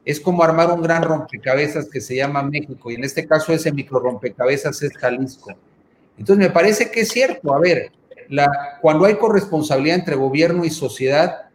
es 0.05 0.21
como 0.21 0.43
armar 0.43 0.71
un 0.73 0.83
gran 0.83 1.03
rompecabezas 1.03 1.89
que 1.89 2.01
se 2.01 2.17
llama 2.17 2.43
México, 2.43 2.91
y 2.91 2.95
en 2.95 3.05
este 3.05 3.27
caso 3.27 3.53
ese 3.53 3.73
micro 3.73 4.01
rompecabezas 4.01 4.83
es 4.83 4.97
Jalisco. 4.97 5.55
Entonces 6.19 6.47
me 6.47 6.51
parece 6.51 6.91
que 6.91 7.01
es 7.01 7.09
cierto, 7.09 7.55
a 7.55 7.61
ver, 7.61 7.93
la, 8.29 8.79
cuando 8.81 9.05
hay 9.05 9.17
corresponsabilidad 9.17 9.99
entre 9.99 10.17
gobierno 10.17 10.65
y 10.65 10.71
sociedad, 10.71 11.51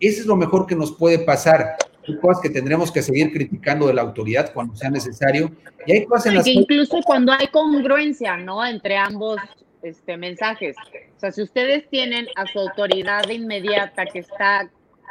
eso 0.00 0.20
es 0.20 0.26
lo 0.26 0.36
mejor 0.36 0.66
que 0.66 0.76
nos 0.76 0.92
puede 0.92 1.18
pasar. 1.18 1.76
Hay 2.06 2.18
cosas 2.18 2.42
que 2.42 2.50
tendremos 2.50 2.92
que 2.92 3.02
seguir 3.02 3.32
criticando 3.32 3.86
de 3.86 3.94
la 3.94 4.02
autoridad 4.02 4.52
cuando 4.52 4.76
sea 4.76 4.90
necesario. 4.90 5.50
Y 5.86 5.92
hay 5.92 6.04
cosas 6.04 6.26
en 6.26 6.34
las 6.34 6.44
que 6.44 6.50
incluso 6.50 7.00
cuando 7.04 7.32
hay 7.32 7.46
congruencia, 7.48 8.36
¿no? 8.36 8.64
Entre 8.64 8.96
ambos 8.96 9.38
este, 9.84 10.16
mensajes. 10.16 10.76
O 11.16 11.20
sea, 11.20 11.30
si 11.30 11.42
ustedes 11.42 11.88
tienen 11.88 12.26
a 12.36 12.46
su 12.46 12.58
autoridad 12.58 13.28
inmediata 13.28 14.06
que 14.06 14.20
está 14.20 14.70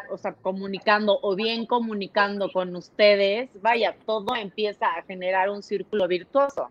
o 0.10 0.18
sea, 0.18 0.34
comunicando 0.34 1.20
o 1.22 1.36
bien 1.36 1.66
comunicando 1.66 2.52
con 2.52 2.76
ustedes, 2.76 3.50
vaya, 3.62 3.96
todo 4.06 4.36
empieza 4.36 4.88
a 4.88 5.04
generar 5.04 5.50
un 5.50 5.64
círculo 5.64 6.08
virtuoso. 6.08 6.70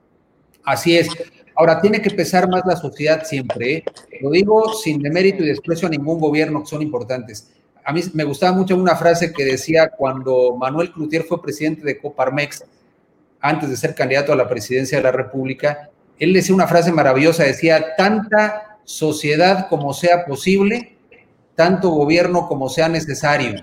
Así 0.65 0.97
es. 0.97 1.09
Ahora, 1.55 1.81
tiene 1.81 2.01
que 2.01 2.11
pesar 2.11 2.49
más 2.49 2.63
la 2.67 2.77
sociedad 2.77 3.25
siempre. 3.25 3.75
¿eh? 3.75 3.85
Lo 4.21 4.31
digo 4.31 4.73
sin 4.75 5.01
demérito 5.01 5.43
y 5.43 5.47
desprecio 5.47 5.89
a 5.89 5.91
ningún 5.91 6.21
gobierno, 6.21 6.61
que 6.61 6.67
son 6.67 6.83
importantes. 6.83 7.51
A 7.85 7.93
mí 7.93 8.01
me 8.15 8.25
gustaba 8.25 8.57
mucho 8.57 8.77
una 8.77 8.95
frase 8.95 9.33
que 9.33 9.45
decía 9.45 9.89
cuando 9.89 10.57
Manuel 10.57 10.93
Cloutier 10.93 11.25
fue 11.25 11.43
presidente 11.43 11.83
de 11.83 11.99
Coparmex, 11.99 12.65
antes 13.41 13.69
de 13.69 13.77
ser 13.77 13.95
candidato 13.95 14.33
a 14.33 14.37
la 14.37 14.49
presidencia 14.49 14.99
de 14.99 15.05
la 15.05 15.11
República, 15.11 15.91
él 16.23 16.33
decía 16.33 16.55
una 16.55 16.69
frase 16.69 16.93
maravillosa, 16.93 17.45
decía, 17.45 17.97
tanta 17.97 18.79
sociedad 18.85 19.69
como 19.69 19.93
sea 19.93 20.25
posible 20.25 20.93
tanto 21.55 21.91
gobierno 21.91 22.49
como 22.49 22.69
sea 22.69 22.89
necesario. 22.89 23.63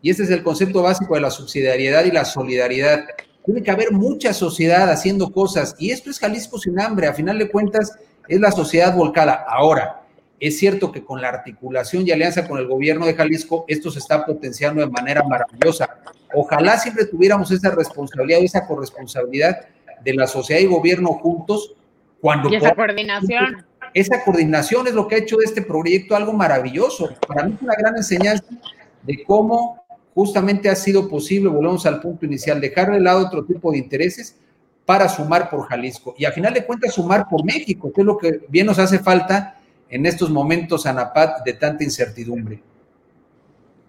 Y 0.00 0.10
este 0.10 0.22
es 0.22 0.30
el 0.30 0.42
concepto 0.42 0.82
básico 0.82 1.14
de 1.14 1.20
la 1.20 1.30
subsidiariedad 1.30 2.04
y 2.04 2.10
la 2.10 2.24
solidaridad. 2.24 3.04
Tiene 3.44 3.62
que 3.62 3.70
haber 3.70 3.92
mucha 3.92 4.32
sociedad 4.32 4.90
haciendo 4.90 5.30
cosas 5.32 5.74
y 5.78 5.90
esto 5.90 6.10
es 6.10 6.18
Jalisco 6.18 6.58
sin 6.58 6.80
hambre, 6.80 7.08
a 7.08 7.14
final 7.14 7.38
de 7.38 7.50
cuentas 7.50 7.92
es 8.28 8.40
la 8.40 8.52
sociedad 8.52 8.94
volcada. 8.94 9.44
Ahora, 9.48 10.02
es 10.38 10.58
cierto 10.58 10.92
que 10.92 11.04
con 11.04 11.20
la 11.20 11.30
articulación 11.30 12.06
y 12.06 12.12
alianza 12.12 12.46
con 12.46 12.58
el 12.58 12.68
gobierno 12.68 13.06
de 13.06 13.14
Jalisco, 13.14 13.64
esto 13.66 13.90
se 13.90 13.98
está 13.98 14.24
potenciando 14.24 14.80
de 14.80 14.88
manera 14.88 15.24
maravillosa. 15.24 15.88
Ojalá 16.32 16.78
siempre 16.78 17.06
tuviéramos 17.06 17.50
esa 17.50 17.70
responsabilidad 17.70 18.40
esa 18.40 18.66
corresponsabilidad 18.66 19.66
de 20.04 20.14
la 20.14 20.28
sociedad 20.28 20.60
y 20.60 20.66
gobierno 20.66 21.14
juntos 21.14 21.74
cuando... 22.20 22.50
Y 22.50 22.56
esa 22.56 22.74
coordinación. 22.74 23.64
Esa 23.94 24.22
coordinación 24.22 24.86
es 24.86 24.94
lo 24.94 25.08
que 25.08 25.14
ha 25.14 25.18
hecho 25.18 25.38
de 25.38 25.44
este 25.44 25.62
proyecto 25.62 26.14
algo 26.14 26.32
maravilloso. 26.32 27.08
Para 27.26 27.44
mí 27.44 27.54
es 27.54 27.62
una 27.62 27.74
gran 27.74 27.96
enseñanza 27.96 28.44
de 29.02 29.24
cómo 29.24 29.82
justamente 30.14 30.68
ha 30.68 30.74
sido 30.74 31.08
posible, 31.08 31.48
volvemos 31.48 31.86
al 31.86 32.00
punto 32.00 32.26
inicial, 32.26 32.60
dejar 32.60 32.90
de 32.90 33.00
lado 33.00 33.26
otro 33.26 33.44
tipo 33.44 33.72
de 33.72 33.78
intereses 33.78 34.38
para 34.84 35.08
sumar 35.08 35.48
por 35.48 35.66
Jalisco. 35.68 36.14
Y 36.18 36.24
a 36.24 36.32
final 36.32 36.52
de 36.52 36.64
cuentas 36.64 36.94
sumar 36.94 37.28
por 37.28 37.44
México, 37.44 37.92
que 37.92 38.00
es 38.00 38.06
lo 38.06 38.18
que 38.18 38.40
bien 38.48 38.66
nos 38.66 38.78
hace 38.78 38.98
falta 38.98 39.58
en 39.88 40.06
estos 40.06 40.30
momentos, 40.30 40.86
Anapat, 40.86 41.44
de 41.44 41.52
tanta 41.54 41.84
incertidumbre. 41.84 42.60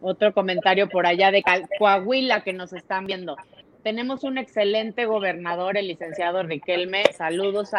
Otro 0.02 0.34
comentario 0.34 0.88
por 0.88 1.06
allá 1.06 1.32
de 1.32 1.44
Coahuila 1.78 2.44
que 2.44 2.54
nos 2.54 2.74
están 2.74 3.06
viendo. 3.06 3.36
Tenemos 3.84 4.24
un 4.24 4.38
excelente 4.38 5.06
gobernador, 5.06 5.78
el 5.78 5.88
licenciado 5.88 6.44
Riquelme. 6.44 7.04
Saludos 7.18 7.74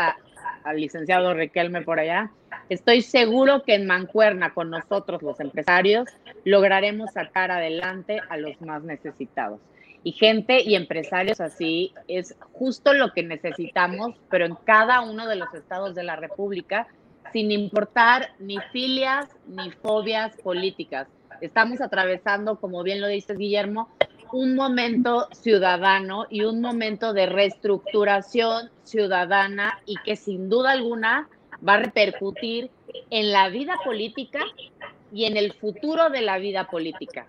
al 0.65 0.81
licenciado 0.81 1.35
Riquelme 1.35 1.83
por 1.83 2.01
allá. 2.01 2.31
Estoy 2.69 3.03
seguro 3.03 3.63
que 3.63 3.75
en 3.75 3.87
Mancuerna, 3.87 4.55
con 4.55 4.71
nosotros 4.71 5.23
los 5.23 5.41
empresarios, 5.41 6.09
lograremos 6.45 7.13
sacar 7.13 7.51
adelante 7.51 8.21
a 8.29 8.37
los 8.37 8.61
más 8.61 8.83
necesitados. 8.83 9.61
Y 10.03 10.13
gente 10.13 10.63
y 10.63 10.77
empresarios 10.77 11.41
así 11.41 11.93
es 12.09 12.35
justo 12.53 12.95
lo 12.95 13.13
que 13.13 13.23
necesitamos, 13.23 14.15
pero 14.31 14.47
en 14.47 14.55
cada 14.55 15.01
uno 15.03 15.27
de 15.27 15.37
los 15.37 15.53
estados 15.53 15.95
de 15.95 16.05
la 16.05 16.17
República 16.17 16.87
sin 17.33 17.51
importar 17.51 18.31
ni 18.39 18.59
filias 18.73 19.29
ni 19.47 19.71
fobias 19.71 20.37
políticas. 20.39 21.07
Estamos 21.41 21.81
atravesando, 21.81 22.61
como 22.61 22.83
bien 22.83 23.01
lo 23.01 23.07
dices, 23.09 23.39
Guillermo, 23.39 23.89
un 24.33 24.55
momento 24.55 25.29
ciudadano 25.33 26.27
y 26.31 26.43
un 26.43 26.61
momento 26.61 27.13
de 27.13 27.27
reestructuración 27.27 28.71
ciudadana 28.85 29.81
y 29.87 29.97
que 30.05 30.17
sin 30.17 30.49
duda 30.49 30.73
alguna 30.73 31.29
va 31.67 31.75
a 31.75 31.79
repercutir 31.79 32.71
en 33.11 33.33
la 33.33 33.49
vida 33.49 33.77
política 33.85 34.41
y 35.13 35.25
en 35.25 35.37
el 35.37 35.53
futuro 35.53 36.11
de 36.11 36.23
la 36.23 36.39
vida 36.39 36.69
política. 36.69 37.27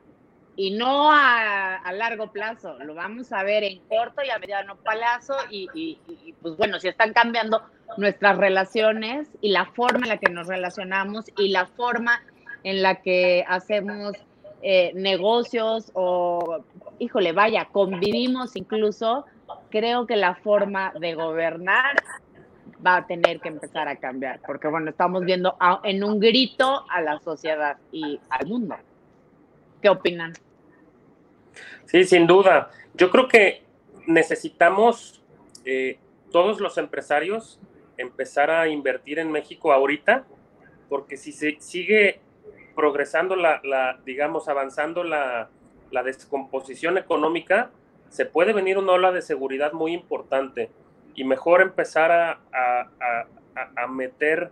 Y 0.56 0.72
no 0.72 1.12
a, 1.12 1.92
largo 1.94 2.32
plazo, 2.32 2.78
lo 2.80 2.94
vamos 2.94 3.32
a 3.32 3.44
ver 3.44 3.64
en 3.64 3.80
corto 3.88 4.22
y 4.24 4.30
a 4.30 4.38
mediano 4.38 4.76
plazo 4.76 5.34
y, 5.50 5.68
y 5.74 6.34
pues 6.42 6.56
bueno, 6.58 6.80
si 6.80 6.88
están 6.88 7.14
cambiando 7.14 7.64
nuestras 7.98 8.38
relaciones 8.38 9.30
y 9.42 9.50
la 9.50 9.66
forma 9.66 10.02
en 10.04 10.10
la 10.10 10.18
que 10.18 10.32
nos 10.32 10.48
relacionamos 10.48 11.26
y 11.38 11.50
la 11.50 11.66
forma 11.66 12.22
en 12.64 12.82
la 12.82 13.02
que 13.02 13.44
hacemos 13.48 14.14
eh, 14.62 14.92
negocios 14.94 15.92
o, 15.94 16.64
híjole, 17.00 17.32
vaya, 17.32 17.66
convivimos 17.72 18.56
incluso, 18.56 19.26
creo 19.70 20.06
que 20.06 20.16
la 20.16 20.36
forma 20.36 20.94
de 21.00 21.16
gobernar 21.16 21.96
va 22.86 22.98
a 22.98 23.08
tener 23.08 23.40
que 23.40 23.50
empezar 23.50 23.88
a 23.88 23.96
cambiar, 23.96 24.40
porque 24.46 24.68
bueno, 24.68 24.90
estamos 24.90 25.24
viendo 25.24 25.56
en 25.84 26.04
un 26.04 26.20
grito 26.20 26.86
a 26.90 27.02
la 27.02 27.20
sociedad 27.20 27.78
y 27.92 28.20
al 28.30 28.48
mundo. 28.48 28.76
¿Qué 29.82 29.90
opinan? 29.90 30.34
Sí, 31.86 32.04
sin 32.06 32.28
duda. 32.28 32.72
Yo 32.94 33.10
creo 33.10 33.28
que 33.28 33.64
necesitamos 34.08 35.22
eh, 35.66 36.00
todos 36.32 36.60
los 36.60 36.78
empresarios 36.78 37.60
empezar 37.98 38.50
a 38.50 38.68
invertir 38.68 39.20
en 39.20 39.32
México 39.32 39.72
ahorita, 39.72 40.26
porque 40.90 41.18
si 41.18 41.32
se 41.32 41.58
sigue 41.60 42.20
progresando 42.76 43.36
la, 43.36 44.00
digamos, 44.06 44.48
avanzando 44.48 45.04
la, 45.04 45.50
descomposición 46.06 46.98
económica, 46.98 47.70
se 48.10 48.26
puede 48.26 48.54
venir 48.54 48.78
una 48.78 48.94
ola 48.94 49.12
de 49.12 49.22
seguridad 49.22 49.74
muy 49.74 49.94
importante 49.94 50.70
y 51.16 51.24
mejor 51.24 51.62
empezar 51.62 52.12
a, 52.12 52.40
a, 52.54 53.88
meter 53.88 54.52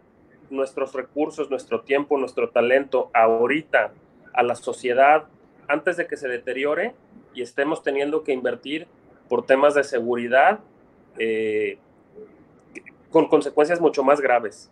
nuestros 0.49 0.93
recursos, 0.93 1.49
nuestro 1.49 1.81
tiempo, 1.81 2.17
nuestro 2.17 2.49
talento 2.49 3.09
ahorita 3.13 3.91
a 4.33 4.43
la 4.43 4.55
sociedad 4.55 5.25
antes 5.67 5.97
de 5.97 6.07
que 6.07 6.17
se 6.17 6.27
deteriore 6.27 6.93
y 7.33 7.41
estemos 7.41 7.83
teniendo 7.83 8.23
que 8.23 8.33
invertir 8.33 8.87
por 9.29 9.45
temas 9.45 9.75
de 9.75 9.83
seguridad 9.83 10.59
eh, 11.17 11.77
con 13.11 13.27
consecuencias 13.27 13.79
mucho 13.79 14.03
más 14.03 14.19
graves. 14.19 14.69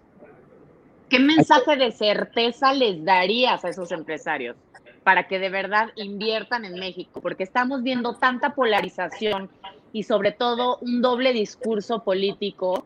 ¿Qué 1.09 1.19
mensaje 1.19 1.77
de 1.77 1.91
certeza 1.91 2.73
les 2.73 3.03
darías 3.03 3.63
a 3.63 3.69
esos 3.69 3.91
empresarios 3.91 4.57
para 5.03 5.27
que 5.27 5.39
de 5.39 5.49
verdad 5.49 5.89
inviertan 5.95 6.65
en 6.65 6.73
México? 6.73 7.21
Porque 7.21 7.43
estamos 7.43 7.81
viendo 7.81 8.15
tanta 8.15 8.53
polarización 8.53 9.49
y 9.93 10.03
sobre 10.03 10.33
todo 10.33 10.77
un 10.81 11.01
doble 11.01 11.31
discurso 11.31 12.03
político 12.03 12.85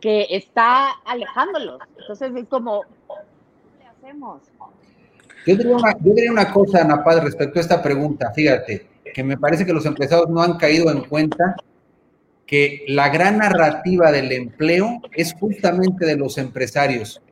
que 0.00 0.26
está 0.30 0.90
alejándolos. 1.04 1.80
Entonces 1.98 2.32
es 2.34 2.48
como, 2.48 2.82
¿qué 2.82 3.78
le 3.78 3.86
hacemos? 3.86 4.42
Yo 5.46 5.56
diría, 5.56 5.76
una, 5.76 5.92
yo 5.92 6.12
diría 6.12 6.32
una 6.32 6.52
cosa, 6.52 6.82
Ana 6.82 7.04
Paz, 7.04 7.22
respecto 7.22 7.58
a 7.58 7.62
esta 7.62 7.82
pregunta. 7.82 8.32
Fíjate, 8.34 8.88
que 9.14 9.22
me 9.22 9.38
parece 9.38 9.64
que 9.64 9.72
los 9.72 9.86
empresarios 9.86 10.28
no 10.28 10.42
han 10.42 10.56
caído 10.56 10.90
en 10.90 11.04
cuenta 11.04 11.54
que 12.46 12.84
la 12.88 13.08
gran 13.08 13.38
narrativa 13.38 14.10
del 14.10 14.32
empleo 14.32 15.00
es 15.12 15.34
justamente 15.34 16.04
de 16.04 16.16
los 16.16 16.36
empresarios. 16.36 17.22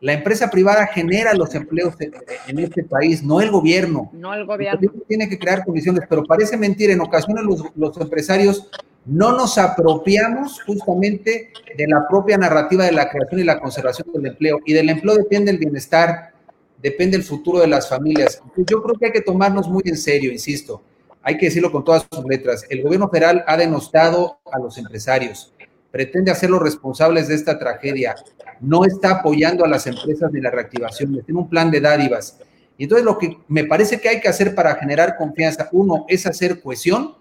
La 0.00 0.12
empresa 0.12 0.48
privada 0.48 0.86
genera 0.86 1.34
los 1.34 1.54
empleos 1.54 1.94
en 1.98 2.58
este 2.58 2.84
país, 2.84 3.22
no 3.22 3.40
el 3.40 3.50
gobierno. 3.50 4.10
No 4.12 4.32
el 4.32 4.46
gobierno. 4.46 4.88
Tiene 5.08 5.28
que 5.28 5.38
crear 5.38 5.64
condiciones, 5.64 6.02
pero 6.08 6.24
parece 6.24 6.56
mentir, 6.56 6.90
en 6.90 7.00
ocasiones 7.00 7.44
los, 7.44 7.64
los 7.74 7.96
empresarios 7.98 8.68
no 9.04 9.32
nos 9.32 9.58
apropiamos 9.58 10.62
justamente 10.62 11.50
de 11.76 11.86
la 11.88 12.06
propia 12.08 12.38
narrativa 12.38 12.84
de 12.84 12.92
la 12.92 13.08
creación 13.08 13.40
y 13.40 13.44
la 13.44 13.58
conservación 13.58 14.06
del 14.12 14.26
empleo. 14.26 14.60
Y 14.64 14.72
del 14.72 14.88
empleo 14.90 15.16
depende 15.16 15.50
el 15.50 15.58
bienestar, 15.58 16.32
depende 16.80 17.16
el 17.16 17.24
futuro 17.24 17.58
de 17.60 17.66
las 17.66 17.88
familias. 17.88 18.40
Yo 18.56 18.82
creo 18.82 18.96
que 18.96 19.06
hay 19.06 19.12
que 19.12 19.22
tomarnos 19.22 19.68
muy 19.68 19.82
en 19.86 19.96
serio, 19.96 20.30
insisto 20.30 20.82
hay 21.28 21.36
que 21.36 21.46
decirlo 21.46 21.70
con 21.70 21.84
todas 21.84 22.06
sus 22.10 22.24
letras, 22.24 22.64
el 22.70 22.82
gobierno 22.82 23.10
federal 23.10 23.44
ha 23.46 23.58
denostado 23.58 24.40
a 24.50 24.58
los 24.58 24.78
empresarios, 24.78 25.52
pretende 25.90 26.30
hacerlos 26.30 26.62
responsables 26.62 27.28
de 27.28 27.34
esta 27.34 27.58
tragedia, 27.58 28.14
no 28.60 28.84
está 28.84 29.10
apoyando 29.10 29.64
a 29.64 29.68
las 29.68 29.86
empresas 29.86 30.30
de 30.32 30.40
la 30.40 30.50
reactivación, 30.50 31.22
tiene 31.24 31.40
un 31.40 31.48
plan 31.48 31.70
de 31.70 31.80
dádivas. 31.80 32.38
Y 32.76 32.84
entonces 32.84 33.04
lo 33.04 33.18
que 33.18 33.38
me 33.48 33.64
parece 33.64 34.00
que 34.00 34.08
hay 34.08 34.20
que 34.20 34.28
hacer 34.28 34.54
para 34.54 34.76
generar 34.76 35.16
confianza, 35.16 35.68
uno, 35.72 36.04
es 36.08 36.26
hacer 36.26 36.60
cohesión. 36.60 37.14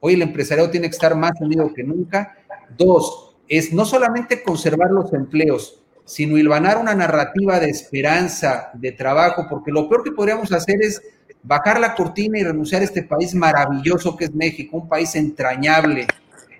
Hoy 0.00 0.14
el 0.14 0.22
empresariado 0.22 0.70
tiene 0.70 0.88
que 0.88 0.94
estar 0.94 1.14
más 1.14 1.32
unido 1.40 1.72
que 1.72 1.82
nunca. 1.82 2.36
Dos, 2.76 3.36
es 3.48 3.72
no 3.72 3.84
solamente 3.84 4.42
conservar 4.42 4.90
los 4.90 5.12
empleos, 5.12 5.82
sino 6.04 6.36
hilvanar 6.36 6.78
una 6.78 6.94
narrativa 6.94 7.58
de 7.58 7.70
esperanza, 7.70 8.70
de 8.74 8.92
trabajo, 8.92 9.46
porque 9.48 9.70
lo 9.70 9.88
peor 9.88 10.04
que 10.04 10.12
podríamos 10.12 10.52
hacer 10.52 10.82
es 10.82 11.00
bajar 11.42 11.80
la 11.80 11.94
cortina 11.94 12.38
y 12.38 12.44
renunciar 12.44 12.82
a 12.82 12.84
este 12.84 13.02
país 13.02 13.34
maravilloso 13.34 14.16
que 14.16 14.26
es 14.26 14.34
México, 14.34 14.76
un 14.76 14.88
país 14.88 15.14
entrañable, 15.14 16.06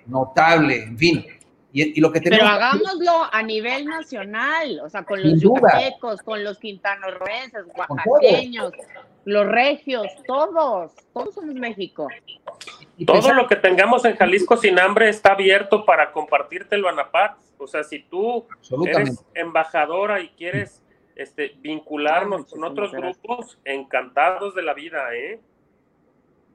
notable, 0.07 0.83
en 0.83 0.97
fin. 0.97 1.25
Y, 1.71 2.01
lo 2.01 2.11
que 2.11 2.19
tenemos 2.19 2.45
Pero 2.45 2.55
hagámoslo 2.55 3.27
a 3.31 3.43
nivel 3.43 3.85
nacional, 3.85 4.79
o 4.83 4.89
sea, 4.89 5.03
con 5.03 5.21
los 5.21 5.39
yucatecos, 5.39 6.21
con 6.21 6.43
los 6.43 6.57
quintanarroenses, 6.57 7.65
oaxaqueños, 7.75 8.73
los 9.25 9.45
regios, 9.45 10.07
todos, 10.25 10.91
todos 11.13 11.35
somos 11.35 11.53
México. 11.53 12.07
Todo 13.05 13.33
lo 13.33 13.47
que 13.47 13.55
tengamos 13.55 14.03
en 14.05 14.15
Jalisco 14.15 14.57
sin 14.57 14.79
hambre 14.79 15.09
está 15.09 15.33
abierto 15.33 15.85
para 15.85 16.11
compartírtelo, 16.11 16.89
Anapat. 16.89 17.37
O 17.59 17.67
sea, 17.67 17.83
si 17.83 17.99
tú 17.99 18.47
eres 18.87 19.23
embajadora 19.35 20.21
y 20.21 20.29
quieres 20.29 20.81
este, 21.15 21.55
vincularnos 21.59 22.49
con 22.49 22.63
otros 22.63 22.91
grupos, 22.91 23.59
encantados 23.63 24.55
de 24.55 24.63
la 24.63 24.73
vida, 24.73 25.13
¿eh? 25.13 25.39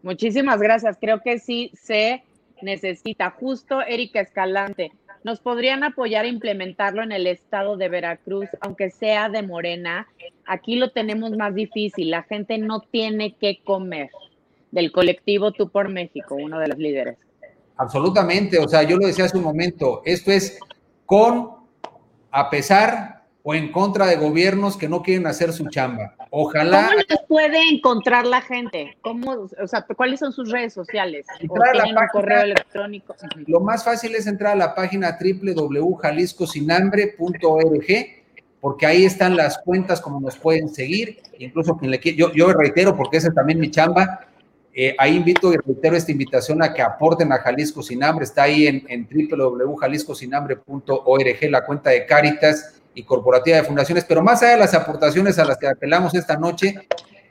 Muchísimas 0.02 0.60
gracias. 0.60 0.98
Creo 1.00 1.20
que 1.20 1.38
sí 1.38 1.70
se 1.74 2.24
necesita. 2.62 3.30
Justo, 3.30 3.80
Erika 3.82 4.20
Escalante, 4.20 4.92
¿nos 5.24 5.40
podrían 5.40 5.82
apoyar 5.82 6.26
a 6.26 6.28
implementarlo 6.28 7.02
en 7.02 7.10
el 7.10 7.26
estado 7.26 7.76
de 7.76 7.88
Veracruz, 7.88 8.48
aunque 8.60 8.90
sea 8.90 9.28
de 9.28 9.42
Morena? 9.42 10.06
Aquí 10.46 10.76
lo 10.76 10.90
tenemos 10.90 11.32
más 11.32 11.54
difícil. 11.54 12.10
La 12.10 12.22
gente 12.22 12.58
no 12.58 12.80
tiene 12.80 13.34
que 13.34 13.60
comer. 13.64 14.10
Del 14.70 14.92
colectivo 14.92 15.52
Tú 15.52 15.68
por 15.70 15.88
México, 15.88 16.34
uno 16.34 16.58
de 16.58 16.68
los 16.68 16.78
líderes. 16.78 17.16
Absolutamente. 17.76 18.58
O 18.58 18.68
sea, 18.68 18.82
yo 18.82 18.96
lo 18.96 19.06
decía 19.06 19.24
hace 19.24 19.38
un 19.38 19.44
momento. 19.44 20.02
Esto 20.04 20.30
es 20.30 20.58
con, 21.06 21.50
a 22.30 22.50
pesar 22.50 23.23
o 23.46 23.54
en 23.54 23.70
contra 23.70 24.06
de 24.06 24.16
gobiernos 24.16 24.78
que 24.78 24.88
no 24.88 25.02
quieren 25.02 25.26
hacer 25.26 25.52
su 25.52 25.68
chamba. 25.68 26.14
Ojalá. 26.30 26.88
¿Cómo 26.88 27.02
les 27.06 27.20
puede 27.28 27.68
encontrar 27.68 28.26
la 28.26 28.40
gente? 28.40 28.96
¿Cómo, 29.02 29.32
o 29.32 29.68
sea, 29.68 29.82
¿Cuáles 29.82 30.20
son 30.20 30.32
sus 30.32 30.50
redes 30.50 30.72
sociales? 30.72 31.26
¿O 31.46 31.54
tienen 31.72 31.94
un 31.94 32.08
correo 32.10 32.40
electrónico? 32.40 33.14
Lo 33.46 33.60
más 33.60 33.84
fácil 33.84 34.14
es 34.14 34.26
entrar 34.26 34.54
a 34.54 34.56
la 34.56 34.74
página 34.74 35.18
www.jaliscosinhambre.org, 35.20 37.86
porque 38.62 38.86
ahí 38.86 39.04
están 39.04 39.36
las 39.36 39.58
cuentas 39.58 40.00
como 40.00 40.20
nos 40.20 40.38
pueden 40.38 40.70
seguir. 40.70 41.20
Incluso 41.38 41.76
quien 41.76 41.90
le 41.90 42.00
yo, 42.00 42.32
yo 42.32 42.50
reitero, 42.50 42.96
porque 42.96 43.18
esa 43.18 43.28
es 43.28 43.34
también 43.34 43.60
mi 43.60 43.70
chamba. 43.70 44.20
Eh, 44.72 44.96
ahí 44.98 45.16
invito 45.16 45.52
y 45.52 45.58
reitero 45.58 45.96
esta 45.96 46.12
invitación 46.12 46.62
a 46.62 46.72
que 46.72 46.80
aporten 46.80 47.30
a 47.30 47.40
Jalisco 47.40 47.82
Sin 47.82 48.02
Hambre. 48.02 48.24
Está 48.24 48.44
ahí 48.44 48.66
en, 48.66 48.86
en 48.88 49.06
www.jaliscosinhambre.org, 49.06 51.50
la 51.50 51.66
cuenta 51.66 51.90
de 51.90 52.06
Cáritas 52.06 52.80
y 52.94 53.02
Corporativa 53.02 53.56
de 53.56 53.64
Fundaciones, 53.64 54.04
pero 54.04 54.22
más 54.22 54.42
allá 54.42 54.52
de 54.52 54.58
las 54.58 54.74
aportaciones 54.74 55.38
a 55.38 55.44
las 55.44 55.58
que 55.58 55.68
apelamos 55.68 56.14
esta 56.14 56.36
noche, 56.36 56.74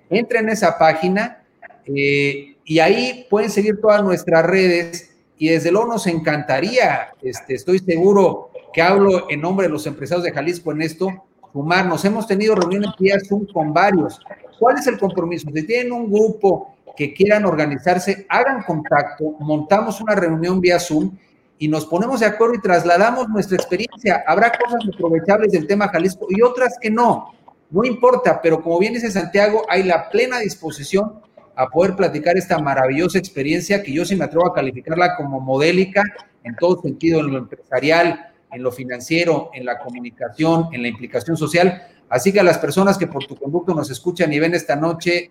entren 0.10 0.46
en 0.46 0.54
esa 0.54 0.78
página 0.78 1.44
eh, 1.86 2.56
y 2.66 2.80
ahí 2.80 3.28
pueden 3.30 3.50
seguir 3.50 3.80
todas 3.82 4.04
nuestras 4.04 4.46
redes 4.46 5.16
y 5.38 5.50
desde 5.50 5.72
luego 5.72 5.88
nos 5.88 6.08
encantaría, 6.08 7.10
este, 7.22 7.56
estoy 7.56 7.80
seguro 7.80 8.52
que 8.74 8.82
hablo 8.82 9.30
en 9.30 9.42
nombre 9.42 9.68
de 9.68 9.74
los 9.74 9.86
empresarios 9.86 10.24
de 10.24 10.32
Jalisco 10.32 10.72
en 10.72 10.82
esto, 10.82 11.10
sumarnos. 11.52 12.04
Hemos 12.06 12.28
tenido 12.28 12.56
reuniones 12.56 12.92
vía 13.00 13.18
Zoom 13.28 13.46
con 13.54 13.74
varios. 13.74 14.20
¿Cuál 14.60 14.78
es 14.78 14.88
el 14.88 14.98
compromiso? 14.98 15.50
Si 15.54 15.64
tienen 15.64 15.92
un 15.92 16.12
grupo 16.12 16.76
que 16.96 17.14
quieran 17.14 17.46
organizarse, 17.46 18.26
hagan 18.30 18.64
contacto, 18.64 19.36
montamos 19.40 20.00
una 20.02 20.16
reunión 20.16 20.62
vía 20.62 20.80
Zoom 20.80 21.12
y 21.58 21.68
nos 21.68 21.86
ponemos 21.86 22.20
de 22.20 22.26
acuerdo 22.26 22.56
y 22.56 22.62
trasladamos 22.62 23.30
nuestra 23.30 23.58
experiencia. 23.58 24.24
Habrá 24.28 24.52
cosas 24.52 24.82
aprovechables 24.94 25.52
del 25.52 25.68
tema 25.68 25.88
Jalisco 25.88 26.28
y 26.30 26.42
otras 26.42 26.78
que 26.80 26.90
no. 26.90 27.34
No 27.70 27.84
importa, 27.84 28.42
pero 28.42 28.62
como 28.62 28.80
bien 28.80 28.94
dice 28.94 29.10
Santiago, 29.10 29.64
hay 29.70 29.84
la 29.84 30.10
plena 30.10 30.40
disposición 30.40 31.22
a 31.56 31.68
poder 31.68 31.96
platicar 31.96 32.38
esta 32.38 32.60
maravillosa 32.60 33.18
experiencia 33.18 33.84
que 33.84 33.94
yo 33.94 34.06
sí 34.06 34.16
me 34.16 34.26
atrevo 34.26 34.48
a 34.48 34.54
calificarla 34.54 35.16
como 35.16 35.40
modélica 35.40 36.04
en 36.44 36.56
todo 36.56 36.82
sentido, 36.82 37.20
en 37.20 37.32
lo 37.32 37.38
empresarial, 37.38 38.32
en 38.52 38.64
lo 38.64 38.72
financiero, 38.72 39.50
en 39.54 39.66
la 39.66 39.80
comunicación, 39.80 40.70
en 40.72 40.82
la 40.82 40.88
implicación 40.88 41.38
social. 41.38 41.88
Así 42.10 42.32
que 42.32 42.40
a 42.40 42.44
las 42.44 42.60
personas 42.60 42.98
que 42.98 43.08
por 43.08 43.26
tu 43.26 43.36
conducto 43.36 43.74
nos 43.74 43.90
escuchan 43.90 44.32
y 44.34 44.40
ven 44.40 44.54
esta 44.54 44.76
noche, 44.76 45.26
eh, 45.26 45.30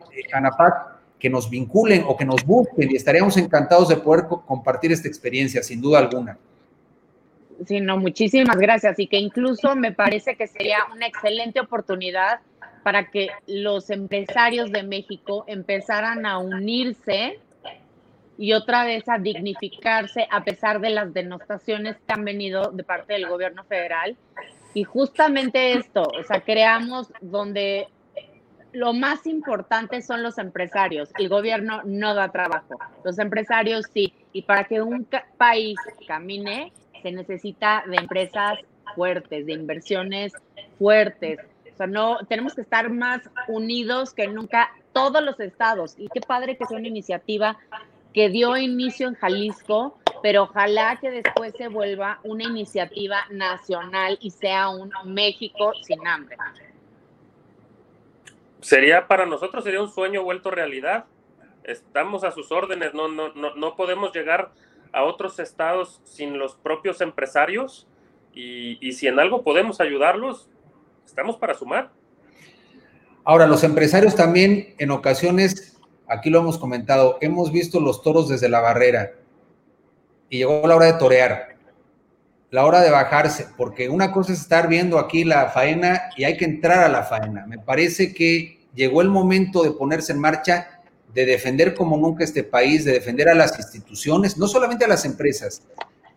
que 1.23 1.31
nos 1.31 1.49
vinculen 1.49 2.03
o 2.09 2.17
que 2.17 2.25
nos 2.25 2.45
busquen 2.45 2.91
y 2.91 2.97
estaríamos 2.97 3.37
encantados 3.37 3.89
de 3.89 3.97
poder 3.97 4.25
compartir 4.45 4.91
esta 4.91 5.07
experiencia, 5.07 5.63
sin 5.63 5.81
duda 5.81 6.01
alguna. 6.01 6.37
Sí, 7.65 7.81
no, 7.81 7.97
muchísimas 7.97 8.57
gracias 8.57 8.99
y 8.99 9.07
que 9.07 9.19
incluso 9.19 9.77
me 9.77 9.93
parece 9.93 10.35
que 10.35 10.49
sería 10.49 10.79
una 10.93 11.07
excelente 11.07 11.61
oportunidad 11.61 12.41
para 12.83 13.09
que 13.13 13.29
los 13.47 13.89
empresarios 13.91 14.73
de 14.73 14.83
México 14.83 15.45
empezaran 15.47 16.27
a 16.27 16.39
unirse 16.39 17.39
y 18.37 18.55
otra 18.55 18.85
vez 18.85 19.09
a 19.09 19.19
dignificarse 19.19 20.27
a 20.29 20.43
pesar 20.43 20.81
de 20.81 20.91
las 20.91 21.15
denostaciones 21.15 21.99
que 22.05 22.13
han 22.13 22.25
venido 22.25 22.73
de 22.73 22.83
parte 22.83 23.13
del 23.13 23.29
gobierno 23.29 23.63
federal. 23.63 24.17
Y 24.75 24.83
justamente 24.83 25.75
esto, 25.75 26.03
o 26.03 26.25
sea, 26.25 26.41
creamos 26.41 27.13
donde 27.21 27.87
lo 28.73 28.93
más 28.93 29.27
importante 29.27 30.03
son 30.03 30.23
los 30.23 30.39
empresarios. 30.39 31.11
El 31.19 31.29
gobierno 31.29 31.83
no 31.85 32.15
da 32.15 32.31
trabajo. 32.31 32.79
Los 33.05 33.19
empresarios 33.19 33.87
sí. 33.93 34.15
Y 34.33 34.43
para 34.43 34.65
que 34.65 34.83
un 34.83 35.07
país 35.37 35.79
camine, 36.07 36.73
se 37.03 37.13
necesita 37.13 37.85
de 37.87 37.97
empresas 37.97 38.59
fuertes, 38.95 39.47
de 39.47 39.53
inversiones 39.53 40.33
fuertes. 40.79 41.39
O 41.73 41.77
sea, 41.77 41.87
no, 41.87 42.19
tenemos 42.29 42.55
que 42.55 42.63
estar 42.63 42.91
más 42.91 43.23
unidos 43.49 44.13
que 44.15 44.27
nunca 44.29 44.71
todos 44.93 45.23
los 45.23 45.39
estados. 45.41 45.95
Y 45.99 46.09
qué 46.09 46.21
padre 46.21 46.57
que 46.57 46.67
sea 46.67 46.79
una 46.79 46.89
iniciativa 46.89 47.59
que 48.13 48.29
dio 48.29 48.57
inicio 48.57 49.09
en 49.09 49.15
Jalisco, 49.15 49.99
pero 50.23 50.43
ojalá 50.45 50.99
que 51.01 51.11
después 51.11 51.55
se 51.57 51.69
vuelva 51.69 52.21
una 52.25 52.45
iniciativa 52.45 53.25
nacional 53.31 54.19
y 54.21 54.31
sea 54.31 54.69
un 54.69 54.93
México 55.07 55.73
sin 55.83 56.07
hambre 56.07 56.37
sería 58.63 59.07
para 59.07 59.27
nosotros 59.27 59.65
sería 59.65 59.83
un 59.83 59.91
sueño 59.91 60.23
vuelto 60.23 60.51
realidad. 60.51 61.05
Estamos 61.65 62.25
a 62.25 62.33
sus 62.33 62.51
órdenes, 62.51 62.95
no, 62.95 63.09
no, 63.09 63.35
no, 63.35 63.55
no 63.55 63.77
podemos 63.77 64.13
llegar 64.15 64.53
a 64.93 65.05
otros 65.05 65.39
estados 65.39 66.01
sin 66.05 66.39
los 66.39 66.57
propios 66.57 67.01
empresarios 67.01 67.87
y, 68.33 68.79
y 68.87 68.93
si 68.93 69.07
en 69.07 69.21
algo 69.21 69.43
podemos 69.43 69.81
ayudarlos, 69.81 70.49
estamos 71.05 71.37
para 71.37 71.55
sumar. 71.55 71.91
Ahora, 73.25 73.47
los 73.47 73.63
empresarios 73.63 74.17
también 74.17 74.75
en 74.79 74.91
ocasiones, 74.91 75.79
aquí 76.09 76.31
lo 76.31 76.41
hemos 76.41 76.59
comentado, 76.59 77.19
hemos 77.21 77.53
visto 77.53 77.81
los 77.81 78.03
toros 78.03 78.29
desde 78.29 78.49
la 78.49 78.61
barrera 78.61 79.13
y 80.29 80.39
llegó 80.39 80.67
la 80.67 80.75
hora 80.75 80.87
de 80.87 80.99
torear, 80.99 81.52
la 82.53 82.67
hora 82.67 82.83
de 82.83 82.91
bajarse, 82.91 83.47
porque 83.57 83.89
una 83.89 84.13
cosa 84.13 84.35
es 84.35 84.41
estar 84.41 84.69
viendo 84.69 84.99
aquí 84.99 85.25
la 85.25 85.49
faena 85.49 86.03
y 86.19 86.25
hay 86.25 86.37
que 86.37 86.45
entrar 86.45 86.81
a 86.81 86.89
la 86.89 87.03
faena. 87.03 87.47
Me 87.47 87.59
parece 87.59 88.13
que 88.13 88.61
llegó 88.75 89.01
el 89.01 89.09
momento 89.09 89.63
de 89.63 89.71
ponerse 89.71 90.13
en 90.13 90.19
marcha, 90.19 90.83
de 91.15 91.25
defender 91.25 91.73
como 91.73 91.97
nunca 91.97 92.25
este 92.25 92.45
país, 92.45 92.85
de 92.85 92.93
defender 92.93 93.31
a 93.31 93.35
las 93.35 93.59
instituciones, 93.59 94.37
no 94.37 94.47
solamente 94.47 94.85
a 94.85 94.89
las 94.89 95.07
empresas, 95.07 95.63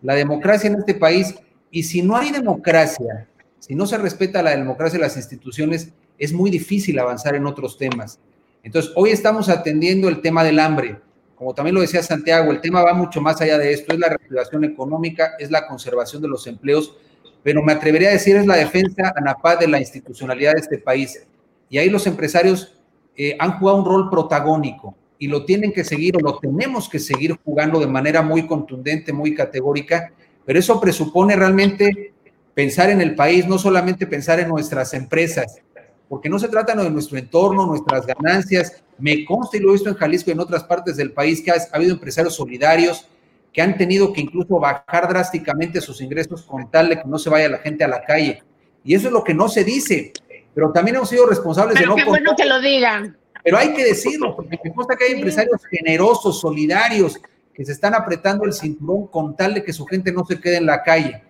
la 0.02 0.14
democracia 0.14 0.68
en 0.68 0.76
este 0.76 0.92
país. 0.92 1.34
Y 1.70 1.84
si 1.84 2.02
no 2.02 2.18
hay 2.18 2.30
democracia, 2.30 3.26
si 3.58 3.74
no 3.74 3.86
se 3.86 3.96
respeta 3.96 4.42
la 4.42 4.50
democracia 4.50 4.98
y 4.98 5.02
las 5.02 5.16
instituciones, 5.16 5.88
es 6.18 6.34
muy 6.34 6.50
difícil 6.50 6.98
avanzar 6.98 7.34
en 7.34 7.46
otros 7.46 7.78
temas. 7.78 8.20
Entonces, 8.62 8.92
hoy 8.94 9.08
estamos 9.08 9.48
atendiendo 9.48 10.10
el 10.10 10.20
tema 10.20 10.44
del 10.44 10.58
hambre. 10.60 10.98
Como 11.36 11.54
también 11.54 11.74
lo 11.74 11.82
decía 11.82 12.02
Santiago, 12.02 12.50
el 12.50 12.60
tema 12.60 12.82
va 12.82 12.94
mucho 12.94 13.20
más 13.20 13.40
allá 13.40 13.58
de 13.58 13.72
esto, 13.72 13.92
es 13.92 13.98
la 13.98 14.08
reactivación 14.08 14.64
económica, 14.64 15.34
es 15.38 15.50
la 15.50 15.66
conservación 15.66 16.22
de 16.22 16.28
los 16.28 16.46
empleos, 16.46 16.96
pero 17.42 17.62
me 17.62 17.72
atrevería 17.72 18.08
a 18.08 18.12
decir 18.12 18.36
es 18.36 18.46
la 18.46 18.56
defensa 18.56 19.12
a 19.14 19.20
la 19.20 19.36
paz 19.36 19.60
de 19.60 19.68
la 19.68 19.78
institucionalidad 19.78 20.54
de 20.54 20.60
este 20.60 20.78
país. 20.78 21.26
Y 21.68 21.76
ahí 21.78 21.90
los 21.90 22.06
empresarios 22.06 22.78
eh, 23.16 23.36
han 23.38 23.58
jugado 23.58 23.78
un 23.78 23.84
rol 23.84 24.10
protagónico 24.10 24.96
y 25.18 25.28
lo 25.28 25.44
tienen 25.44 25.72
que 25.72 25.84
seguir 25.84 26.16
o 26.16 26.20
lo 26.20 26.38
tenemos 26.38 26.88
que 26.88 26.98
seguir 26.98 27.36
jugando 27.44 27.80
de 27.80 27.86
manera 27.86 28.22
muy 28.22 28.46
contundente, 28.46 29.12
muy 29.12 29.34
categórica, 29.34 30.12
pero 30.44 30.58
eso 30.58 30.80
presupone 30.80 31.36
realmente 31.36 32.14
pensar 32.54 32.88
en 32.88 33.02
el 33.02 33.14
país, 33.14 33.46
no 33.46 33.58
solamente 33.58 34.06
pensar 34.06 34.40
en 34.40 34.48
nuestras 34.48 34.94
empresas, 34.94 35.60
porque 36.08 36.28
no 36.28 36.38
se 36.38 36.48
trata 36.48 36.74
de 36.74 36.90
nuestro 36.90 37.18
entorno, 37.18 37.66
nuestras 37.66 38.06
ganancias. 38.06 38.82
Me 38.98 39.24
consta 39.24 39.56
y 39.56 39.60
lo 39.60 39.70
he 39.70 39.72
visto 39.72 39.88
en 39.88 39.96
Jalisco 39.96 40.30
y 40.30 40.32
en 40.32 40.40
otras 40.40 40.64
partes 40.64 40.96
del 40.96 41.12
país 41.12 41.42
que 41.42 41.50
ha, 41.50 41.56
habido 41.72 41.92
empresarios 41.92 42.34
solidarios 42.34 43.08
que 43.52 43.62
han 43.62 43.76
tenido 43.78 44.12
que 44.12 44.20
incluso 44.20 44.60
bajar 44.60 45.08
drásticamente 45.08 45.80
sus 45.80 46.00
ingresos 46.02 46.42
con 46.42 46.70
tal 46.70 46.90
de 46.90 47.00
que 47.00 47.08
no 47.08 47.18
se 47.18 47.30
vaya 47.30 47.48
la 47.48 47.58
gente 47.58 47.84
a 47.84 47.88
la 47.88 48.02
calle. 48.04 48.42
Y 48.84 48.94
eso 48.94 49.06
es 49.06 49.12
lo 49.12 49.24
que 49.24 49.34
no 49.34 49.48
se 49.48 49.64
dice 49.64 50.12
pero 50.56 50.72
también 50.72 50.96
hemos 50.96 51.10
sido 51.10 51.26
responsables 51.26 51.76
pero 51.78 51.90
de 51.90 51.90
no. 51.90 51.96
Qué 51.96 52.08
bueno 52.08 52.34
que 52.34 52.46
lo 52.46 52.58
digan. 52.62 53.14
Pero 53.44 53.58
hay 53.58 53.74
que 53.74 53.84
decirlo, 53.84 54.34
porque 54.34 54.58
me 54.64 54.72
consta 54.72 54.96
que 54.96 55.04
hay 55.04 55.12
empresarios 55.12 55.60
generosos, 55.66 56.40
solidarios, 56.40 57.20
que 57.52 57.62
se 57.62 57.72
están 57.72 57.94
apretando 57.94 58.46
el 58.46 58.54
cinturón 58.54 59.06
con 59.08 59.36
tal 59.36 59.52
de 59.52 59.62
que 59.62 59.74
su 59.74 59.84
gente 59.84 60.10
no 60.12 60.24
se 60.24 60.40
quede 60.40 60.56
en 60.56 60.64
la 60.64 60.82
calle. 60.82 61.22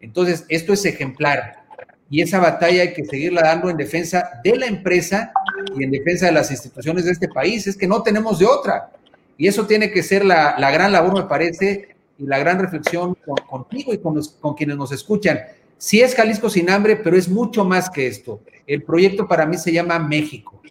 Entonces, 0.00 0.44
esto 0.50 0.74
es 0.74 0.84
ejemplar. 0.84 1.63
Y 2.10 2.20
esa 2.20 2.38
batalla 2.38 2.82
hay 2.82 2.92
que 2.92 3.04
seguirla 3.04 3.42
dando 3.42 3.70
en 3.70 3.76
defensa 3.76 4.40
de 4.42 4.56
la 4.56 4.66
empresa 4.66 5.32
y 5.76 5.84
en 5.84 5.90
defensa 5.90 6.26
de 6.26 6.32
las 6.32 6.50
instituciones 6.50 7.04
de 7.06 7.12
este 7.12 7.28
país. 7.28 7.66
Es 7.66 7.76
que 7.76 7.86
no 7.86 8.02
tenemos 8.02 8.38
de 8.38 8.46
otra. 8.46 8.90
Y 9.36 9.48
eso 9.48 9.66
tiene 9.66 9.90
que 9.90 10.02
ser 10.02 10.24
la, 10.24 10.56
la 10.58 10.70
gran 10.70 10.92
labor, 10.92 11.14
me 11.14 11.28
parece, 11.28 11.96
y 12.18 12.26
la 12.26 12.38
gran 12.38 12.58
reflexión 12.58 13.16
contigo 13.48 13.92
y 13.92 13.98
con, 13.98 14.20
con 14.40 14.54
quienes 14.54 14.76
nos 14.76 14.92
escuchan. 14.92 15.40
Sí 15.78 16.00
es 16.00 16.14
Jalisco 16.14 16.48
sin 16.48 16.70
hambre, 16.70 16.96
pero 16.96 17.16
es 17.16 17.28
mucho 17.28 17.64
más 17.64 17.90
que 17.90 18.06
esto. 18.06 18.40
El 18.66 18.82
proyecto 18.82 19.26
para 19.26 19.46
mí 19.46 19.56
se 19.56 19.72
llama 19.72 19.98
México. 19.98 20.62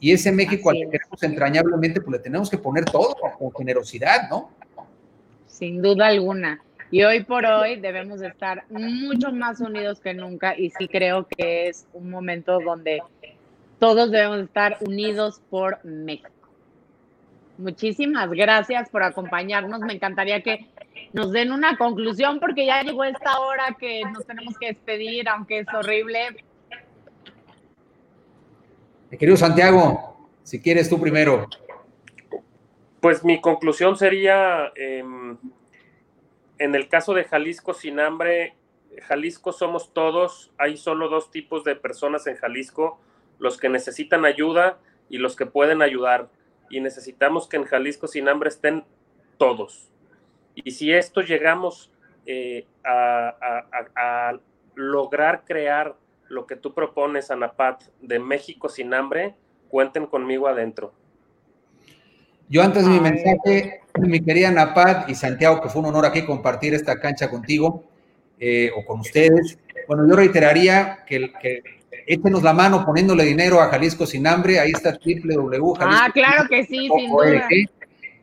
Y 0.00 0.10
ese 0.10 0.32
México 0.32 0.70
al 0.70 0.78
que 0.78 0.90
queremos 0.90 1.22
entrañablemente, 1.22 2.00
pues 2.00 2.12
le 2.16 2.18
tenemos 2.18 2.50
que 2.50 2.58
poner 2.58 2.84
todo 2.84 3.14
con 3.38 3.52
generosidad, 3.52 4.28
¿no? 4.28 4.50
Sin 5.46 5.80
duda 5.80 6.08
alguna. 6.08 6.60
Y 6.92 7.04
hoy 7.04 7.24
por 7.24 7.46
hoy 7.46 7.76
debemos 7.76 8.20
estar 8.20 8.64
mucho 8.68 9.32
más 9.32 9.60
unidos 9.60 9.98
que 9.98 10.12
nunca 10.12 10.54
y 10.54 10.68
sí 10.68 10.88
creo 10.88 11.26
que 11.26 11.68
es 11.68 11.86
un 11.94 12.10
momento 12.10 12.60
donde 12.60 13.02
todos 13.78 14.10
debemos 14.10 14.40
estar 14.40 14.76
unidos 14.82 15.40
por 15.48 15.82
México. 15.86 16.28
Muchísimas 17.56 18.28
gracias 18.30 18.90
por 18.90 19.02
acompañarnos. 19.02 19.80
Me 19.80 19.94
encantaría 19.94 20.42
que 20.42 20.66
nos 21.14 21.32
den 21.32 21.50
una 21.50 21.78
conclusión 21.78 22.38
porque 22.38 22.66
ya 22.66 22.82
llegó 22.82 23.04
esta 23.04 23.40
hora 23.40 23.74
que 23.80 24.02
nos 24.12 24.26
tenemos 24.26 24.58
que 24.58 24.66
despedir, 24.74 25.30
aunque 25.30 25.60
es 25.60 25.66
horrible. 25.72 26.44
Querido 29.10 29.38
Santiago, 29.38 30.28
si 30.42 30.60
quieres 30.60 30.90
tú 30.90 31.00
primero. 31.00 31.48
Pues 33.00 33.24
mi 33.24 33.40
conclusión 33.40 33.96
sería, 33.96 34.70
em, 34.76 35.38
en 36.58 36.74
el 36.74 36.88
caso 36.88 37.14
de 37.14 37.24
Jalisco 37.24 37.74
sin 37.74 38.00
hambre, 38.00 38.54
Jalisco 39.00 39.52
somos 39.52 39.92
todos, 39.92 40.52
hay 40.58 40.76
solo 40.76 41.08
dos 41.08 41.30
tipos 41.30 41.64
de 41.64 41.76
personas 41.76 42.26
en 42.26 42.36
Jalisco, 42.36 43.00
los 43.38 43.58
que 43.58 43.68
necesitan 43.68 44.24
ayuda 44.24 44.78
y 45.08 45.18
los 45.18 45.36
que 45.36 45.46
pueden 45.46 45.82
ayudar. 45.82 46.28
Y 46.70 46.80
necesitamos 46.80 47.48
que 47.48 47.56
en 47.56 47.64
Jalisco 47.64 48.06
sin 48.06 48.28
hambre 48.28 48.48
estén 48.48 48.84
todos. 49.38 49.90
Y 50.54 50.72
si 50.72 50.92
esto 50.92 51.22
llegamos 51.22 51.90
eh, 52.26 52.66
a, 52.84 54.38
lograr 54.74 55.44
crear 55.44 55.96
lo 56.28 56.46
que 56.46 56.56
tú 56.56 56.72
propones, 56.72 57.30
Anapat, 57.30 57.82
de 58.00 58.18
México 58.18 58.70
sin 58.70 58.94
hambre, 58.94 59.34
cuenten 59.68 60.06
conmigo 60.06 60.48
adentro. 60.48 60.94
Yo 62.52 62.62
antes 62.62 62.84
de 62.84 62.90
mi 62.90 63.00
mensaje, 63.00 63.80
mi 63.98 64.20
querida 64.20 64.48
Anapat 64.48 65.08
y 65.08 65.14
Santiago, 65.14 65.62
que 65.62 65.70
fue 65.70 65.80
un 65.80 65.86
honor 65.88 66.04
aquí 66.04 66.26
compartir 66.26 66.74
esta 66.74 67.00
cancha 67.00 67.30
contigo 67.30 67.82
eh, 68.38 68.70
o 68.76 68.84
con 68.84 69.00
ustedes, 69.00 69.58
bueno, 69.88 70.06
yo 70.06 70.14
reiteraría 70.14 70.98
que, 71.06 71.32
que 71.40 71.62
échenos 72.06 72.42
la 72.42 72.52
mano 72.52 72.84
poniéndole 72.84 73.24
dinero 73.24 73.58
a 73.58 73.68
Jalisco 73.68 74.04
sin 74.04 74.26
hambre, 74.26 74.60
ahí 74.60 74.70
está 74.70 74.90
www. 74.92 75.76
Ah, 75.80 76.10
claro 76.12 76.46
que 76.46 76.66
sí, 76.66 76.90
sin 76.94 77.10
duda. 77.10 77.48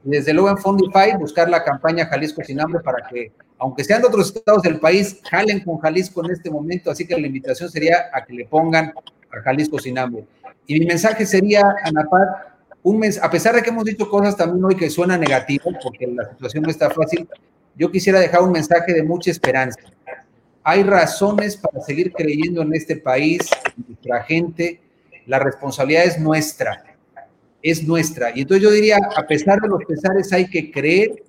Desde 0.04 0.32
luego 0.32 0.52
en 0.52 0.60
Fundify 0.60 1.18
buscar 1.18 1.50
la 1.50 1.64
campaña 1.64 2.06
Jalisco 2.06 2.44
sin 2.44 2.62
hambre 2.62 2.82
para 2.84 3.08
que, 3.10 3.32
aunque 3.58 3.84
sean 3.84 4.04
de 4.04 4.10
otros 4.10 4.28
estados 4.28 4.62
del 4.62 4.80
país, 4.80 5.20
jalen 5.28 5.62
con 5.62 5.80
Jalisco 5.80 6.24
en 6.24 6.34
este 6.34 6.52
momento. 6.52 6.92
Así 6.92 7.08
que 7.08 7.20
la 7.20 7.26
invitación 7.26 7.72
sería 7.72 8.12
a 8.14 8.24
que 8.24 8.34
le 8.34 8.46
pongan 8.46 8.94
a 9.32 9.42
Jalisco 9.42 9.80
sin 9.80 9.98
hambre. 9.98 10.24
Y 10.68 10.80
mi 10.80 10.86
mensaje 10.86 11.26
sería, 11.26 11.64
Anapar, 11.84 12.59
un 12.84 13.00
mes, 13.00 13.22
a 13.22 13.30
pesar 13.30 13.56
de 13.56 13.62
que 13.62 13.70
hemos 13.70 13.86
dicho 13.86 14.10
cosas 14.10 14.36
también 14.38 14.64
hoy 14.64 14.76
que 14.76 14.90
suena 14.90 15.18
negativo, 15.18 15.72
porque 15.84 16.08
la 16.08 16.30
situación 16.30 16.64
no 16.64 16.70
está 16.70 16.90
fácil, 16.90 17.28
yo 17.76 17.92
quisiera 17.92 18.20
dejar 18.20 18.42
un 18.42 18.52
mensaje 18.52 18.94
de 18.94 19.04
mucha 19.04 19.32
esperanza. 19.32 19.80
Hay 20.64 20.84
razones 20.84 21.58
para 21.58 21.82
seguir 21.82 22.12
creyendo 22.12 22.62
en 22.62 22.74
este 22.74 22.98
país, 22.98 23.50
en 23.78 23.86
nuestra 23.88 24.24
gente. 24.24 24.82
La 25.26 25.40
responsabilidad 25.40 26.06
es 26.06 26.20
nuestra 26.20 26.84
es 27.62 27.88
nuestra. 27.88 28.32
Y 28.36 28.42
entonces 28.42 28.64
yo 28.64 28.72
diría, 28.72 28.98
a 29.16 29.24
pesar 29.24 29.60
de 29.60 29.68
los 29.68 29.84
pesares, 29.86 30.32
hay 30.34 30.50
que 30.50 30.72
creer, 30.72 31.24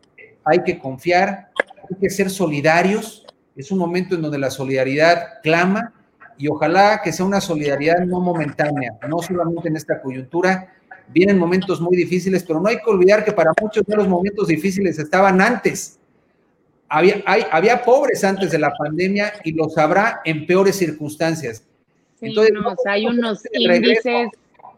hay 0.45 0.63
que 0.63 0.79
confiar, 0.79 1.51
hay 1.89 1.97
que 2.01 2.11
ser 2.11 2.31
solidarios. 2.31 3.27
Es 3.57 3.71
un 3.71 3.79
momento 3.79 4.15
en 4.15 4.23
donde 4.23 4.39
la 4.39 4.51
solidaridad 4.51 5.41
clama 5.43 5.93
y 6.39 6.49
ojalá 6.49 7.01
que 7.03 7.13
sea 7.13 7.27
una 7.27 7.41
solidaridad 7.41 7.99
no 8.07 8.21
momentánea, 8.21 8.97
no 9.09 9.19
solamente 9.19 9.69
en 9.69 9.77
esta 9.77 10.01
coyuntura. 10.01 10.73
Vienen 11.13 11.39
momentos 11.39 11.81
muy 11.81 11.97
difíciles, 11.97 12.45
pero 12.45 12.61
no 12.61 12.69
hay 12.69 12.77
que 12.77 12.91
olvidar 12.91 13.25
que 13.25 13.33
para 13.33 13.53
muchos 13.61 13.85
de 13.85 13.97
los 13.97 14.09
momentos 14.09 14.49
difíciles 14.49 14.99
estaban 14.99 15.41
antes. 15.41 15.99
Había, 16.89 17.23
hay, 17.27 17.45
había 17.51 17.83
pobres 17.83 18.25
antes 18.25 18.51
de 18.51 18.59
la 18.59 18.73
pandemia 18.77 19.33
y 19.45 19.53
los 19.53 19.77
habrá 19.79 20.21
en 20.25 20.47
peores 20.47 20.77
circunstancias. 20.77 21.65
Entonces, 22.21 22.53
hay 22.87 23.07
unos 23.07 23.43
índices 23.53 24.29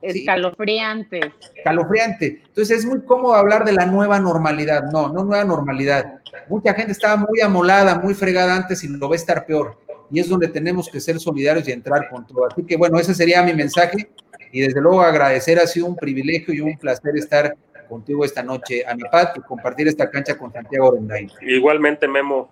Escalofriante. 0.02 1.20
Escalofriante. 1.56 2.42
Entonces 2.48 2.78
es 2.80 2.84
muy 2.84 3.02
cómodo 3.02 3.34
hablar 3.34 3.64
de 3.64 3.72
la 3.72 3.86
nueva 3.86 4.18
normalidad. 4.18 4.90
No, 4.90 5.08
no 5.12 5.24
nueva 5.24 5.44
normalidad. 5.44 6.20
Mucha 6.48 6.74
gente 6.74 6.92
estaba 6.92 7.16
muy 7.16 7.40
amolada, 7.40 7.98
muy 8.00 8.14
fregada 8.14 8.56
antes 8.56 8.82
y 8.82 8.88
lo 8.88 9.08
va 9.08 9.14
a 9.14 9.16
estar 9.16 9.46
peor. 9.46 9.78
Y 10.10 10.18
es 10.18 10.28
donde 10.28 10.48
tenemos 10.48 10.90
que 10.90 11.00
ser 11.00 11.20
solidarios 11.20 11.68
y 11.68 11.72
entrar 11.72 12.10
con 12.10 12.26
todo. 12.26 12.46
Así 12.46 12.64
que 12.64 12.76
bueno, 12.76 12.98
ese 12.98 13.14
sería 13.14 13.42
mi 13.44 13.54
mensaje. 13.54 14.10
Y 14.52 14.60
desde 14.60 14.80
luego 14.80 15.00
agradecer, 15.00 15.58
ha 15.58 15.66
sido 15.66 15.86
un 15.86 15.96
privilegio 15.96 16.54
y 16.54 16.60
un 16.60 16.78
placer 16.78 17.16
estar 17.16 17.56
contigo 17.88 18.24
esta 18.24 18.42
noche, 18.42 18.84
Anipat, 18.86 19.38
y 19.38 19.40
compartir 19.40 19.88
esta 19.88 20.10
cancha 20.10 20.36
con 20.36 20.52
Santiago 20.52 20.92
Rendain. 20.92 21.30
Igualmente, 21.40 22.06
Memo. 22.06 22.50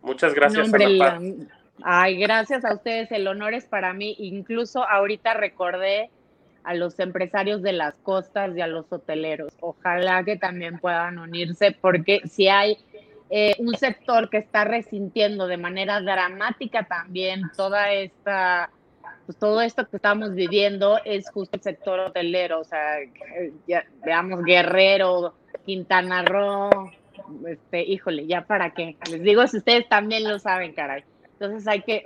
Muchas 0.00 0.32
gracias, 0.32 0.70
Ay, 1.82 2.18
gracias 2.18 2.64
a 2.64 2.74
ustedes. 2.74 3.10
El 3.10 3.26
honor 3.26 3.54
es 3.54 3.64
para 3.66 3.92
mí. 3.92 4.14
Incluso 4.18 4.86
ahorita 4.86 5.34
recordé 5.34 6.10
a 6.62 6.74
los 6.74 6.98
empresarios 6.98 7.62
de 7.62 7.72
las 7.72 7.94
costas 7.96 8.56
y 8.56 8.60
a 8.60 8.66
los 8.66 8.86
hoteleros. 8.90 9.52
Ojalá 9.60 10.22
que 10.24 10.36
también 10.36 10.78
puedan 10.78 11.18
unirse 11.18 11.72
porque 11.72 12.20
si 12.28 12.48
hay 12.48 12.76
eh, 13.30 13.54
un 13.58 13.74
sector 13.76 14.28
que 14.28 14.38
está 14.38 14.64
resintiendo 14.64 15.46
de 15.46 15.56
manera 15.56 16.00
dramática 16.00 16.84
también 16.84 17.42
toda 17.56 17.92
esta, 17.92 18.70
pues 19.26 19.38
todo 19.38 19.60
esto 19.60 19.86
que 19.88 19.96
estamos 19.96 20.34
viviendo 20.34 20.98
es 21.04 21.30
justo 21.30 21.56
el 21.56 21.62
sector 21.62 22.00
hotelero, 22.00 22.60
o 22.60 22.64
sea, 22.64 22.96
veamos 24.04 24.42
Guerrero, 24.44 25.34
Quintana 25.64 26.22
Roo, 26.22 26.90
este, 27.46 27.82
híjole, 27.82 28.26
ya 28.26 28.44
para 28.44 28.70
qué, 28.70 28.96
les 29.10 29.22
digo 29.22 29.46
si 29.46 29.58
ustedes 29.58 29.88
también 29.88 30.28
lo 30.28 30.38
saben, 30.38 30.72
caray. 30.72 31.04
Entonces 31.32 31.66
hay 31.68 31.82
que, 31.82 32.04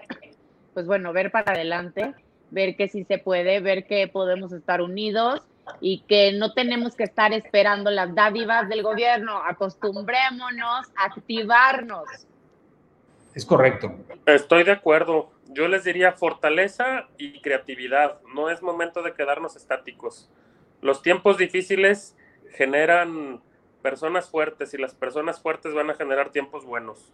pues 0.74 0.86
bueno, 0.86 1.12
ver 1.12 1.30
para 1.30 1.52
adelante 1.52 2.14
ver 2.54 2.76
que 2.76 2.88
sí 2.88 3.04
se 3.04 3.18
puede, 3.18 3.60
ver 3.60 3.86
que 3.86 4.08
podemos 4.08 4.52
estar 4.52 4.80
unidos 4.80 5.42
y 5.80 6.00
que 6.02 6.32
no 6.32 6.52
tenemos 6.52 6.94
que 6.94 7.04
estar 7.04 7.32
esperando 7.32 7.90
las 7.90 8.14
dádivas 8.14 8.68
del 8.68 8.82
gobierno. 8.82 9.42
Acostumbrémonos 9.44 10.86
a 10.96 11.06
activarnos. 11.06 12.04
Es 13.34 13.44
correcto. 13.44 13.92
Estoy 14.24 14.62
de 14.64 14.72
acuerdo. 14.72 15.30
Yo 15.48 15.68
les 15.68 15.84
diría 15.84 16.12
fortaleza 16.12 17.08
y 17.18 17.40
creatividad. 17.40 18.20
No 18.34 18.50
es 18.50 18.62
momento 18.62 19.02
de 19.02 19.14
quedarnos 19.14 19.56
estáticos. 19.56 20.30
Los 20.80 21.02
tiempos 21.02 21.38
difíciles 21.38 22.16
generan 22.52 23.40
personas 23.82 24.30
fuertes 24.30 24.72
y 24.74 24.78
las 24.78 24.94
personas 24.94 25.40
fuertes 25.40 25.74
van 25.74 25.90
a 25.90 25.94
generar 25.94 26.30
tiempos 26.30 26.64
buenos. 26.64 27.12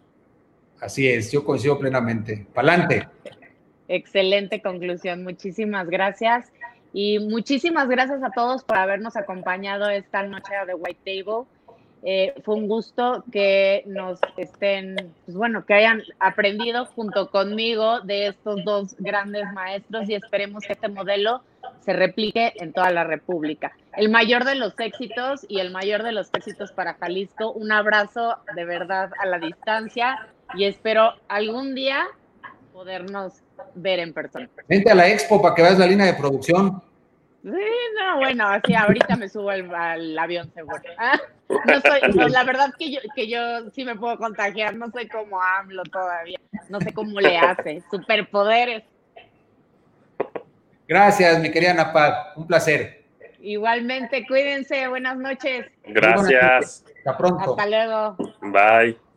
Así 0.79 1.07
es, 1.07 1.31
yo 1.31 1.43
coincido 1.43 1.77
plenamente. 1.77 2.47
Pa'lante. 2.53 3.07
Excelente 3.87 4.61
conclusión. 4.61 5.23
Muchísimas 5.23 5.89
gracias. 5.89 6.51
Y 6.93 7.19
muchísimas 7.19 7.87
gracias 7.87 8.23
a 8.23 8.31
todos 8.31 8.63
por 8.63 8.77
habernos 8.77 9.15
acompañado 9.15 9.89
esta 9.89 10.23
noche 10.23 10.53
de 10.65 10.73
White 10.73 10.99
Table. 11.05 11.45
Eh, 12.03 12.33
fue 12.43 12.55
un 12.55 12.67
gusto 12.67 13.23
que 13.31 13.83
nos 13.85 14.19
estén, 14.37 14.95
pues 15.25 15.37
bueno, 15.37 15.65
que 15.65 15.75
hayan 15.75 16.01
aprendido 16.19 16.85
junto 16.85 17.29
conmigo 17.29 18.01
de 18.01 18.27
estos 18.27 18.63
dos 18.65 18.95
grandes 18.97 19.51
maestros 19.53 20.09
y 20.09 20.15
esperemos 20.15 20.63
que 20.63 20.73
este 20.73 20.87
modelo 20.87 21.43
se 21.81 21.93
replique 21.93 22.53
en 22.55 22.73
toda 22.73 22.89
la 22.91 23.03
República. 23.03 23.71
El 23.95 24.09
mayor 24.09 24.45
de 24.45 24.55
los 24.55 24.79
éxitos 24.79 25.45
y 25.47 25.59
el 25.59 25.71
mayor 25.71 26.01
de 26.03 26.11
los 26.11 26.29
éxitos 26.33 26.71
para 26.71 26.95
Jalisco. 26.95 27.51
Un 27.51 27.71
abrazo 27.71 28.37
de 28.55 28.65
verdad 28.65 29.11
a 29.19 29.25
la 29.27 29.37
distancia 29.37 30.27
y 30.55 30.65
espero 30.65 31.13
algún 31.27 31.75
día 31.75 32.07
podernos 32.73 33.33
ver 33.75 33.99
en 33.99 34.13
persona. 34.13 34.49
Vente 34.67 34.89
a 34.89 34.95
la 34.95 35.07
expo 35.07 35.41
para 35.41 35.53
que 35.53 35.61
veas 35.61 35.77
la 35.77 35.85
línea 35.85 36.07
de 36.07 36.13
producción. 36.13 36.81
Sí, 37.43 37.49
no, 37.99 38.17
bueno, 38.17 38.47
así 38.47 38.75
ahorita 38.75 39.15
me 39.15 39.27
subo 39.27 39.49
al, 39.49 40.17
avión 40.17 40.51
seguro. 40.53 40.81
Ah, 40.97 41.19
no 41.49 41.81
soy, 41.81 42.29
la 42.29 42.43
verdad 42.43 42.71
que 42.77 42.91
yo, 42.91 42.99
que 43.15 43.27
yo 43.27 43.69
sí 43.71 43.83
me 43.83 43.95
puedo 43.95 44.17
contagiar, 44.17 44.75
no 44.75 44.91
soy 44.91 45.07
como 45.07 45.41
AMLO 45.41 45.83
todavía, 45.83 46.39
no 46.69 46.79
sé 46.81 46.93
cómo 46.93 47.19
le 47.19 47.37
hace, 47.37 47.81
superpoderes. 47.91 48.83
Gracias, 50.87 51.39
mi 51.39 51.51
querida 51.51 51.73
Napad, 51.73 52.13
un 52.35 52.45
placer. 52.45 53.05
Igualmente, 53.39 54.27
cuídense, 54.27 54.87
buenas 54.87 55.17
noches. 55.17 55.65
Gracias. 55.85 56.85
Hasta 56.97 57.17
pronto. 57.17 57.51
Hasta 57.51 57.65
luego. 57.65 58.17
Bye. 58.41 59.10